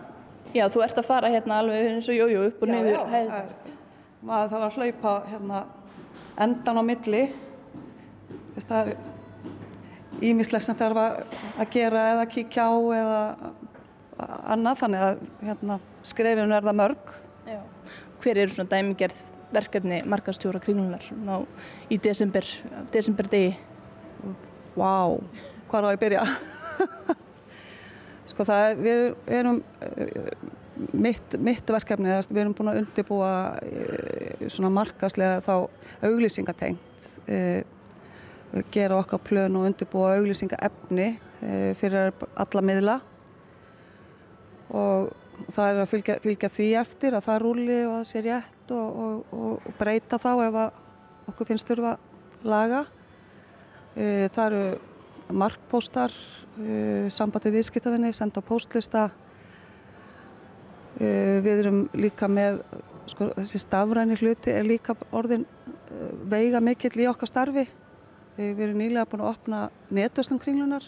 Já, 0.55 0.65
þú 0.73 0.83
ert 0.83 0.97
að 0.99 1.07
fara 1.07 1.29
hérna 1.31 1.61
alveg 1.61 1.91
eins 1.93 2.09
og 2.11 2.17
jójó 2.17 2.47
upp 2.49 2.63
og 2.63 2.71
Já, 2.71 2.73
niður. 2.73 2.91
já, 2.91 3.01
það 3.11 3.37
er, 3.37 3.77
maður 4.21 4.51
þarf 4.53 4.65
að 4.67 4.77
hlaupa 4.79 5.13
hérna 5.29 5.61
endan 6.45 6.81
á 6.81 6.83
milli. 6.89 7.23
Þess, 8.55 8.67
það 8.71 8.91
er 8.91 10.27
ímislegt 10.31 10.65
sem 10.65 10.79
þarf 10.81 11.01
að, 11.05 11.21
gera 11.73 12.05
eða 12.15 12.27
kíkja 12.33 12.67
á 12.67 12.73
eða 12.97 13.21
annað 14.53 14.81
þannig 14.83 15.05
að 15.07 15.23
hérna, 15.47 15.79
skrefinu 16.11 16.57
er 16.57 16.67
það 16.67 16.79
mörg. 16.81 17.15
Já. 17.47 17.61
Hver 18.21 18.41
eru 18.43 18.53
svona 18.53 18.73
dæmigerð 18.75 19.23
verkefni 19.51 20.03
markastjóra 20.07 20.61
kringlunar 20.63 21.03
í 21.91 21.97
desember, 21.99 22.45
desember 22.93 23.27
degi? 23.31 23.55
Vá, 24.75 25.09
wow, 25.09 25.17
hvað 25.71 25.89
að 25.91 25.99
byrja? 26.05 26.27
sko 28.41 28.47
það 28.49 28.63
er, 28.65 28.79
við 28.81 29.01
erum 29.37 29.59
mitt, 30.97 31.35
mitt 31.37 31.69
verkefni, 31.69 32.09
við 32.09 32.41
erum 32.41 32.55
búin 32.57 32.71
að 32.71 32.79
undirbúa 32.81 33.33
svona 34.49 34.71
markaslega 34.73 35.43
þá 35.45 35.53
auglýsingatengt 36.07 37.09
gera 38.73 38.97
okkar 38.97 39.21
plön 39.21 39.57
og 39.59 39.67
undirbúa 39.69 40.15
auglýsingaefni 40.17 41.07
fyrir 41.77 42.13
alla 42.33 42.65
miðla 42.65 42.97
og 44.71 45.11
það 45.51 45.69
er 45.69 45.81
að 45.83 45.91
fylgja, 45.91 46.17
fylgja 46.23 46.51
því 46.53 46.67
eftir 46.81 47.17
að 47.17 47.27
það 47.27 47.41
rúli 47.45 47.79
og 47.85 47.93
það 47.99 48.09
sé 48.09 48.23
rétt 48.25 48.73
og, 48.73 48.99
og, 49.05 49.37
og, 49.37 49.71
breyta 49.77 50.17
þá 50.21 50.31
ef 50.47 50.59
okkur 51.31 51.49
finnst 51.49 51.69
þurfa 51.69 51.97
laga. 52.47 52.85
Það 53.95 54.45
eru 54.45 54.61
markpóstar, 56.51 57.09
sambandi 57.11 57.51
viðskiptafinni, 57.51 58.13
senda 58.13 58.41
á 58.41 58.43
póstlista. 58.43 59.09
Við 60.99 61.59
erum 61.59 61.89
líka 61.93 62.27
með, 62.27 62.61
sko, 63.07 63.31
þessi 63.37 63.59
stafræni 63.59 64.17
hluti 64.19 64.51
er 64.51 64.63
líka 64.63 64.95
orðin 65.11 65.45
veiga 66.29 66.59
mikill 66.61 66.99
í 66.99 67.07
okkar 67.07 67.27
starfi. 67.27 67.67
Við 68.37 68.59
erum 68.59 68.77
nýlega 68.77 69.05
búin 69.05 69.21
að 69.21 69.31
opna 69.31 69.69
netustum 69.89 70.39
kringlunar. 70.39 70.83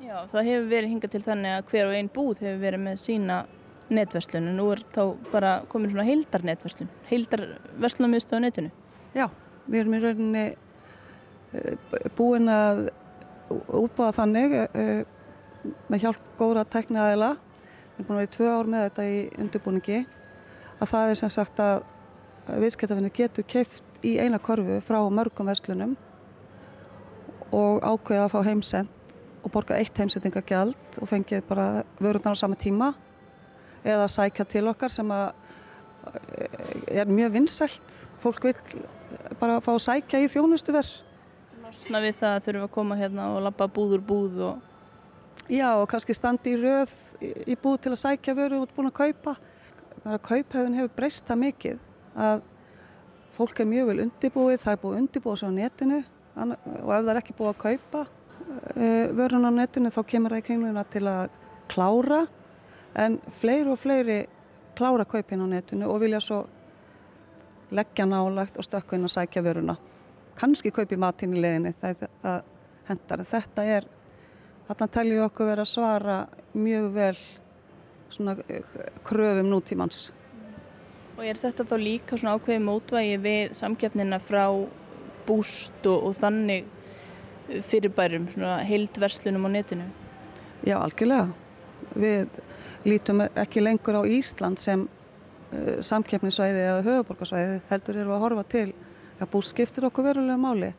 Já, 0.00 0.26
það 0.30 0.44
hefur 0.46 0.68
verið 0.70 0.90
hingað 0.92 1.10
til 1.10 1.22
þannig 1.22 1.52
að 1.56 1.64
hver 1.70 1.86
og 1.88 1.94
einn 1.94 2.10
búð 2.14 2.38
hefur 2.38 2.60
verið 2.62 2.80
með 2.84 3.00
sína 3.02 3.46
netverslun 3.88 4.48
og 4.50 4.54
nú 4.54 4.70
er 4.70 4.82
þá 4.94 5.02
bara 5.32 5.52
komin 5.68 5.90
svona 5.90 6.06
heildar 6.06 6.44
netverslun, 6.44 6.90
heildar 7.08 7.44
verslunarmiðstöð 7.80 8.38
á 8.38 8.44
netinu. 8.44 8.70
Já, 9.16 9.26
við 9.66 9.80
erum 9.80 9.96
í 9.96 10.00
rauninni 10.04 10.46
búin 12.18 12.50
að 12.52 12.90
útbúa 13.48 14.12
þannig 14.16 14.56
með 15.88 16.02
hjálp 16.04 16.24
góðra 16.38 16.64
tekniðaðila, 16.70 17.30
við 17.34 17.98
erum 17.98 18.08
búin 18.08 18.16
að 18.16 18.20
vera 18.20 18.28
í 18.28 18.34
tvö 18.36 18.50
ár 18.52 18.70
með 18.72 18.84
þetta 18.86 19.06
í 19.08 19.16
undirbúningi, 19.42 20.00
að 20.78 20.92
það 20.92 21.12
er 21.12 21.20
sem 21.22 21.32
sagt 21.34 21.62
að 21.62 21.80
viðskiptafinni 22.48 23.10
getur 23.14 23.46
keift 23.48 24.06
í 24.06 24.14
eina 24.22 24.38
korfu 24.38 24.78
frá 24.84 25.00
mörgum 25.10 25.50
verslunum 25.50 25.96
og 27.48 27.82
ákveða 27.82 28.28
að 28.28 28.32
fá 28.34 28.38
heimsend 28.46 29.18
og 29.42 29.52
borgað 29.54 29.82
eitt 29.82 29.98
heimsendingagjald 29.98 31.00
og 31.00 31.10
fengið 31.10 31.44
bara 31.48 31.82
vörurnar 31.98 32.36
á 32.36 32.40
sama 32.40 32.58
tíma 32.58 32.92
eða 33.82 34.08
sækja 34.10 34.46
til 34.48 34.66
okkar 34.70 34.92
sem 34.92 35.10
að 35.14 35.32
er 36.88 37.10
mjög 37.10 37.34
vinsælt. 37.34 37.96
Fólk 38.22 38.48
vil 38.48 38.56
bara 39.40 39.60
fá 39.64 39.72
að 39.74 39.84
sækja 39.84 40.22
í 40.24 40.30
þjónustuverð. 40.32 40.90
Lásna 41.68 42.00
við 42.00 42.14
það 42.16 42.34
að 42.34 42.44
þurfum 42.46 42.64
að 42.64 42.70
koma 42.72 42.96
hérna 42.96 43.24
og 43.34 43.42
lappa 43.44 43.66
búður 43.68 44.00
búð 44.08 44.36
og... 44.46 44.60
Já, 45.52 45.66
og 45.76 45.82
kannski 45.90 46.14
standi 46.16 46.54
í 46.54 46.60
röð 46.62 46.92
í 47.20 47.56
búð 47.60 47.74
til 47.84 47.90
að 47.92 47.98
sækja 48.00 48.34
vöru 48.38 48.62
og 48.62 48.70
búin 48.72 48.88
að 48.88 48.94
kaupa. 48.96 49.34
Bara 50.00 50.20
kauphauðin 50.24 50.78
hefur 50.78 50.94
breyst 50.96 51.26
það 51.28 51.40
mikið 51.42 51.82
að 52.24 52.40
fólk 53.36 53.60
er 53.60 53.68
mjög 53.68 53.90
vel 53.90 53.98
undirbúið, 54.06 54.62
það 54.62 54.72
er 54.72 54.80
búið 54.84 54.96
undirbúið 55.02 55.42
svo 55.42 55.50
á 55.52 55.58
netinu 55.58 55.98
og 56.38 56.54
ef 56.56 57.04
það 57.04 57.10
er 57.12 57.20
ekki 57.20 57.36
búið 57.36 57.50
að 57.52 57.60
kaupa 57.66 58.02
vörun 59.20 59.48
á 59.48 59.52
netinu 59.58 59.92
þá 59.92 60.00
kemur 60.14 60.34
það 60.34 60.40
í 60.40 60.46
kringluna 60.48 60.86
til 60.88 61.04
að 61.10 61.36
klára 61.68 62.22
en 63.04 63.18
fleiri 63.42 63.74
og 63.74 63.82
fleiri 63.82 64.18
klára 64.78 65.04
kaupin 65.04 65.44
á 65.44 65.46
netinu 65.52 65.92
og 65.92 66.00
vilja 66.00 66.22
svo 66.24 66.40
leggja 67.76 68.08
nálagt 68.08 68.56
og 68.56 68.64
stökka 68.64 68.96
inn 68.96 69.04
og 69.04 69.12
sækja 69.12 69.44
vöruna. 69.44 69.76
Kanski 70.38 70.70
kaupi 70.74 70.98
matinn 71.00 71.34
í 71.34 71.42
leðinni, 71.42 71.74
það, 71.80 72.06
það 72.22 72.42
hendar. 72.88 73.24
Þetta 73.26 73.64
er, 73.76 73.88
þarna 74.68 74.88
teljum 74.94 75.18
við 75.18 75.26
okkur 75.26 75.50
vera 75.50 75.66
að 75.66 75.72
svara 75.72 76.18
mjög 76.54 76.88
vel 76.94 77.16
svona 78.14 78.36
kröfum 79.06 79.50
nútímans. 79.50 80.08
Og 81.18 81.24
er 81.26 81.40
þetta 81.42 81.66
þá 81.66 81.76
líka 81.82 82.16
svona 82.16 82.36
ákveði 82.38 82.62
mótvægi 82.62 83.16
við 83.24 83.56
samkjöfnina 83.58 84.20
frá 84.22 84.44
búst 85.26 85.88
og, 85.90 86.08
og 86.08 86.14
þannig 86.16 86.68
fyrirbærum, 87.66 88.28
svona 88.32 88.60
heildverslunum 88.68 89.48
á 89.48 89.50
netinu? 89.58 89.88
Já, 90.66 90.76
algjörlega. 90.78 91.32
Við 91.98 92.38
lítum 92.86 93.24
ekki 93.26 93.62
lengur 93.64 93.98
á 93.98 94.02
Ísland 94.06 94.60
sem 94.62 94.84
uh, 94.86 95.78
samkeppnisvæði 95.84 96.62
eða 96.64 96.84
höfuborgarsvæði 96.86 97.58
heldur 97.70 98.00
eru 98.02 98.14
að 98.14 98.24
horfa 98.26 98.46
til 98.52 98.68
að 99.18 99.30
búst 99.32 99.54
skiptir 99.54 99.86
okkur 99.88 100.06
verulega 100.08 100.38
máli 100.40 100.72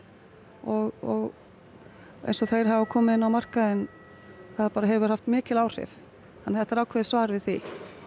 og, 0.64 0.92
og 1.04 2.28
eins 2.28 2.42
og 2.44 2.52
þeir 2.52 2.72
hafa 2.72 2.88
komið 2.92 3.18
inn 3.18 3.28
á 3.28 3.36
markaðin 3.36 3.84
það 4.58 4.72
bara 4.76 4.90
hefur 4.90 5.14
haft 5.14 5.30
mikil 5.32 5.60
áhrif. 5.62 5.94
Þannig 6.44 6.56
að 6.56 6.64
þetta 6.64 6.76
er 6.76 6.82
ákveðið 6.84 7.08
svar 7.10 7.34
við 7.34 7.46
því. 7.46 7.58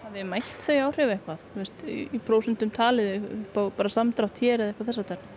Það 0.03 0.17
við 0.17 0.27
mælt 0.33 0.67
þau 0.67 0.77
áhrif 0.87 1.13
eitthvað? 1.15 1.47
Veist, 1.57 1.85
í, 1.87 1.99
í 2.13 2.21
prósundum 2.27 2.73
talið 2.75 3.29
bara 3.55 3.93
samdrátt 3.93 4.43
hér 4.43 4.65
eða 4.65 4.73
eitthvað 4.73 4.91
þess 4.91 5.03
að 5.03 5.13
það 5.13 5.31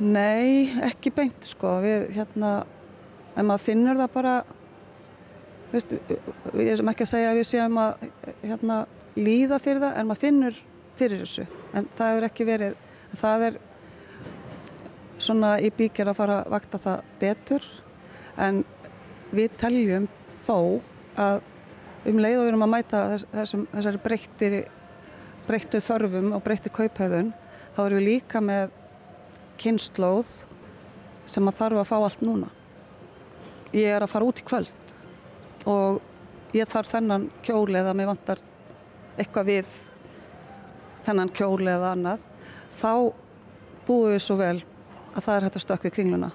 Nei, 0.00 0.70
ekki 0.86 1.12
beint 1.12 1.44
sko. 1.44 1.74
Við 1.84 2.06
hérna, 2.16 2.52
en 3.36 3.48
maður 3.48 3.66
finnur 3.66 4.00
það 4.00 4.14
bara 4.14 4.38
Veist, 5.70 5.92
ég 6.58 6.72
er 6.72 6.80
sem 6.80 6.88
ekki 6.90 7.04
að 7.06 7.10
segja 7.12 7.26
að 7.30 7.36
við 7.38 7.44
séum 7.46 7.76
að 7.78 8.06
hérna, 8.42 8.76
líða 9.14 9.58
fyrir 9.62 9.82
það 9.84 9.98
en 10.00 10.08
maður 10.08 10.22
finnur 10.24 10.56
fyrir 10.98 11.20
þessu. 11.22 11.44
En 11.78 11.86
það 11.94 12.10
hefur 12.10 12.26
ekki 12.26 12.46
verið 12.48 12.80
það 13.20 13.44
er 13.46 13.58
svona 15.20 15.54
í 15.60 15.70
bíkjör 15.76 16.10
að 16.12 16.18
fara 16.18 16.40
að 16.40 16.52
vakta 16.54 16.80
það 16.82 17.14
betur. 17.20 17.70
En 18.40 18.64
við 19.30 19.54
teljum 19.60 20.08
þó 20.40 20.80
að 21.20 21.40
um 22.10 22.20
leið 22.20 22.38
og 22.38 22.44
við 22.44 22.50
erum 22.50 22.64
að 22.64 22.72
mæta 22.74 23.00
þess, 23.12 23.26
þessum, 23.34 23.64
þessari 23.74 24.02
breyttir 24.04 24.54
breyttu 25.48 25.80
þörfum 25.82 26.30
og 26.36 26.44
breyttu 26.44 26.70
kauphauðun 26.72 27.32
þá 27.74 27.80
erum 27.82 27.98
við 27.98 28.06
líka 28.06 28.40
með 28.44 28.72
kynnslóð 29.60 30.30
sem 31.28 31.48
að 31.48 31.58
þarf 31.60 31.82
að 31.82 31.90
fá 31.90 31.96
allt 31.98 32.22
núna. 32.24 32.48
Ég 33.76 33.92
er 33.92 34.02
að 34.02 34.12
fara 34.12 34.26
út 34.26 34.40
í 34.40 34.46
kvöld 34.46 34.94
og 35.70 36.00
ég 36.56 36.70
þarf 36.70 36.94
þennan 36.94 37.28
kjóli 37.46 37.78
eða 37.80 37.94
mér 37.98 38.10
vantar 38.10 38.40
eitthvað 39.20 39.50
við 39.50 39.74
þennan 41.06 41.32
kjóli 41.36 41.70
eða 41.70 41.92
annað. 41.94 42.24
Þá 42.80 42.92
búum 43.86 44.14
við 44.14 44.22
svo 44.24 44.38
vel 44.40 44.58
að 45.14 45.24
það 45.26 45.34
er 45.36 45.46
hægt 45.46 45.58
að 45.58 45.66
stökka 45.66 45.90
í 45.90 45.94
kringluna. 45.94 46.30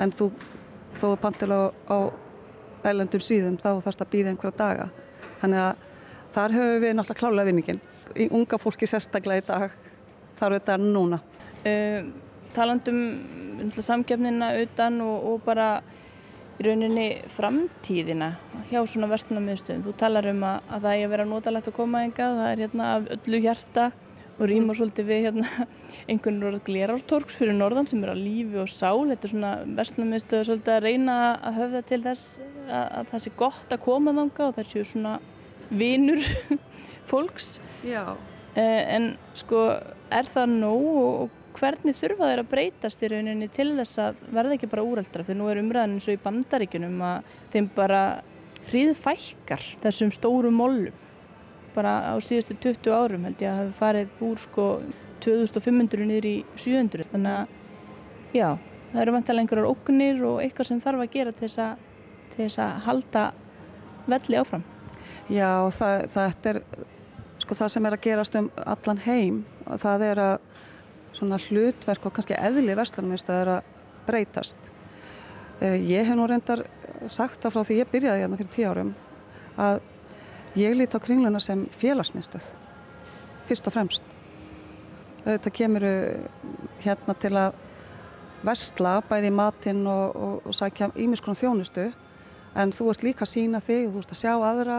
En 0.00 0.12
þú 0.12 0.30
þó 0.96 1.06
er 1.12 1.20
pantilega 1.22 1.72
á 1.88 1.98
ælendum 2.86 3.24
síðum 3.24 3.58
þá 3.60 3.70
þarfst 3.84 4.04
að 4.04 4.12
býða 4.12 4.32
einhverja 4.32 4.58
daga. 4.60 4.88
Þannig 5.40 5.62
að 5.64 5.84
þar 6.36 6.56
höfum 6.56 6.82
við 6.84 6.94
náttúrulega 6.96 7.20
klálega 7.22 7.48
vinningin 7.50 7.82
í 8.16 8.28
unga 8.34 8.60
fólki 8.60 8.88
sérstaklega 8.88 9.42
í 9.42 9.46
dag 9.46 9.74
þarf 10.38 10.60
þetta 10.60 10.78
núna. 10.80 11.20
Uh, 11.66 12.08
Talandum 12.56 13.00
samgefnina 13.74 14.54
utan 14.62 15.00
og, 15.04 15.16
og 15.32 15.42
bara 15.44 15.68
í 16.56 16.64
rauninni 16.64 17.06
framtíðina 17.28 18.30
hjá 18.70 18.78
svona 18.88 19.10
verslunarmiðstöðum. 19.10 19.84
Þú 19.84 19.94
talar 20.00 20.28
um 20.30 20.44
að, 20.46 20.70
að 20.72 20.86
það 20.86 20.94
er 20.94 21.04
að 21.04 21.12
vera 21.12 21.26
notalegt 21.28 21.68
að 21.68 21.76
koma 21.76 22.04
engað, 22.06 22.38
það 22.40 22.52
er 22.52 22.62
hérna 22.64 22.86
af 22.94 23.10
öllu 23.16 23.40
hjarta 23.44 23.90
og 24.36 24.50
rýmar 24.50 24.76
svolítið 24.76 25.08
við 25.08 25.22
hérna 25.26 25.66
einhvern 26.10 26.42
orð 26.50 26.62
glerártorks 26.66 27.38
fyrir 27.38 27.56
norðan 27.56 27.88
sem 27.88 28.02
er 28.04 28.12
á 28.12 28.16
lífi 28.18 28.60
og 28.60 28.70
sál. 28.70 29.06
Þetta 29.10 29.28
er 29.28 29.32
svona 29.32 29.52
verslunarmiðstöður 29.78 30.50
svolítið 30.50 30.74
að 30.76 30.86
reyna 30.86 31.16
að 31.40 31.58
höfða 31.62 31.82
til 31.90 32.00
þess 32.04 32.38
að, 32.66 32.84
að 32.84 33.10
það 33.12 33.24
sé 33.24 33.34
gott 33.42 33.74
að 33.76 33.84
koma 33.86 34.16
þanga 34.20 34.48
og 34.48 34.58
það 34.58 34.70
séu 34.72 34.86
svona 34.92 35.16
vinur 35.70 36.28
fólks. 37.10 37.56
Já, 37.86 38.04
en 38.56 39.10
sko 39.36 39.66
er 40.12 40.30
það 40.30 40.54
nóg 40.60 40.86
og 41.00 41.42
hvernig 41.56 41.96
þurfa 41.96 42.30
þeir 42.30 42.42
að 42.42 42.50
breytast 42.50 43.02
í 43.02 43.10
rauninni 43.10 43.48
til 43.52 43.70
þess 43.78 44.00
að 44.02 44.22
verða 44.34 44.56
ekki 44.56 44.68
bara 44.70 44.84
úrældra 44.84 45.24
þegar 45.24 45.38
nú 45.40 45.48
er 45.50 45.60
umræðin 45.62 45.96
eins 45.96 46.08
og 46.08 46.16
í 46.16 46.22
bandaríkunum 46.24 47.04
að 47.06 47.30
þeim 47.54 47.68
bara 47.76 48.00
hríðfælkar 48.68 49.64
þessum 49.84 50.12
stóru 50.14 50.52
mollum 50.52 51.05
bara 51.76 51.96
á 52.10 52.14
síðustu 52.24 52.56
20 52.64 52.94
árum 52.96 53.26
held 53.28 53.42
ég 53.44 53.50
að 53.52 53.60
hafa 53.62 53.76
farið 53.80 54.24
úr 54.26 54.40
sko 54.42 54.66
2500 55.24 56.08
niður 56.08 56.28
í 56.28 56.36
700 56.56 57.08
þannig 57.12 57.36
að 57.36 58.36
já, 58.36 58.48
það 58.92 59.02
eru 59.02 59.16
vantilega 59.16 59.44
einhverjar 59.44 59.70
ógnir 59.70 60.22
og 60.28 60.40
eitthvað 60.44 60.70
sem 60.70 60.82
þarf 60.82 61.04
að 61.04 61.12
gera 61.16 61.34
til 61.36 61.46
þess 61.46 61.62
að, 61.66 61.84
til 62.32 62.42
þess 62.44 62.62
að 62.64 62.76
halda 62.86 63.24
velli 64.06 64.40
áfram. 64.40 64.66
Já, 65.26 65.50
það, 65.74 66.04
það 66.14 66.50
er 66.52 66.60
sko 67.42 67.58
það 67.58 67.72
sem 67.74 67.88
er 67.88 67.96
að 67.96 68.04
gerast 68.06 68.38
um 68.38 68.48
allan 68.64 69.02
heim 69.04 69.42
það 69.82 70.04
er 70.06 70.22
að 70.22 70.36
svona 71.16 71.40
hlutverk 71.40 72.06
og 72.06 72.14
kannski 72.16 72.36
eðli 72.36 72.76
vestlunumist 72.76 73.30
að 73.32 73.58
breytast. 74.06 74.56
Eh, 75.60 75.80
ég 75.88 76.06
hef 76.06 76.16
nú 76.16 76.26
reyndar 76.28 76.66
sagt 77.08 77.40
það 77.42 77.54
frá 77.54 77.62
því 77.64 77.78
ég 77.80 77.92
byrjaði 77.92 78.24
hérna 78.24 78.38
fyrir 78.40 78.52
tíu 78.52 78.70
árum 78.70 78.92
að 79.56 79.78
ég 80.56 80.76
líti 80.76 80.96
á 80.96 81.00
kringluna 81.00 81.40
sem 81.42 81.66
félagsmyndstöð 81.76 82.46
fyrst 83.46 83.68
og 83.68 83.74
fremst. 83.74 84.14
Auðvitað 85.26 85.54
kemur 85.54 85.84
hérna 86.82 87.14
til 87.18 87.32
að 87.38 87.56
vestla 88.46 88.98
bæði 89.06 89.30
matinn 89.34 89.86
og, 89.90 90.16
og, 90.16 90.34
og 90.46 90.54
sækja 90.54 90.92
ímiskunum 91.02 91.38
þjónustu 91.38 91.88
en 92.56 92.72
þú 92.72 92.88
ert 92.92 93.04
líka 93.04 93.26
að 93.26 93.32
sína 93.32 93.60
þig, 93.64 93.90
þú 93.90 94.00
ert 94.00 94.14
að 94.14 94.20
sjá 94.22 94.32
aðra, 94.34 94.78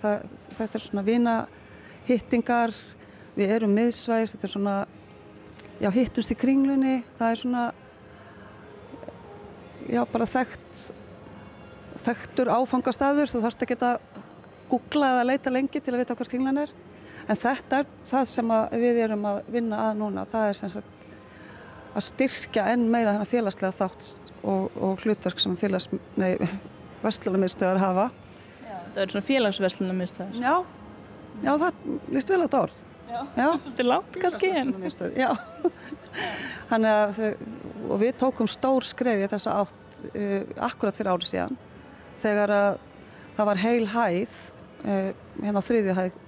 það, 0.00 0.26
þetta 0.56 0.78
er 0.78 0.84
svona 0.86 1.04
vina 1.04 1.34
hittingar, 2.06 2.72
við 3.36 3.54
erum 3.58 3.74
miðsvæðis, 3.76 4.34
þetta 4.34 4.48
er 4.48 4.54
svona, 4.54 4.76
já 5.82 5.88
hittumst 5.92 6.32
í 6.32 6.38
kringlunni, 6.40 6.94
það 7.18 7.34
er 7.34 7.42
svona, 7.42 7.66
já 9.92 10.00
bara 10.14 10.30
þekkt, 10.38 10.86
þekktur 12.06 12.52
áfangastæður, 12.54 13.34
þú 13.34 13.44
þarfst 13.44 13.66
ekki 13.66 13.78
að 13.82 14.11
googla 14.72 15.12
eða 15.16 15.28
leita 15.28 15.52
lengi 15.52 15.80
til 15.80 15.94
að 15.94 16.02
vita 16.02 16.16
hvað 16.18 16.32
kringlan 16.32 16.64
er. 16.64 16.74
En 17.30 17.38
þetta 17.38 17.82
er 17.82 17.90
það 18.10 18.26
sem 18.32 18.52
við 18.82 19.00
erum 19.04 19.24
að 19.30 19.40
vinna 19.54 19.86
að 19.86 20.00
núna, 20.00 20.26
það 20.32 20.48
er 20.48 20.58
sem 20.58 20.72
sagt 20.72 21.06
að 21.92 22.06
styrkja 22.08 22.66
enn 22.72 22.88
meira 22.90 23.14
þennan 23.14 23.30
félagslega 23.30 23.76
þátt 23.78 24.08
og, 24.42 24.70
og 24.74 25.02
hlutverk 25.04 25.42
sem 25.42 25.54
félags, 25.60 25.88
nei, 26.18 26.34
vestlunarmiðstöðar 27.02 27.82
hafa. 27.82 28.06
Já, 28.62 28.76
það 28.94 29.02
er 29.04 29.12
svona 29.14 29.28
félagsvestlunarmiðstöðar. 29.28 30.40
Já, 30.40 30.54
já, 31.44 31.52
það 31.52 31.84
líst 32.16 32.32
vel 32.32 32.40
á 32.40 32.44
þetta 32.46 32.62
orð. 32.66 32.80
Já, 33.12 33.18
er 33.20 33.58
svolítið 33.64 33.90
langt 33.90 34.20
kannski. 34.22 34.52
Já, 35.20 35.28
þannig 36.70 36.94
að 36.94 37.18
þau, 37.18 37.50
og 37.88 38.00
við 38.02 38.16
tókum 38.24 38.50
stór 38.50 38.88
skref 38.88 39.26
í 39.26 39.28
þessa 39.34 39.58
átt 39.62 40.00
uh, 40.12 40.40
akkurat 40.70 40.98
fyrir 40.98 41.12
árið 41.12 41.30
síðan 41.34 41.60
þegar 42.22 42.54
að 42.54 42.80
það 43.36 43.48
var 43.48 43.62
heil 43.62 43.86
hæð, 43.92 44.34
uh, 44.84 45.12
hérna 45.42 45.62
á 45.62 45.68
þriðju 45.68 45.96
hæð 45.98 46.20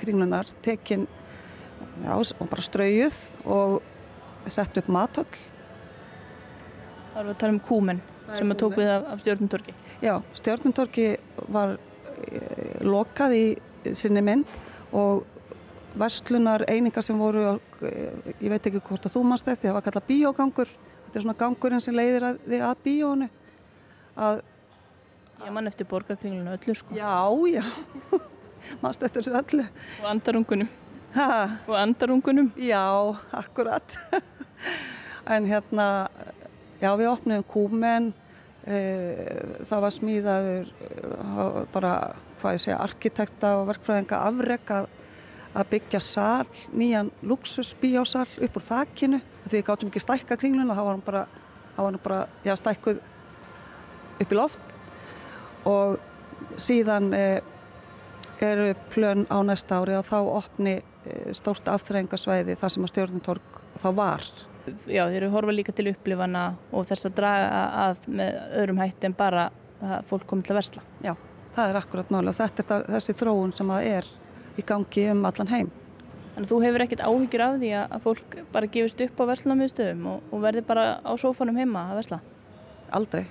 kringlunar 0.00 0.50
tekin 0.64 1.06
já, 2.04 2.14
og 2.14 2.48
bara 2.50 2.64
straujuð 2.64 3.18
og 3.44 3.80
sett 4.50 4.78
upp 4.80 4.88
matöll. 4.88 5.28
Það 7.10 7.18
var 7.18 7.32
að 7.32 7.40
tala 7.42 7.56
um 7.56 7.62
kúmen 7.64 8.00
sem 8.30 8.52
að 8.52 8.60
tók 8.62 8.78
við 8.78 8.92
af, 8.92 9.08
af 9.14 9.22
stjórnumtorki. 9.24 9.74
Já, 10.00 10.14
stjórnumtorki 10.38 11.06
var 11.52 11.74
e, 11.76 12.42
lokað 12.86 13.34
í 13.36 13.44
sinni 13.98 14.22
mynd 14.24 14.46
og 14.96 15.26
verslunar 15.98 16.64
einingar 16.70 17.04
sem 17.04 17.18
voru, 17.18 17.58
e, 17.82 17.92
ég 18.38 18.46
veit 18.52 18.70
ekki 18.70 18.82
hvort 18.86 19.08
að 19.08 19.16
þú 19.16 19.24
mannst 19.26 19.50
eftir, 19.50 19.70
það 19.70 19.78
var 19.80 19.86
kallað 19.88 20.08
bíógangur, 20.08 20.72
þetta 21.06 21.18
er 21.18 21.26
svona 21.26 21.40
gangurinn 21.42 21.84
sem 21.84 21.98
leiðir 21.98 22.28
að, 22.30 22.40
þig 22.46 22.64
að 22.68 22.84
bíónu. 22.86 23.30
Að, 24.20 24.42
ég 25.46 25.54
mann 25.54 25.70
eftir 25.70 25.88
borgarkringluna 25.88 26.54
öllu 26.58 26.74
sko. 26.76 26.94
Já, 26.94 27.24
já 27.48 27.64
mannst 28.82 29.02
eftir 29.02 29.24
þessu 29.24 29.36
öllu. 29.40 29.66
Og 30.02 30.08
andarungunum. 30.12 30.70
Hæ? 31.14 31.28
Og 31.66 31.76
andarungunum. 31.78 32.52
Já, 32.60 33.16
akkurat. 33.32 33.96
en 35.34 35.48
hérna, 35.48 35.86
já 36.80 36.90
við 36.98 37.10
opnum 37.10 37.44
kúmen, 37.48 38.12
e, 38.64 38.78
það 39.68 39.84
var 39.86 39.96
smíðaður 39.96 40.70
e, 40.70 41.66
bara, 41.74 41.92
hvað 42.40 42.56
ég 42.56 42.64
segja, 42.66 42.80
arkitekta 42.84 43.54
og 43.60 43.68
verkfræðinga 43.72 44.22
afreg 44.28 44.74
að, 44.76 44.90
að 45.54 45.70
byggja 45.74 46.02
sál, 46.04 46.50
nýjan 46.76 47.12
luxusbíásál 47.26 48.28
upp 48.28 48.60
úr 48.60 48.68
þakkinu. 48.68 49.22
Því 49.46 49.56
við 49.56 49.68
gáttum 49.70 49.90
ekki 49.90 50.04
stækka 50.04 50.38
kringluna, 50.40 50.76
það 50.76 50.90
var 50.90 50.98
hann 50.98 51.06
bara, 51.06 51.96
bara, 52.04 52.20
já, 52.46 52.54
stækkuð 52.60 53.00
upp 54.20 54.36
í 54.36 54.36
loft 54.36 54.69
og 55.68 55.98
síðan 56.60 57.10
e, 57.16 57.24
eru 58.40 58.74
plön 58.92 59.26
á 59.28 59.38
næsta 59.44 59.80
ári 59.80 59.96
og 59.98 60.06
þá 60.08 60.18
opni 60.20 60.76
eh, 60.80 61.32
stórt 61.36 61.68
afþrængasvæði 61.68 62.56
þar 62.60 62.72
sem 62.72 62.86
að 62.86 62.92
stjórnumtorg 62.94 63.58
þá 63.80 63.88
var. 63.96 64.28
Já, 64.88 65.06
þeir 65.08 65.22
eru 65.22 65.32
horfa 65.34 65.54
líka 65.54 65.74
til 65.76 65.90
upplifana 65.90 66.44
og 66.72 66.86
þess 66.88 67.08
að 67.08 67.18
draga 67.20 67.60
að 67.86 68.06
með 68.12 68.38
öðrum 68.60 68.80
hætti 68.80 69.08
en 69.08 69.16
bara 69.18 69.48
að 69.80 70.08
fólk 70.08 70.26
komi 70.28 70.44
til 70.46 70.54
að 70.54 70.60
versla. 70.60 70.84
Já, 71.04 71.14
það 71.56 71.72
er 71.72 71.80
akkurat 71.80 72.12
máli 72.12 72.32
og 72.32 72.38
þetta 72.38 72.62
er 72.62 72.70
það, 72.70 72.88
þessi 72.96 73.16
þróun 73.20 73.54
sem 73.56 73.74
að 73.74 73.90
er 73.90 74.10
í 74.60 74.66
gangi 74.66 75.06
um 75.14 75.24
allan 75.28 75.52
heim. 75.52 75.70
Þannig 76.34 76.46
að 76.46 76.52
þú 76.52 76.60
hefur 76.64 76.84
ekkert 76.84 77.04
áhyggjur 77.04 77.44
af 77.44 77.58
því 77.58 77.72
að 77.80 77.98
fólk 78.04 78.38
bara 78.52 78.70
gefist 78.76 79.04
upp 79.04 79.20
á 79.20 79.24
verslunarmiðstöðum 79.32 80.06
og, 80.12 80.30
og 80.30 80.44
verði 80.44 80.64
bara 80.68 80.86
á 81.02 81.12
sófanum 81.20 81.58
heima 81.58 81.88
að 81.90 82.00
versla? 82.02 82.20
Aldrei. 82.96 83.24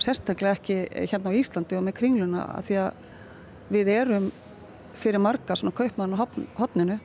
Og 0.00 0.04
sérstaklega 0.06 0.56
ekki 0.56 0.74
hérna 1.10 1.28
á 1.28 1.36
Íslandi 1.36 1.76
og 1.76 1.82
með 1.84 1.98
kringluna 1.98 2.46
að 2.54 2.70
því 2.70 2.76
að 2.80 3.00
við 3.68 3.88
erum 3.92 4.28
fyrir 4.96 5.20
marga 5.20 5.56
svona 5.60 5.76
kaupmann 5.76 6.14
á 6.16 6.24
hodninu 6.56 6.96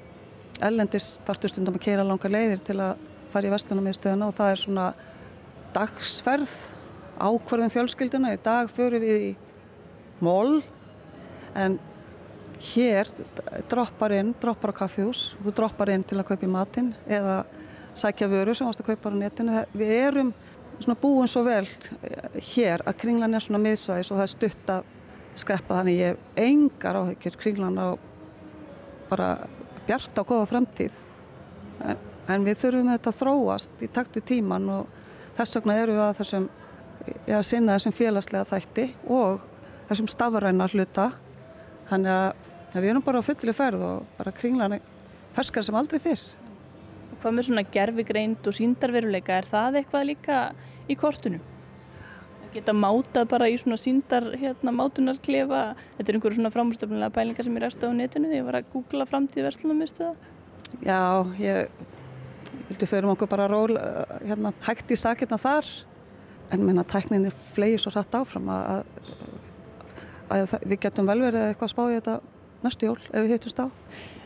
ellendis 0.64 1.10
þarftu 1.28 1.52
stundum 1.52 1.76
að 1.76 1.84
keira 1.84 2.06
langa 2.08 2.32
leiðir 2.32 2.62
til 2.64 2.78
að 2.80 3.02
fara 3.34 3.50
í 3.50 3.52
vestlunarmiðstöðuna 3.52 4.30
og 4.32 4.38
það 4.38 4.54
er 4.54 4.62
svona 4.62 4.86
dagsferð 5.76 6.56
ákvarðum 7.20 7.76
fjölskylduna 7.76 8.32
í 8.38 8.40
dag 8.48 8.72
fyrir 8.72 9.04
við 9.04 9.28
í 9.28 9.34
mól 10.24 10.62
en 11.52 11.76
hér 12.72 13.12
droppar 13.68 14.16
inn, 14.22 14.32
droppar 14.40 14.72
á 14.72 14.80
kaffjús 14.80 15.34
þú 15.44 15.58
droppar 15.60 15.92
inn 15.92 16.08
til 16.08 16.22
að 16.22 16.30
kaupa 16.32 16.48
í 16.48 16.56
matinn 16.56 16.94
eða 17.12 17.42
sækja 17.92 18.32
vöru 18.32 18.56
sem 18.56 18.72
ást 18.72 18.80
að 18.80 18.94
kaupa 18.94 19.12
á 19.12 19.20
netinu. 19.20 19.62
Við 19.76 19.92
erum 20.00 20.34
búin 21.02 21.30
svo 21.30 21.44
vel 21.46 21.66
hér 22.54 22.84
að 22.86 22.98
kringlan 23.04 23.36
er 23.36 23.44
svona 23.44 23.62
miðsvæðis 23.64 24.12
og 24.12 24.20
það 24.20 24.26
er 24.26 24.34
stutt 24.34 24.72
að 24.74 24.92
skreppa. 25.40 25.80
Þannig 25.80 26.00
ég 26.00 26.14
hef 26.14 26.42
engar 26.46 27.00
áhyggjur. 27.00 27.38
Kringlan 27.42 27.80
á 27.80 27.88
bara 29.10 29.30
bjart 29.88 30.20
á 30.20 30.24
goða 30.24 30.50
framtíð. 30.50 31.02
En, 31.86 31.98
en 32.28 32.48
við 32.48 32.62
þurfum 32.64 32.94
þetta 32.94 33.12
að 33.12 33.20
þróast 33.22 33.84
í 33.86 33.92
takti 33.94 34.24
tíman 34.26 34.70
og 34.74 34.88
þess 35.38 35.60
vegna 35.60 35.78
eru 35.82 35.98
við 35.98 36.06
að 36.06 36.16
þessum 36.22 36.48
já, 37.28 37.38
sinna 37.44 37.76
þessum 37.76 37.96
félagslega 38.00 38.50
þætti 38.54 38.88
og 39.12 39.44
þessum 39.90 40.10
stafræna 40.12 40.70
hluta. 40.74 41.12
Þannig 41.90 42.16
að 42.16 42.82
við 42.82 42.90
erum 42.92 43.06
bara 43.06 43.22
á 43.22 43.28
fulli 43.28 43.56
ferð 43.56 43.86
og 43.86 44.10
bara 44.18 44.36
kringlan 44.36 44.80
ferskar 45.36 45.64
sem 45.68 45.78
aldrei 45.78 46.02
fyrr 46.04 46.24
Hvað 47.26 47.34
með 47.34 47.48
svona 47.48 47.66
gerfigreind 47.74 48.46
og 48.46 48.54
síndarveruleika 48.54 49.40
er 49.40 49.50
það 49.50 49.82
eitthvað 49.82 50.10
líka 50.12 50.40
í 50.86 50.98
kortunum? 51.00 51.42
geta 52.56 52.72
mátað 52.72 53.26
bara 53.34 53.50
í 53.52 53.58
svona 53.60 53.76
síndar 53.76 54.30
hérna, 54.40 54.72
mátunarklefa 54.72 55.64
þetta 55.98 56.06
er 56.06 56.18
einhverju 56.20 56.38
svona 56.38 56.52
framstöfnilega 56.54 57.12
pælingar 57.18 57.44
sem 57.44 57.58
ég 57.58 57.64
ræst 57.66 57.84
á 57.84 57.92
netinu 57.92 58.30
þegar 58.30 58.38
ég 58.38 58.46
var 58.48 58.58
að 58.62 58.70
googla 58.72 59.08
framtíð 59.10 59.48
verslunarmiðstöða 59.50 60.14
Já, 60.86 61.26
ég 61.40 61.68
vildi 62.70 62.88
förum 62.90 63.14
okkur 63.14 63.30
bara 63.30 63.48
ról 63.52 63.76
hérna, 64.26 64.54
hægt 64.66 64.92
í 64.92 64.98
sakirna 65.00 65.38
þar. 65.42 65.68
En 66.54 66.66
minna 66.66 66.86
tækninni 66.86 67.32
flegi 67.56 67.80
svo 67.82 67.94
hratt 67.94 68.16
áfram 68.18 68.50
að, 68.54 68.84
að, 70.30 70.44
að 70.54 70.56
við 70.66 70.82
getum 70.86 71.10
vel 71.10 71.20
verið 71.24 71.48
eitthvað 71.50 71.70
að 71.70 71.74
spá 71.74 71.84
í 71.86 71.96
þetta 71.98 72.18
næstu 72.66 72.90
jól 72.90 73.00
ef 73.02 73.18
við 73.18 73.34
hittumst 73.36 73.62
á 73.62 73.68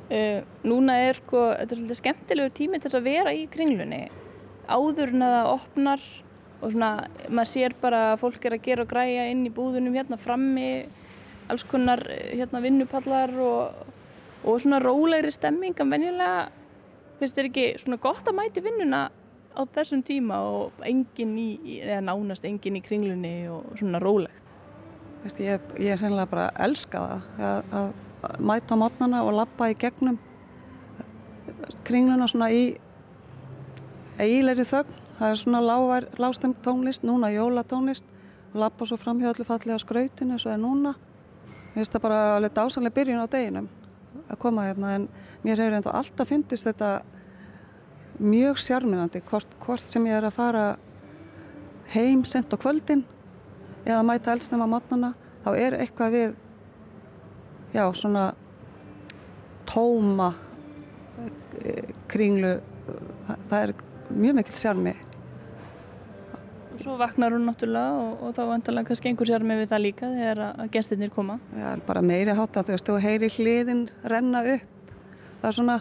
uh, 0.10 0.39
Núna 0.68 0.97
er 1.07 1.20
sko, 1.20 1.45
þetta 1.55 1.76
er 1.76 1.82
svolítið 1.82 2.01
skemmtilegur 2.01 2.57
tími 2.57 2.80
til 2.80 2.89
þess 2.89 2.99
að 2.99 3.10
vera 3.10 3.36
í 3.36 3.45
kringlunni. 3.51 4.01
Áður 4.70 5.14
en 5.16 5.26
að 5.26 5.36
það 5.36 5.51
opnar 5.53 6.07
og 6.60 6.74
svona 6.74 6.91
maður 7.30 7.51
sér 7.53 7.76
bara 7.82 8.01
að 8.14 8.22
fólk 8.24 8.45
er 8.45 8.57
að 8.57 8.66
gera 8.66 8.84
og 8.84 8.91
græja 8.91 9.28
inn 9.32 9.45
í 9.47 9.53
búðunum 9.53 9.95
hérna 9.95 10.20
frammi 10.20 10.70
alls 11.49 11.64
konar 11.66 12.03
hérna 12.10 12.62
vinnupallar 12.62 13.32
og, 13.41 13.86
og 14.43 14.60
svona 14.62 14.82
rólegri 14.84 15.32
stemming 15.34 15.80
en 15.80 15.93
venjulega 15.93 16.49
finnst 17.20 17.39
þér 17.39 17.49
ekki 17.49 17.66
svona 17.82 17.99
gott 18.03 18.28
að 18.30 18.38
mæti 18.38 18.64
vinnuna 18.64 19.07
á 19.10 19.62
þessum 19.76 20.03
tíma 20.05 20.39
og 20.45 20.84
engin 20.86 21.34
í, 21.39 21.80
eða 21.82 22.03
nánast 22.12 22.45
engin 22.47 22.78
í 22.80 22.84
kringlunni 22.86 23.34
og 23.51 23.74
svona 23.80 24.01
rólegt? 24.03 24.45
Vist, 25.24 25.41
ég 25.41 25.60
er 25.80 25.99
hreinlega 25.99 26.30
bara 26.32 26.45
að 26.51 26.62
elska 26.70 27.01
það 27.01 27.41
að, 27.49 27.74
að 27.80 27.89
mæta 28.39 28.76
á 28.76 28.82
mótnana 28.82 29.24
og 29.24 29.36
lappa 29.38 29.70
í 29.72 29.78
gegnum 29.80 30.20
kringluna 31.88 32.28
svona 32.28 32.49
í 32.51 32.63
eigilegri 34.20 34.65
þögn. 34.67 34.97
Það 35.20 35.34
er 35.34 35.39
svona 35.41 35.99
lágstemt 36.20 36.61
tónlist, 36.63 37.03
núna 37.03 37.32
jólatónlist 37.34 38.05
og 38.53 38.61
lappa 38.63 38.88
svo 38.88 38.97
fram 38.97 39.20
hjá 39.20 39.34
öllu 39.34 39.45
fallega 39.47 39.80
skrautinu 39.82 40.36
eins 40.36 40.45
og 40.45 40.51
það 40.51 40.57
er 40.57 40.63
núna. 40.63 40.95
Mér 41.74 41.82
finnst 41.82 41.95
það 41.95 42.05
bara 42.07 42.20
alveg 42.38 42.55
dásanlega 42.55 42.95
byrjun 42.95 43.24
á 43.24 43.28
deginum 43.28 43.70
að 44.30 44.39
koma 44.41 44.67
hérna 44.67 44.95
en 44.97 45.07
mér 45.43 45.61
hefur 45.61 45.78
enda 45.78 45.95
alltaf 45.95 46.30
fyndist 46.30 46.67
þetta 46.67 46.89
mjög 48.20 48.59
sjárminandi 48.59 49.22
hvort, 49.30 49.47
hvort 49.63 49.84
sem 49.84 50.05
ég 50.09 50.17
er 50.17 50.28
að 50.28 50.36
fara 50.36 50.65
heim 51.93 52.26
sent 52.28 52.51
á 52.53 52.57
kvöldin 52.59 53.05
eða 53.86 54.03
mæta 54.05 54.34
eldsnum 54.34 54.65
á 54.65 54.67
matnana 54.76 55.13
þá 55.45 55.49
er 55.55 55.78
eitthvað 55.80 56.15
við 56.15 56.34
já 57.74 57.84
svona 57.93 58.32
tóma 59.70 60.34
eh, 61.61 61.93
kringlu 62.07 62.55
það 63.49 63.61
er 63.61 63.76
mjög 64.09 64.39
mikil 64.39 64.57
sjármi 64.57 64.95
og 66.80 66.84
svo 66.86 66.95
vaknar 66.95 67.34
hún 67.36 67.43
náttúrulega 67.43 67.91
og, 67.99 68.22
og 68.24 68.36
þá 68.38 68.43
vantalega 68.47 68.88
kannski 68.88 69.09
einhver 69.11 69.43
með 69.43 69.57
við 69.59 69.72
það 69.74 69.82
líka 69.84 70.09
þegar 70.13 70.39
að, 70.45 70.59
gestirnir 70.72 71.09
koma. 71.11 71.36
Já, 71.51 71.74
bara 71.84 72.01
meiri 72.01 72.36
hátta 72.38 72.63
veist, 72.63 72.88
þú 72.88 73.01
heyri 73.03 73.28
hliðin 73.36 73.82
renna 74.07 74.43
upp. 74.53 74.93
Það 75.41 75.49
er 75.49 75.57
svona, 75.57 75.76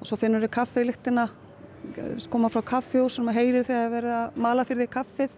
og 0.00 0.08
svo 0.08 0.16
finnur 0.16 0.40
við 0.40 0.52
kaffeilíktina 0.56 1.26
koma 2.32 2.48
frá 2.48 2.64
kaffjúsum 2.72 3.28
og 3.28 3.36
heyri 3.36 3.60
þegar 3.68 3.92
verið 3.92 4.16
að 4.16 4.40
mala 4.46 4.64
fyrir 4.64 4.86
því 4.86 4.88
kaffið. 4.94 5.36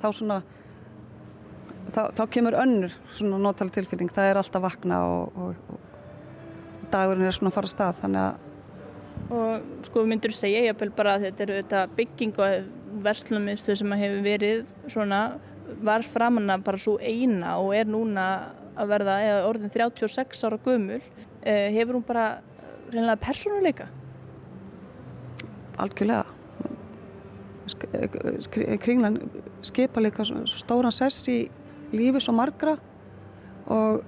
Þá 0.00 0.08
svona 0.16 0.40
þá, 1.94 2.02
þá 2.16 2.22
kemur 2.36 2.56
önnur 2.62 2.94
svona 3.16 3.40
nótalega 3.42 3.80
tilfinning, 3.80 4.12
það 4.12 4.30
er 4.30 4.40
alltaf 4.40 4.64
vakna 4.64 5.02
og, 5.08 5.36
og, 5.36 5.76
og 5.76 6.88
dagurinn 6.92 7.28
er 7.28 7.36
svona 7.36 7.52
að 7.52 7.58
fara 7.58 7.70
að 7.70 7.76
stað 7.76 8.02
þannig 8.02 8.26
að 8.28 8.48
og 9.32 9.86
sko 9.86 10.02
myndur 10.08 10.32
þú 10.32 10.38
segja 10.38 10.64
ég 10.66 10.82
bara 10.96 11.16
að 11.16 11.28
þetta 11.28 11.44
eru 11.44 11.58
þetta 11.60 11.82
bygging 11.96 12.38
og 12.42 13.02
verslumistu 13.04 13.76
sem 13.78 13.94
hefur 13.96 14.24
verið 14.24 14.64
svona 14.92 15.20
var 15.80 16.04
framanna 16.04 16.58
bara 16.60 16.80
svo 16.80 16.98
eina 17.00 17.56
og 17.62 17.72
er 17.76 17.88
núna 17.88 18.26
að 18.76 18.92
verða 18.92 19.16
eða 19.24 19.48
orðin 19.48 19.72
36 19.72 20.44
ára 20.48 20.58
gömur 20.64 21.00
eh, 21.00 21.70
hefur 21.72 21.98
hún 21.98 22.06
bara 22.06 22.26
reynilega 22.92 23.20
persónuleika? 23.20 23.88
Algjörlega. 25.80 26.24
Kringlan 28.82 29.18
skipa 29.64 30.02
líka 30.02 30.26
stóran 30.26 30.92
sess 30.92 31.24
í 31.30 31.38
lífi 31.92 32.22
svo 32.22 32.34
margra 32.36 32.76
og 33.72 34.02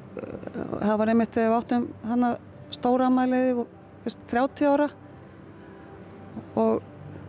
það 0.81 0.97
var 1.01 1.13
einmitt 1.13 1.35
þegar 1.35 1.51
við 1.53 1.59
áttum 1.59 1.87
hann 2.09 2.27
að 2.31 2.39
stóra 2.75 3.09
amæliði 3.11 3.67
30 4.31 4.71
ára 4.73 4.89
og 6.59 6.83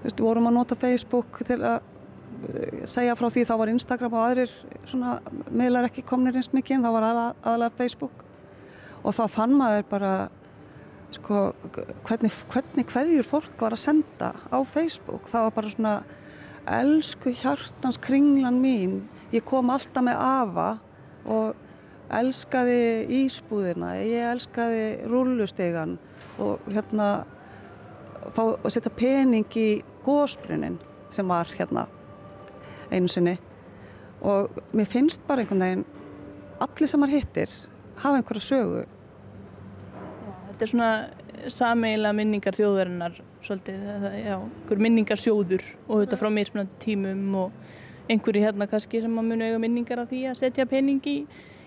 við 0.06 0.22
vorum 0.22 0.50
að 0.50 0.58
nota 0.58 0.78
Facebook 0.78 1.42
til 1.48 1.60
að 1.62 1.78
eh, 2.50 2.82
segja 2.90 3.16
frá 3.18 3.30
því 3.32 3.46
þá 3.50 3.56
var 3.62 3.72
Instagram 3.74 4.16
og 4.16 4.26
aðrir 4.26 4.56
svona 4.86 5.18
miðlar 5.50 5.90
ekki 5.90 6.06
komnir 6.06 6.38
eins 6.38 6.52
mikið 6.54 6.78
en 6.78 6.86
þá 6.86 6.92
var 6.96 7.08
aðalega 7.10 7.78
Facebook. 7.80 8.26
Og 9.06 9.16
þá 9.18 9.24
fann 9.30 9.56
maður 9.58 9.88
bara 9.90 10.12
sko 11.14 11.48
hvernig, 12.06 12.34
hvernig 12.52 12.88
hverjur 12.92 13.28
fólk 13.28 13.62
var 13.62 13.76
að 13.78 13.86
senda 13.86 14.32
á 14.50 14.58
Facebook. 14.66 15.30
Það 15.32 15.48
var 15.48 15.58
bara 15.58 15.74
svona 15.74 15.96
elsku 16.66 17.34
hjartans 17.38 18.00
kringlan 18.02 18.58
mín 18.62 19.04
ég 19.34 19.46
kom 19.48 19.72
alltaf 19.74 20.06
með 20.06 20.22
afa 20.22 20.68
og 21.26 21.56
elskaði 22.14 23.06
ísbúðina. 23.24 23.96
Ég 24.04 24.30
elskaði 24.36 24.86
rullustegan 25.10 25.98
og 26.42 26.66
hérna 26.70 27.10
fá 28.36 28.44
að 28.46 28.72
setja 28.76 28.94
pening 28.94 29.58
í 29.58 29.70
gósbrunin 30.06 30.78
sem 31.14 31.28
var 31.30 31.50
hérna 31.58 31.88
einu 32.92 33.10
sinni. 33.10 33.38
Og 34.26 34.54
mér 34.76 34.90
finnst 34.90 35.26
bara 35.28 35.44
einhvern 35.44 35.64
veginn 35.66 35.86
allir 36.64 36.90
sem 36.90 37.02
maður 37.02 37.20
hittir 37.20 37.56
hafa 38.02 38.20
einhverja 38.20 38.48
sögu. 38.50 38.84
Þetta 40.50 40.66
er 40.66 40.72
svona 40.72 40.92
sameila 41.52 42.14
minningar 42.16 42.56
þjóðarinnar 42.56 43.18
svolítið, 43.46 43.82
já, 44.24 44.38
einhver 44.40 44.82
minningar 44.82 45.20
sjóður 45.22 45.66
og 45.86 46.04
þetta 46.04 46.20
frá 46.20 46.30
mér 46.34 46.50
svona 46.50 46.80
tímum 46.82 47.26
og 47.44 47.74
einhverju 48.10 48.46
hérna 48.46 48.68
kannski 48.70 49.02
sem 49.02 49.20
að 49.20 49.30
muni 49.30 49.50
eiga 49.50 49.62
minningar 49.62 50.04
af 50.04 50.12
því 50.12 50.26
að 50.30 50.40
setja 50.42 50.66
pening 50.70 51.02
í, 51.10 51.18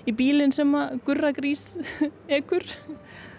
í 0.07 0.15
bílinn 0.15 0.55
sem 0.55 0.75
að 0.79 0.99
gurra 1.07 1.33
grís 1.37 1.73
ekkur 2.39 2.67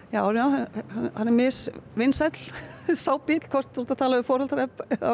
Já, 0.09 0.23
já, 0.33 0.67
hann 1.15 1.27
er 1.27 1.31
misvinnsæl 1.31 2.31
sábíl, 3.05 3.43
hvort 3.45 3.69
þú 3.75 3.83
ert 3.83 3.91
að 3.93 3.99
tala 3.99 4.17
um 4.17 4.25
fóröldar 4.25 4.63
eða 4.89 5.11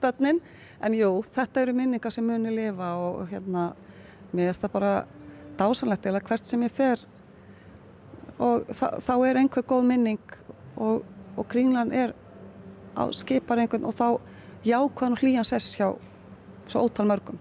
börnin. 0.00 0.40
En 0.80 0.94
jú, 0.96 1.10
þetta 1.34 1.60
eru 1.66 1.74
minningar 1.76 2.14
sem 2.14 2.24
muni 2.24 2.54
lifa 2.54 2.94
og 2.96 3.26
hérna, 3.28 3.74
mér 4.32 4.48
finnst 4.48 4.64
það 4.64 4.72
bara 4.78 4.92
dásanlegt 5.58 6.08
eða 6.08 6.22
hvert 6.24 6.48
sem 6.48 6.64
ég 6.64 6.72
fer. 6.72 7.04
Og 8.40 8.72
þá 8.72 9.12
er 9.28 9.42
einhver 9.42 9.66
góð 9.68 9.84
minning 9.90 10.36
og, 10.80 11.04
og 11.36 11.48
kringlan 11.52 11.92
er 11.92 12.16
á 12.96 13.04
skipar 13.12 13.60
einhvern 13.60 13.84
og 13.84 13.98
þá 13.98 14.08
jákvæðan 14.64 15.18
og 15.18 15.20
hlýjan 15.26 15.50
sess 15.50 15.76
hjá 15.76 15.90
svo 16.68 16.84
ótal 16.86 17.08
mörgum. 17.08 17.38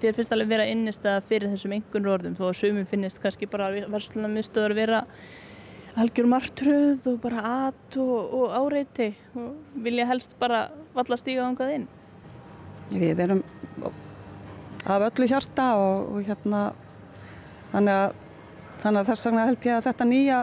Þér 0.00 0.16
finnst 0.16 0.32
alveg 0.32 0.48
vera 0.48 0.66
innist 0.68 1.04
að 1.08 1.22
fyrir 1.28 1.52
þessum 1.52 1.74
einhvern 1.76 2.08
orðum 2.08 2.36
þó 2.38 2.46
að 2.48 2.58
sumum 2.60 2.88
finnist 2.88 3.20
kannski 3.20 3.48
bara 3.50 3.70
verslunarmiðstöður 3.92 4.74
vera 4.76 5.00
algjör 6.00 6.28
martröð 6.30 7.08
og 7.10 7.18
bara 7.22 7.42
at 7.68 7.96
og, 8.00 8.34
og 8.36 8.54
áreiti 8.54 9.10
og 9.34 9.80
vilja 9.84 10.06
helst 10.08 10.36
bara 10.40 10.68
valla 10.94 11.18
stíga 11.20 11.46
ángað 11.48 11.74
inn? 11.78 11.88
Við 12.90 13.24
erum 13.26 13.42
af 14.86 15.04
öllu 15.10 15.28
hjarta 15.28 15.74
og, 15.80 16.14
og 16.14 16.24
hérna 16.28 16.62
þannig 17.74 17.98
að, 18.06 18.16
þannig 18.82 19.02
að 19.02 19.12
þess 19.12 19.28
vegna 19.28 19.46
held 19.50 19.68
ég 19.68 19.76
að 19.76 19.86
þetta 19.90 20.08
nýja 20.08 20.40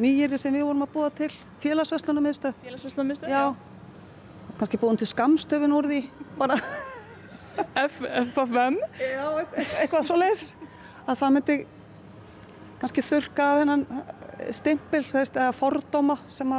nýjir 0.00 0.38
sem 0.40 0.54
við 0.54 0.64
vorum 0.68 0.86
að 0.86 0.94
búa 0.94 1.10
til 1.12 1.28
félagsveslunum 1.62 2.24
miðstöð 2.28 2.56
Félagsveslunum 2.62 3.12
miðstöð, 3.12 3.34
já. 3.34 3.42
já 3.42 4.58
kannski 4.60 4.80
búin 4.80 5.00
til 5.00 5.08
skamstöfin 5.10 5.74
úr 5.74 5.88
því 5.90 6.00
bara 6.38 6.58
FFM 7.76 8.78
Já, 8.98 9.24
eitthvað 9.78 10.08
svo 10.08 10.18
leis 10.20 10.44
að 11.06 11.18
það 11.18 11.32
myndi 11.36 11.56
kannski 12.82 13.04
þurka 13.06 13.48
af 13.52 13.60
hennan 13.62 13.84
stimpil 14.50 15.02
veist, 15.12 15.36
eða 15.36 15.52
fordóma 15.54 16.16
sem 16.32 16.54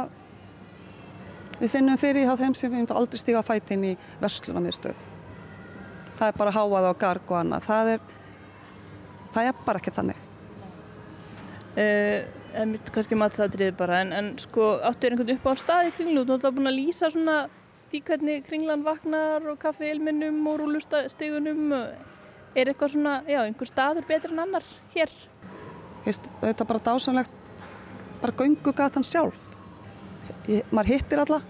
við 1.60 1.72
finnum 1.72 1.98
fyrir 2.00 2.28
hjá 2.28 2.36
þeim 2.40 2.54
sem 2.56 2.70
við 2.70 2.80
myndum 2.80 3.00
aldrei 3.00 3.20
stíga 3.20 3.42
að 3.42 3.50
fæta 3.50 3.74
inn 3.76 3.88
í 3.90 3.96
verslunamiðstöð. 4.22 5.02
Það 6.18 6.30
er 6.30 6.38
bara 6.38 6.54
háað 6.54 6.88
á 6.90 6.92
garg 6.98 7.32
og 7.32 7.40
annað. 7.40 7.66
Það 7.68 7.90
er, 7.94 8.06
það 9.34 9.50
er 9.50 9.60
bara 9.66 9.82
ekki 9.82 9.94
þannig. 9.98 10.22
Uh, 11.74 12.18
en 12.54 12.70
mitt 12.70 12.90
kannski 12.94 13.18
matsatrið 13.18 13.74
bara, 13.78 14.00
en, 14.04 14.12
en 14.14 14.32
sko 14.38 14.76
áttu 14.86 15.08
er 15.08 15.16
einhvern 15.16 15.34
upp 15.34 15.48
á 15.50 15.52
staði 15.58 15.90
í 15.90 15.94
kringlu, 15.96 16.22
þú 16.22 16.38
ætlaði 16.38 16.58
búin 16.58 16.70
að 16.70 16.78
lýsa 16.78 17.10
svona 17.10 17.38
því 17.94 18.02
hvernig 18.08 18.42
kringlan 18.48 18.82
vaknar 18.84 19.46
og 19.52 19.60
kaffiilminnum 19.62 20.42
og 20.50 20.58
rúlustegunum. 20.64 21.70
Er 22.54 22.70
eitthvað 22.70 22.96
svona, 22.96 23.14
já, 23.26 23.40
einhver 23.46 23.70
staður 23.70 24.06
betur 24.10 24.34
en 24.34 24.44
annar 24.44 24.66
hér? 24.94 25.10
Veist, 26.04 26.28
þetta 26.42 26.62
er 26.62 26.68
bara 26.68 26.84
dásanlegt 26.84 27.40
bara 28.24 28.36
göngugatan 28.38 29.04
sjálf 29.04 29.52
ég, 30.48 30.64
maður 30.72 30.94
hittir 30.94 31.20
alla 31.20 31.40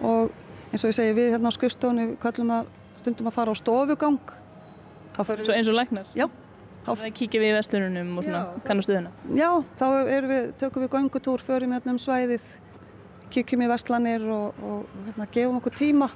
og 0.00 0.30
eins 0.70 0.84
og 0.84 0.92
ég 0.92 0.96
segi 0.96 1.16
við 1.16 1.34
hérna 1.34 1.52
á 1.52 1.56
skrifstofunni 1.56 2.06
að 2.16 2.70
stundum 3.00 3.28
að 3.28 3.36
fara 3.36 3.52
á 3.52 3.56
stofugang 3.60 4.20
Svo 5.20 5.52
eins 5.52 5.68
og 5.68 5.76
læknar? 5.76 6.06
Já 6.16 6.30
Það 6.80 7.10
kíkja 7.12 7.40
við 7.42 7.50
í 7.50 7.56
vestlunum 7.58 8.12
og 8.16 8.24
svona 8.24 8.42
kannastu 8.64 8.94
þennan? 8.94 9.16
Já, 9.36 9.50
þá 9.76 9.84
við, 10.08 10.46
tökum 10.62 10.84
við 10.86 10.94
göngutúr, 10.94 11.42
förum 11.44 11.74
hérna 11.76 11.92
um 11.92 11.98
svæðið 12.00 12.46
kíkjum 13.32 13.64
í 13.64 13.70
vestlanir 13.70 14.24
og, 14.30 14.62
og 14.64 14.96
hérna, 15.08 15.28
gefum 15.32 15.60
okkur 15.60 15.76
tíma. 15.78 16.10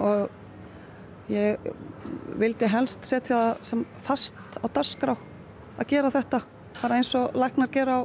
Og 0.00 1.30
ég 1.32 1.70
vildi 2.40 2.68
helst 2.72 3.06
setja 3.06 3.36
það 3.36 3.62
sem 3.68 3.84
fast 4.06 4.58
á 4.58 4.66
darskrá 4.66 5.16
að 5.78 5.88
gera 5.92 6.12
þetta. 6.14 6.42
Bara 6.80 6.98
eins 6.98 7.12
og 7.18 7.36
læknar 7.38 7.70
gera 7.72 8.00
á 8.00 8.02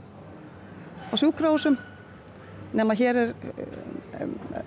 á 1.12 1.14
sjúkrahúsum. 1.16 1.78
Nema 2.74 2.96
hér 3.00 3.16
er 3.16 3.34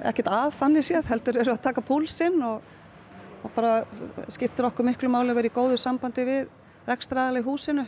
ekkert 0.09 0.31
að 0.33 0.55
þannig 0.57 0.87
séð, 0.87 1.09
heldur 1.11 1.41
eru 1.43 1.53
að 1.53 1.64
taka 1.66 1.85
púlsinn 1.85 2.41
og, 2.45 2.62
og 3.45 3.53
bara 3.57 3.83
skiptir 4.33 4.68
okkur 4.70 4.89
miklu 4.89 5.11
máli 5.12 5.35
að 5.35 5.41
vera 5.41 5.51
í 5.51 5.55
góðu 5.55 5.81
sambandi 5.81 6.24
við 6.28 6.47
rekstraðali 6.89 7.45
húsinu. 7.45 7.85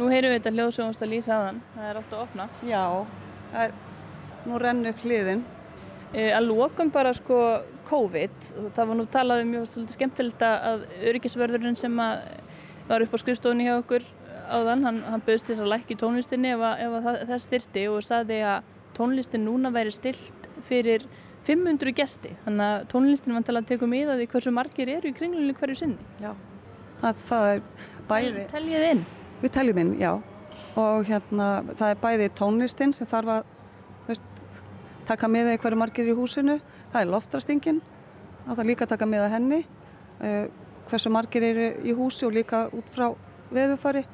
Nú 0.00 0.08
heyrum 0.10 0.32
við 0.32 0.40
þetta 0.40 0.54
hljóðsjónast 0.56 1.04
að 1.04 1.12
lýsa 1.12 1.36
aðan, 1.36 1.60
það 1.74 1.90
er 1.90 2.00
alltaf 2.00 2.24
ofna. 2.24 2.48
Já, 2.66 2.82
er, 3.54 3.76
nú 4.44 4.58
rennu 4.60 4.90
upp 4.90 5.04
hliðin. 5.04 5.44
E, 6.14 6.28
að 6.34 6.50
lókum 6.50 6.90
bara 6.94 7.14
sko 7.16 7.38
COVID, 7.88 8.50
það 8.74 8.90
var 8.90 8.98
nú 8.98 9.06
talað 9.12 9.44
um 9.44 9.54
mjög 9.54 9.88
skemmtilegt 9.92 10.42
að 10.46 10.86
öryggisvörðurinn 11.10 11.78
sem 11.78 11.96
var 12.88 13.04
upp 13.04 13.16
á 13.16 13.18
skrifstofunni 13.20 13.66
hjá 13.66 13.76
okkur 13.78 14.06
áðan, 14.44 14.84
hann, 14.86 15.02
hann 15.08 15.22
bauðst 15.24 15.48
þess 15.48 15.62
að 15.64 15.70
lækki 15.72 15.96
tónlistinni 16.00 16.52
ef, 16.54 16.64
að, 16.64 16.82
ef 16.84 16.96
að 17.10 17.20
þess 17.30 17.50
þyrti 17.52 17.84
og 17.90 18.02
saði 18.04 18.40
að 18.48 18.72
tónlistin 18.96 19.46
núna 19.46 19.72
væri 19.74 19.92
stilt 19.94 20.48
fyrir 20.68 21.06
500 21.44 21.96
gesti 21.96 22.34
þannig 22.44 22.66
að 22.66 22.86
tónlistin 22.92 23.36
vantilega 23.36 23.70
tekur 23.72 23.90
miða 23.90 24.18
því 24.18 24.28
hversu 24.32 24.52
margir 24.54 24.92
eru 24.96 25.10
í 25.10 25.16
kringlunni 25.16 25.56
hverju 25.58 25.80
sinni 25.80 26.22
Já, 26.22 26.32
það, 27.02 27.24
það 27.30 27.48
er 27.50 27.64
bæði 28.08 28.46
Teljið 28.52 28.86
inn? 28.92 29.02
Við 29.42 29.54
teljum 29.58 29.82
inn, 29.82 29.92
já 30.00 30.12
og 30.80 31.06
hérna 31.06 31.48
það 31.78 31.90
er 31.90 32.00
bæði 32.02 32.30
tónlistin 32.38 32.94
sem 32.96 33.08
þarf 33.08 33.36
að 33.36 33.50
veist, 34.08 34.44
taka 35.06 35.28
miða 35.30 35.54
í 35.54 35.60
hverju 35.62 35.78
margir 35.78 36.08
í 36.08 36.16
húsinu. 36.16 36.58
Það 36.92 37.00
er 37.00 37.12
loftrastingin 37.12 37.82
það 38.44 38.58
þarf 38.58 38.68
líka 38.68 38.86
að 38.86 38.92
taka 38.94 39.08
miða 39.08 39.30
henni 39.32 39.60
uh, 39.64 40.44
hversu 40.90 41.12
margir 41.12 41.46
eru 41.48 41.68
í 41.84 41.96
húsi 41.96 42.26
og 42.28 42.34
líka 42.36 42.66
út 42.76 42.88
frá 42.92 43.10
veðufari 43.54 44.04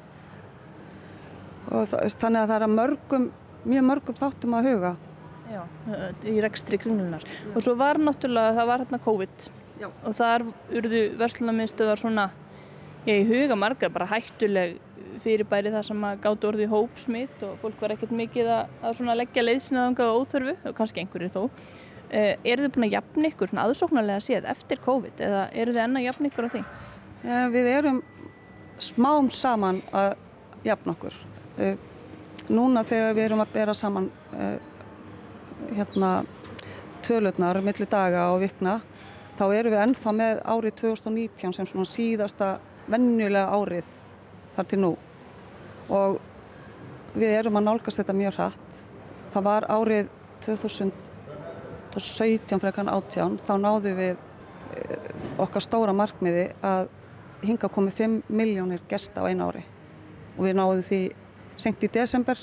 og 1.71 1.87
það, 1.87 2.05
þannig 2.19 2.41
að 2.41 2.51
það 2.51 2.57
er 2.57 2.65
að 2.67 2.75
mörgum 2.75 3.31
mjög 3.61 3.87
mörgum 3.87 4.17
þáttum 4.17 4.55
að 4.57 4.67
huga. 4.71 4.91
Já, 5.51 5.61
í 6.31 6.37
rekstri 6.41 6.79
kringlunar 6.79 7.25
og 7.51 7.63
svo 7.63 7.75
var 7.79 7.99
náttúrulega, 7.99 8.55
það 8.57 8.69
var 8.71 8.85
hérna 8.85 9.01
COVID. 9.03 9.49
Já. 9.81 9.87
og 10.05 10.13
þar 10.13 10.43
urðu 10.77 10.99
verslunarmiðstöðar 11.17 11.97
svona 11.97 12.27
ég 13.07 13.25
huga 13.25 13.55
margar 13.57 13.89
bara 13.89 14.05
hættuleg 14.11 14.75
fyrirbæri 15.21 15.71
það 15.73 15.85
sem 15.87 16.03
að 16.07 16.23
gátt 16.25 16.47
orði 16.49 16.67
hópsmitt 16.71 17.45
og 17.47 17.55
fólk 17.61 17.83
var 17.83 17.93
ekkert 17.95 18.13
mikið 18.15 18.49
að, 18.55 18.73
að 18.89 19.19
leggja 19.19 19.45
leiðsinaðanga 19.45 20.07
og 20.09 20.21
óþörfu 20.21 20.55
og 20.69 20.75
kannski 20.77 21.03
einhverju 21.03 21.31
þó. 21.35 21.41
Uh, 22.11 22.33
eru 22.43 22.65
þið 22.65 22.73
búin 22.75 22.87
að 22.89 22.95
jafna 22.97 23.29
ykkur 23.29 23.53
aðsóknarlega 23.63 24.23
séð 24.25 24.47
eftir 24.51 24.81
COVID 24.83 25.21
eða 25.23 25.45
eru 25.55 25.75
þið 25.75 25.83
enna 25.85 26.01
að 26.01 26.07
jafna 26.09 26.31
ykkur 26.31 26.47
á 26.47 26.53
því? 26.55 26.63
Já, 27.21 27.37
við 27.53 27.69
erum 27.71 28.01
smám 28.81 29.29
saman 29.31 29.79
að 29.95 30.09
jafna 30.65 30.95
okkur. 30.97 31.15
Uh, 31.55 31.77
núna 32.51 32.83
þegar 32.87 33.15
við 33.15 33.27
erum 33.29 33.43
að 33.45 33.53
bera 33.55 33.77
saman 33.77 34.09
uh, 34.35 34.57
hérna 35.71 36.11
tölutnar 37.05 37.61
millir 37.63 37.89
daga 37.89 38.27
og 38.33 38.41
vikna 38.43 38.79
þá 39.39 39.45
erum 39.55 39.73
við 39.73 39.83
ennþá 39.85 40.13
með 40.17 40.41
árið 40.45 40.75
2019 40.83 41.55
sem 41.55 41.69
svona 41.69 41.89
síðasta 41.89 42.49
vennulega 42.91 43.47
árið 43.55 43.87
þar 44.55 44.69
til 44.69 44.81
nú 44.83 44.91
og 45.91 46.19
við 47.13 47.29
erum 47.35 47.57
að 47.59 47.67
nálgast 47.67 47.99
þetta 48.01 48.15
mjög 48.17 48.33
hratt. 48.39 48.69
Það 49.31 49.43
var 49.47 49.63
árið 49.71 50.05
2017 50.45 52.63
frekan 52.63 52.91
átján. 52.91 53.33
Þá 53.47 53.53
náðu 53.59 53.91
við 53.99 54.15
okkar 55.41 55.63
stóra 55.63 55.93
markmiði 55.95 56.45
að 56.63 56.83
hinga 57.43 57.67
komið 57.73 57.93
5 57.99 58.21
miljónir 58.31 58.81
gesta 58.89 59.21
á 59.21 59.27
einu 59.27 59.43
ári. 59.49 59.63
Og 60.37 60.43
við 60.47 60.57
náðum 60.57 60.83
því 60.87 61.01
senkt 61.59 61.83
í 61.83 61.89
desember 61.91 62.37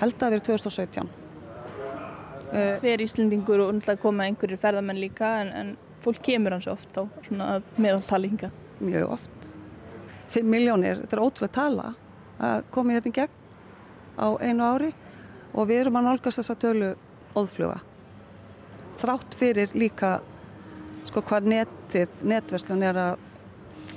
held 0.00 0.22
að 0.22 0.32
verið 0.36 0.46
2017 0.52 1.08
Hver 2.52 3.00
Íslendingur 3.00 3.62
og 3.64 3.70
náttúrulega 3.76 4.02
koma 4.02 4.26
einhverjir 4.28 4.60
ferðamenn 4.60 5.00
líka 5.00 5.28
en, 5.40 5.48
en 5.56 5.68
fólk 6.04 6.20
kemur 6.26 6.52
hans 6.56 6.68
oft 6.68 6.98
á 7.00 7.02
meðaltali 7.80 8.28
hinga 8.32 8.50
Mjög 8.82 9.12
oft. 9.14 9.36
5 10.34 10.48
miljónir, 10.48 10.96
þetta 11.04 11.16
er 11.16 11.22
ótrúlega 11.22 11.54
tala 11.54 11.92
að 12.42 12.66
koma 12.74 12.98
þetta 12.98 13.10
í 13.10 13.16
gegn 13.20 13.38
á 14.18 14.26
einu 14.42 14.66
ári 14.66 14.92
og 15.52 15.68
við 15.68 15.84
erum 15.84 15.98
að 16.00 16.08
nálgast 16.08 16.40
þessa 16.40 16.58
tölu 16.58 16.92
óðfluga. 17.36 17.80
Þrátt 19.00 19.36
fyrir 19.36 19.72
líka 19.76 20.18
sko 21.08 21.22
hvað 21.26 21.48
netið, 21.52 22.22
netverslun 22.28 22.84
er 22.86 23.00
að 23.00 23.28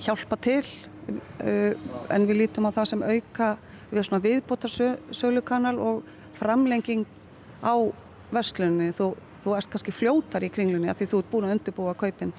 hjálpa 0.06 0.38
til 0.42 0.64
uh, 0.64 1.74
en 2.12 2.28
við 2.28 2.42
lítum 2.44 2.68
á 2.68 2.76
það 2.76 2.90
sem 2.92 3.06
auka 3.06 3.52
við 3.92 4.08
svona 4.08 4.24
viðbótar 4.24 4.74
sölukanal 5.16 5.78
og 5.80 6.04
framlenging 6.36 7.06
á 7.62 7.76
versluninni, 8.34 8.92
þú, 8.98 9.14
þú 9.44 9.56
erst 9.56 9.72
kannski 9.72 9.94
fljótar 9.94 10.44
í 10.44 10.52
kringlunni 10.52 10.90
að 10.92 11.02
því 11.02 11.10
þú 11.12 11.22
ert 11.22 11.32
búin 11.32 11.48
að 11.48 11.56
undirbúa 11.56 11.96
kaupin 11.98 12.34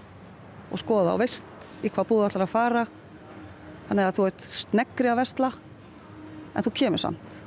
og 0.66 0.80
skoða 0.82 1.14
og 1.14 1.22
veist 1.22 1.70
í 1.86 1.88
hvað 1.88 2.10
búið 2.10 2.26
allar 2.26 2.44
að 2.44 2.52
fara. 2.52 2.82
Þannig 3.86 4.08
að 4.08 4.16
þú 4.16 4.26
ert 4.26 4.46
sneggri 4.50 5.12
að 5.12 5.20
versla 5.20 5.50
en 6.56 6.66
þú 6.66 6.72
kemur 6.80 7.02
samt 7.02 7.42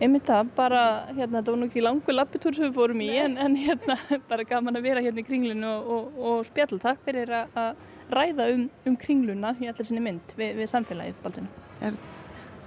Einmitt 0.00 0.24
það, 0.24 0.50
bara 0.56 0.82
hérna, 1.10 1.42
þetta 1.42 1.52
var 1.52 1.58
nú 1.60 1.66
ekki 1.68 1.82
langu 1.84 2.12
lappitúr 2.14 2.54
sem 2.56 2.70
við 2.70 2.78
fórum 2.78 3.02
í 3.04 3.08
en, 3.20 3.34
en 3.36 3.56
hérna, 3.58 3.98
bara 4.30 4.46
gaman 4.48 4.80
að 4.80 4.86
vera 4.88 5.02
hérna 5.04 5.20
í 5.20 5.26
kringlunu 5.26 5.68
og, 5.68 5.90
og, 5.92 6.22
og 6.30 6.46
spjall 6.48 6.80
takk 6.80 7.02
fyrir 7.04 7.34
að 7.36 7.82
ræða 8.08 8.46
um, 8.54 8.62
um 8.88 8.96
kringluna 8.96 9.52
í 9.60 9.68
allir 9.68 9.90
sinni 9.90 10.00
mynd 10.06 10.32
við, 10.40 10.56
við 10.56 10.70
samfélagið 10.72 11.20
Balsinu. 11.20 11.52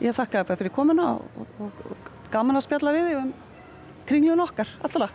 Ég 0.03 0.13
þakka 0.13 0.45
það 0.45 0.61
fyrir 0.61 0.75
komuna 0.77 1.09
og, 1.17 1.57
og 1.65 2.13
gaman 2.33 2.61
að 2.61 2.67
spjalla 2.67 2.93
við 2.93 3.11
um 3.23 3.33
kringlun 4.05 4.45
okkar 4.45 4.69
allra. 4.85 5.09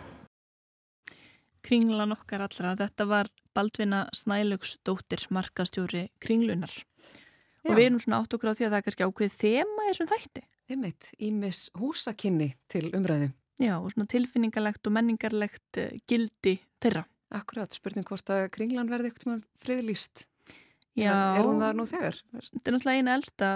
Kringlan 1.63 2.15
okkar 2.15 2.43
allra, 2.43 2.75
þetta 2.79 3.05
var 3.07 3.31
Baldvina 3.55 4.05
Snælaugs 4.15 4.77
dóttir 4.87 5.25
markastjóri 5.31 6.07
kringlunar. 6.23 6.71
Og 7.69 7.77
við 7.77 7.85
erum 7.85 8.01
svona 8.03 8.21
átt 8.23 8.33
okkur 8.35 8.51
á 8.51 8.57
því 8.57 8.65
að 8.65 8.73
það 8.73 8.79
er 8.79 8.87
kannski 8.87 9.07
ákveð 9.07 9.37
þema 9.43 9.85
í 9.85 9.91
þessum 9.91 10.09
þætti. 10.09 10.43
Einmitt, 10.69 11.11
ímis 11.29 11.61
húsakinni 11.77 12.49
til 12.69 12.89
umræði. 12.93 13.31
Já, 13.59 13.75
og 13.77 13.91
svona 13.93 14.09
tilfinningalegt 14.09 14.87
og 14.87 14.95
menningarlegt 14.95 15.79
gildi 16.09 16.59
þeirra. 16.83 17.05
Akkurat, 17.35 17.73
spurning 17.75 18.07
hvort 18.07 18.29
að 18.33 18.47
kringlan 18.55 18.89
verði 18.89 19.11
með 19.29 19.45
friðlýst. 19.61 20.25
Já. 20.97 21.13
Er 21.37 21.45
hún 21.45 21.61
það 21.61 21.75
nú 21.77 21.85
þegar? 21.87 22.17
Þetta 22.33 22.59
er 22.63 22.75
náttúrulega 22.75 23.01
eina 23.01 23.15
elsta 23.15 23.49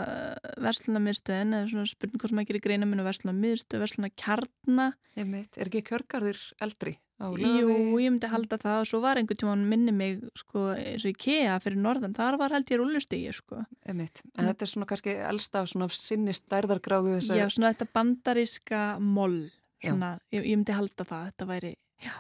verslunarmiðstöðin 0.64 1.56
eða 1.58 1.72
svona 1.72 1.90
spurning 1.90 2.22
hvort 2.22 2.36
maður 2.38 2.50
gerir 2.52 2.64
greina 2.68 2.88
minn 2.88 3.04
á 3.04 3.10
verslunarmiðstöð, 3.10 3.82
verslunarkjarna. 3.84 4.86
Einmitt, 5.20 5.58
er 5.58 5.72
ekki 5.72 5.84
kjörgarður 5.90 6.40
eldri? 6.64 6.96
Jú, 7.40 7.76
ég 8.02 8.12
myndi 8.12 8.30
halda 8.32 8.58
það 8.62 8.80
og 8.82 8.90
svo 8.90 9.00
var 9.04 9.20
einhvern 9.20 9.40
tíma 9.40 9.54
hann 9.54 9.66
minni 9.70 9.94
mig 9.96 10.24
sko 10.40 10.66
eins 10.76 11.06
og 11.06 11.14
í 11.14 11.16
KEA 11.26 11.56
fyrir 11.64 11.80
norðan, 11.82 12.16
þar 12.18 12.38
var 12.42 12.56
held 12.56 12.74
ég 12.74 12.82
rúlustígi 12.82 13.34
sko. 13.38 13.62
Einmitt, 13.88 14.24
en 14.34 14.44
mm. 14.44 14.50
þetta 14.50 14.66
er 14.66 14.72
svona 14.74 14.90
kannski 14.90 15.16
elsta 15.30 15.64
svona 15.70 15.88
sinni 15.96 16.36
stærðargráðu 16.38 17.18
þessar... 17.20 17.40
Já, 17.40 17.46
svona 17.54 17.72
þetta 17.74 17.90
bandaríska 17.96 18.82
moll, 19.04 19.40
svona, 19.84 20.16
ég, 20.34 20.42
ég 20.44 20.60
myndi 20.60 20.76
halda 20.76 21.08
það, 21.08 21.30
þetta 21.32 21.50
væri, 21.54 21.74
já. 22.04 22.16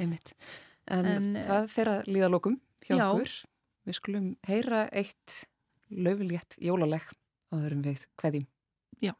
Einmitt, 0.00 0.34
en, 0.90 1.08
en 1.08 1.32
það 1.48 1.72
fer 1.72 1.92
að 1.94 2.12
líða 2.12 2.32
lókum 2.32 2.60
hjá 2.86 2.94
já. 2.96 3.06
okkur. 3.08 3.34
Við 3.82 3.98
skulum 3.98 4.28
heyra 4.46 4.84
eitt 4.94 5.42
löfulétt 5.90 6.56
jólaleg 6.62 7.08
áðurum 7.52 7.82
við 7.84 8.06
hverjum. 8.20 8.46
Já. 9.02 9.14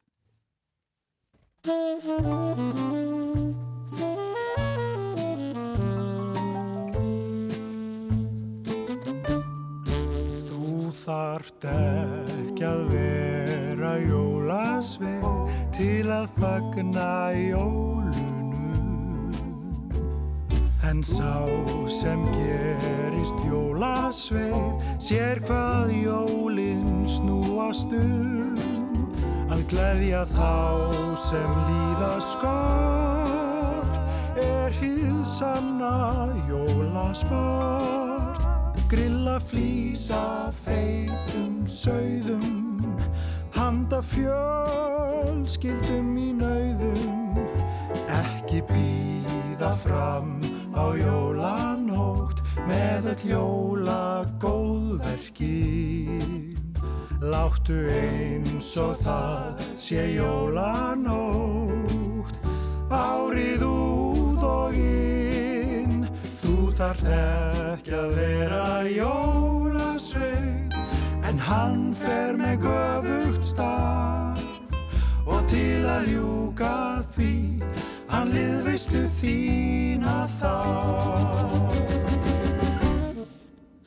Þarft 11.03 11.65
ekki 11.67 12.63
að 12.67 12.83
vera 12.93 13.93
jólasveið 13.99 15.57
til 15.75 16.11
að 16.15 16.29
fagna 16.37 17.15
jólunum. 17.35 19.33
En 20.87 21.03
sá 21.07 21.35
sem 21.91 22.23
gerist 22.37 23.39
jólasveið 23.49 24.87
sér 25.03 25.43
hvað 25.49 25.91
jólinn 25.97 27.03
snúast 27.11 27.91
um 27.99 28.55
að 29.51 29.67
gleðja 29.73 30.23
þá 30.37 30.55
sem 31.27 31.51
líða 31.67 32.15
skort 32.31 33.99
er 34.47 34.71
hýð 34.79 35.19
sanna 35.35 35.97
jólasport 36.47 38.12
grilla 38.93 39.41
flýsa 39.41 40.53
feitum 40.67 41.65
sögðum 41.65 42.93
handa 43.57 44.03
fjölskyldum 44.13 46.13
í 46.21 46.29
nauðum 46.37 47.41
ekki 48.19 48.61
býða 48.69 49.73
fram 49.87 50.37
á 50.77 50.93
jólanótt 51.01 52.45
með 52.69 53.09
öll 53.15 53.25
jóla 53.33 54.29
góðverkin 54.45 56.53
láttu 57.23 57.79
eins 57.97 58.77
og 58.77 59.01
það 59.01 59.57
sé 59.81 60.05
jólanótt 60.19 61.73
árið 62.93 63.65
út 63.65 64.43
og 64.45 64.77
inn. 64.77 66.05
Þú 66.43 66.69
þarf 66.77 67.07
ekki 67.15 67.95
að 67.97 68.11
vera 68.19 68.72
jólasveið 68.91 70.75
en 71.29 71.39
hann 71.39 71.95
fer 71.95 72.37
með 72.37 72.67
göfugt 72.67 73.45
starf. 73.47 74.47
Og 75.27 75.43
til 75.51 75.87
að 75.87 76.09
ljúka 76.11 77.05
því 77.15 77.35
hann 78.11 78.33
liðveislu 78.35 79.05
þína 79.21 80.27
þá 80.41 80.57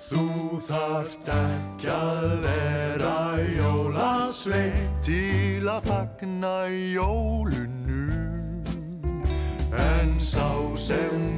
Þú 0.05 0.59
þarft 0.63 1.27
ekki 1.33 1.89
að 1.91 2.25
vera 2.45 3.15
jólasveið 3.57 4.77
til 5.03 5.65
að 5.67 5.89
fagna 5.89 6.53
jólunum. 6.69 8.13
En 9.75 10.15
sá 10.21 10.47
sem 10.79 11.34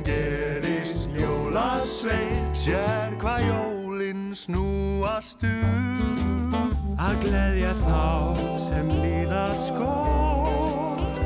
jólasvein 1.98 2.54
Sér 2.54 3.16
hvað 3.18 3.42
jólinn 3.48 4.36
snúast 4.36 5.44
um. 5.44 6.54
Að 6.98 7.16
gleðja 7.24 7.74
þá 7.82 8.36
sem 8.62 8.88
líða 8.90 9.52
skort 9.58 11.20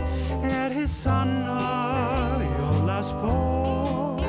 Er 0.43 0.71
hitt 0.71 0.89
sanna 0.91 1.57
jólasport 2.59 4.23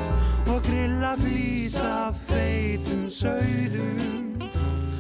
Og 0.51 0.63
grilla 0.67 1.17
flýsa 1.17 2.13
feitum 2.27 3.09
sauðum. 3.09 4.39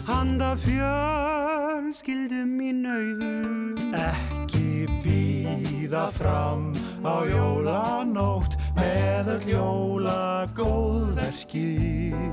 Handa 0.06 0.56
fjölskyldum 0.58 2.60
í 2.62 2.72
nauðum. 2.72 3.76
Ekki 3.94 4.86
býða 5.02 6.10
fram 6.14 6.72
á 7.04 7.26
jólanótt 7.28 8.51
með 8.76 9.28
öll 9.36 9.46
jóla 9.52 10.46
góðverkin 10.56 12.32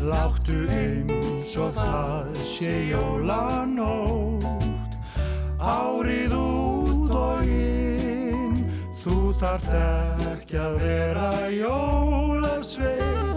Láttu 0.00 0.64
eins 0.72 1.56
og 1.60 1.74
það 1.76 2.38
sé 2.40 2.72
jólanótt 2.90 4.44
Árið 5.60 6.32
út 6.38 7.12
og 7.12 7.44
inn. 7.44 8.64
Þú 8.96 9.16
þarft 9.40 9.74
ekki 10.30 10.56
að 10.60 10.78
vera 10.84 11.30
jólasvein 11.52 13.28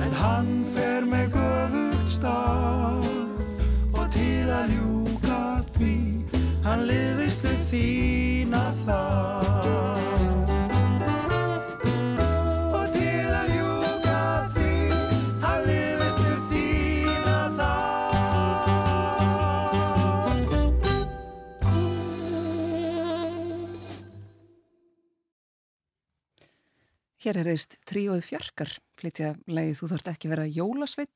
En 0.00 0.16
hann 0.16 0.50
fer 0.72 1.04
með 1.08 1.36
göfugt 1.36 2.10
staf 2.16 3.04
Og 3.92 4.06
til 4.16 4.48
að 4.48 4.72
ljúka 4.72 5.42
því 5.76 5.94
Hann 6.64 6.88
lifist 6.88 7.44
þau 7.44 7.56
þína 7.68 8.64
það 8.86 9.97
Hér 27.28 27.42
er 27.42 27.50
reist 27.50 27.74
tríóið 27.84 28.22
fjarkar, 28.24 28.70
flytja 28.96 29.34
lagið 29.52 29.74
Þú 29.76 29.86
þarft 29.90 30.06
ekki 30.08 30.28
vera 30.30 30.46
jólasveit, 30.48 31.10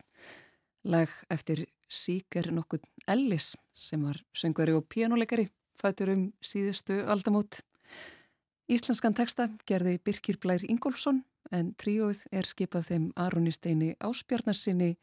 lag 0.84 1.12
eftir 1.32 1.62
Síker 1.88 2.50
nokkuð 2.52 2.82
Ellis 3.08 3.54
sem 3.72 4.02
var 4.04 4.18
söngveri 4.36 4.74
og 4.76 4.84
pjánuleikari, 4.92 5.46
fættur 5.80 6.10
um 6.12 6.26
síðustu 6.44 6.98
aldamót. 7.08 7.62
Íslenskan 8.68 9.16
texta 9.16 9.46
gerði 9.64 9.94
Birkir 10.04 10.36
Blær 10.36 10.60
Ingólfsson 10.68 11.22
en 11.48 11.70
tríóið 11.80 12.26
er 12.28 12.44
skipað 12.50 12.90
þeim 12.90 13.06
Aroni 13.16 13.54
Steini 13.56 13.94
Áspjarnarsinni, 13.96 14.98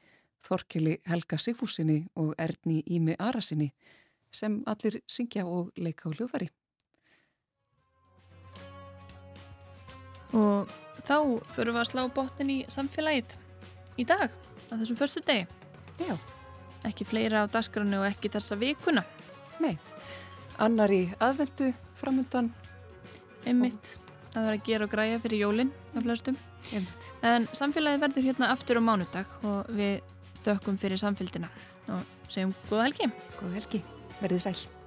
Þorkili 0.46 1.00
Helga 1.10 1.40
Sigfúsinni 1.42 2.04
og 2.22 2.36
Erni 2.38 2.84
Ími 2.86 3.16
Arasinni 3.18 3.72
sem 4.30 4.60
allir 4.70 5.00
syngja 5.10 5.48
og 5.50 5.74
leika 5.74 6.06
á 6.06 6.14
hljóðfæri. 6.14 6.52
Og 10.38 10.70
þá 11.10 11.18
förum 11.56 11.76
við 11.76 11.82
að 11.82 11.90
slá 11.90 12.04
botnin 12.14 12.52
í 12.54 12.58
samfélagið 12.72 13.38
í 14.00 14.06
dag, 14.08 14.30
að 14.70 14.84
þessum 14.84 15.00
förstu 15.00 15.24
degi. 15.26 15.48
Já. 16.00 16.16
Ekki 16.88 17.08
fleira 17.08 17.44
á 17.44 17.52
dasgranu 17.52 18.00
og 18.00 18.08
ekki 18.08 18.32
þessa 18.32 18.58
vikuna. 18.60 19.04
Nei. 19.60 19.74
Annar 20.62 20.92
í 20.94 21.02
aðvendu 21.20 21.74
framöndan. 22.00 22.54
Einmitt. 23.48 23.98
Það 24.30 24.46
var 24.46 24.56
að 24.56 24.66
gera 24.68 24.86
og 24.86 24.94
græja 24.94 25.20
fyrir 25.24 25.44
jólinn 25.44 25.74
af 25.96 26.06
flestum. 26.06 26.40
Einmitt. 26.72 27.12
En 27.26 27.48
samfélagið 27.52 28.06
verður 28.06 28.30
hérna 28.30 28.52
aftur 28.56 28.80
á 28.80 28.84
mánudag 28.84 29.40
og 29.44 29.72
við 29.76 30.00
þökkum 30.44 30.80
fyrir 30.80 31.02
samfélgina 31.02 31.52
og 31.92 32.04
segjum 32.32 32.56
góða 32.70 32.90
helgi. 32.90 33.14
Góða 33.40 33.56
helgi. 33.58 33.88
Verðið 34.20 34.46
sæl. 34.48 34.79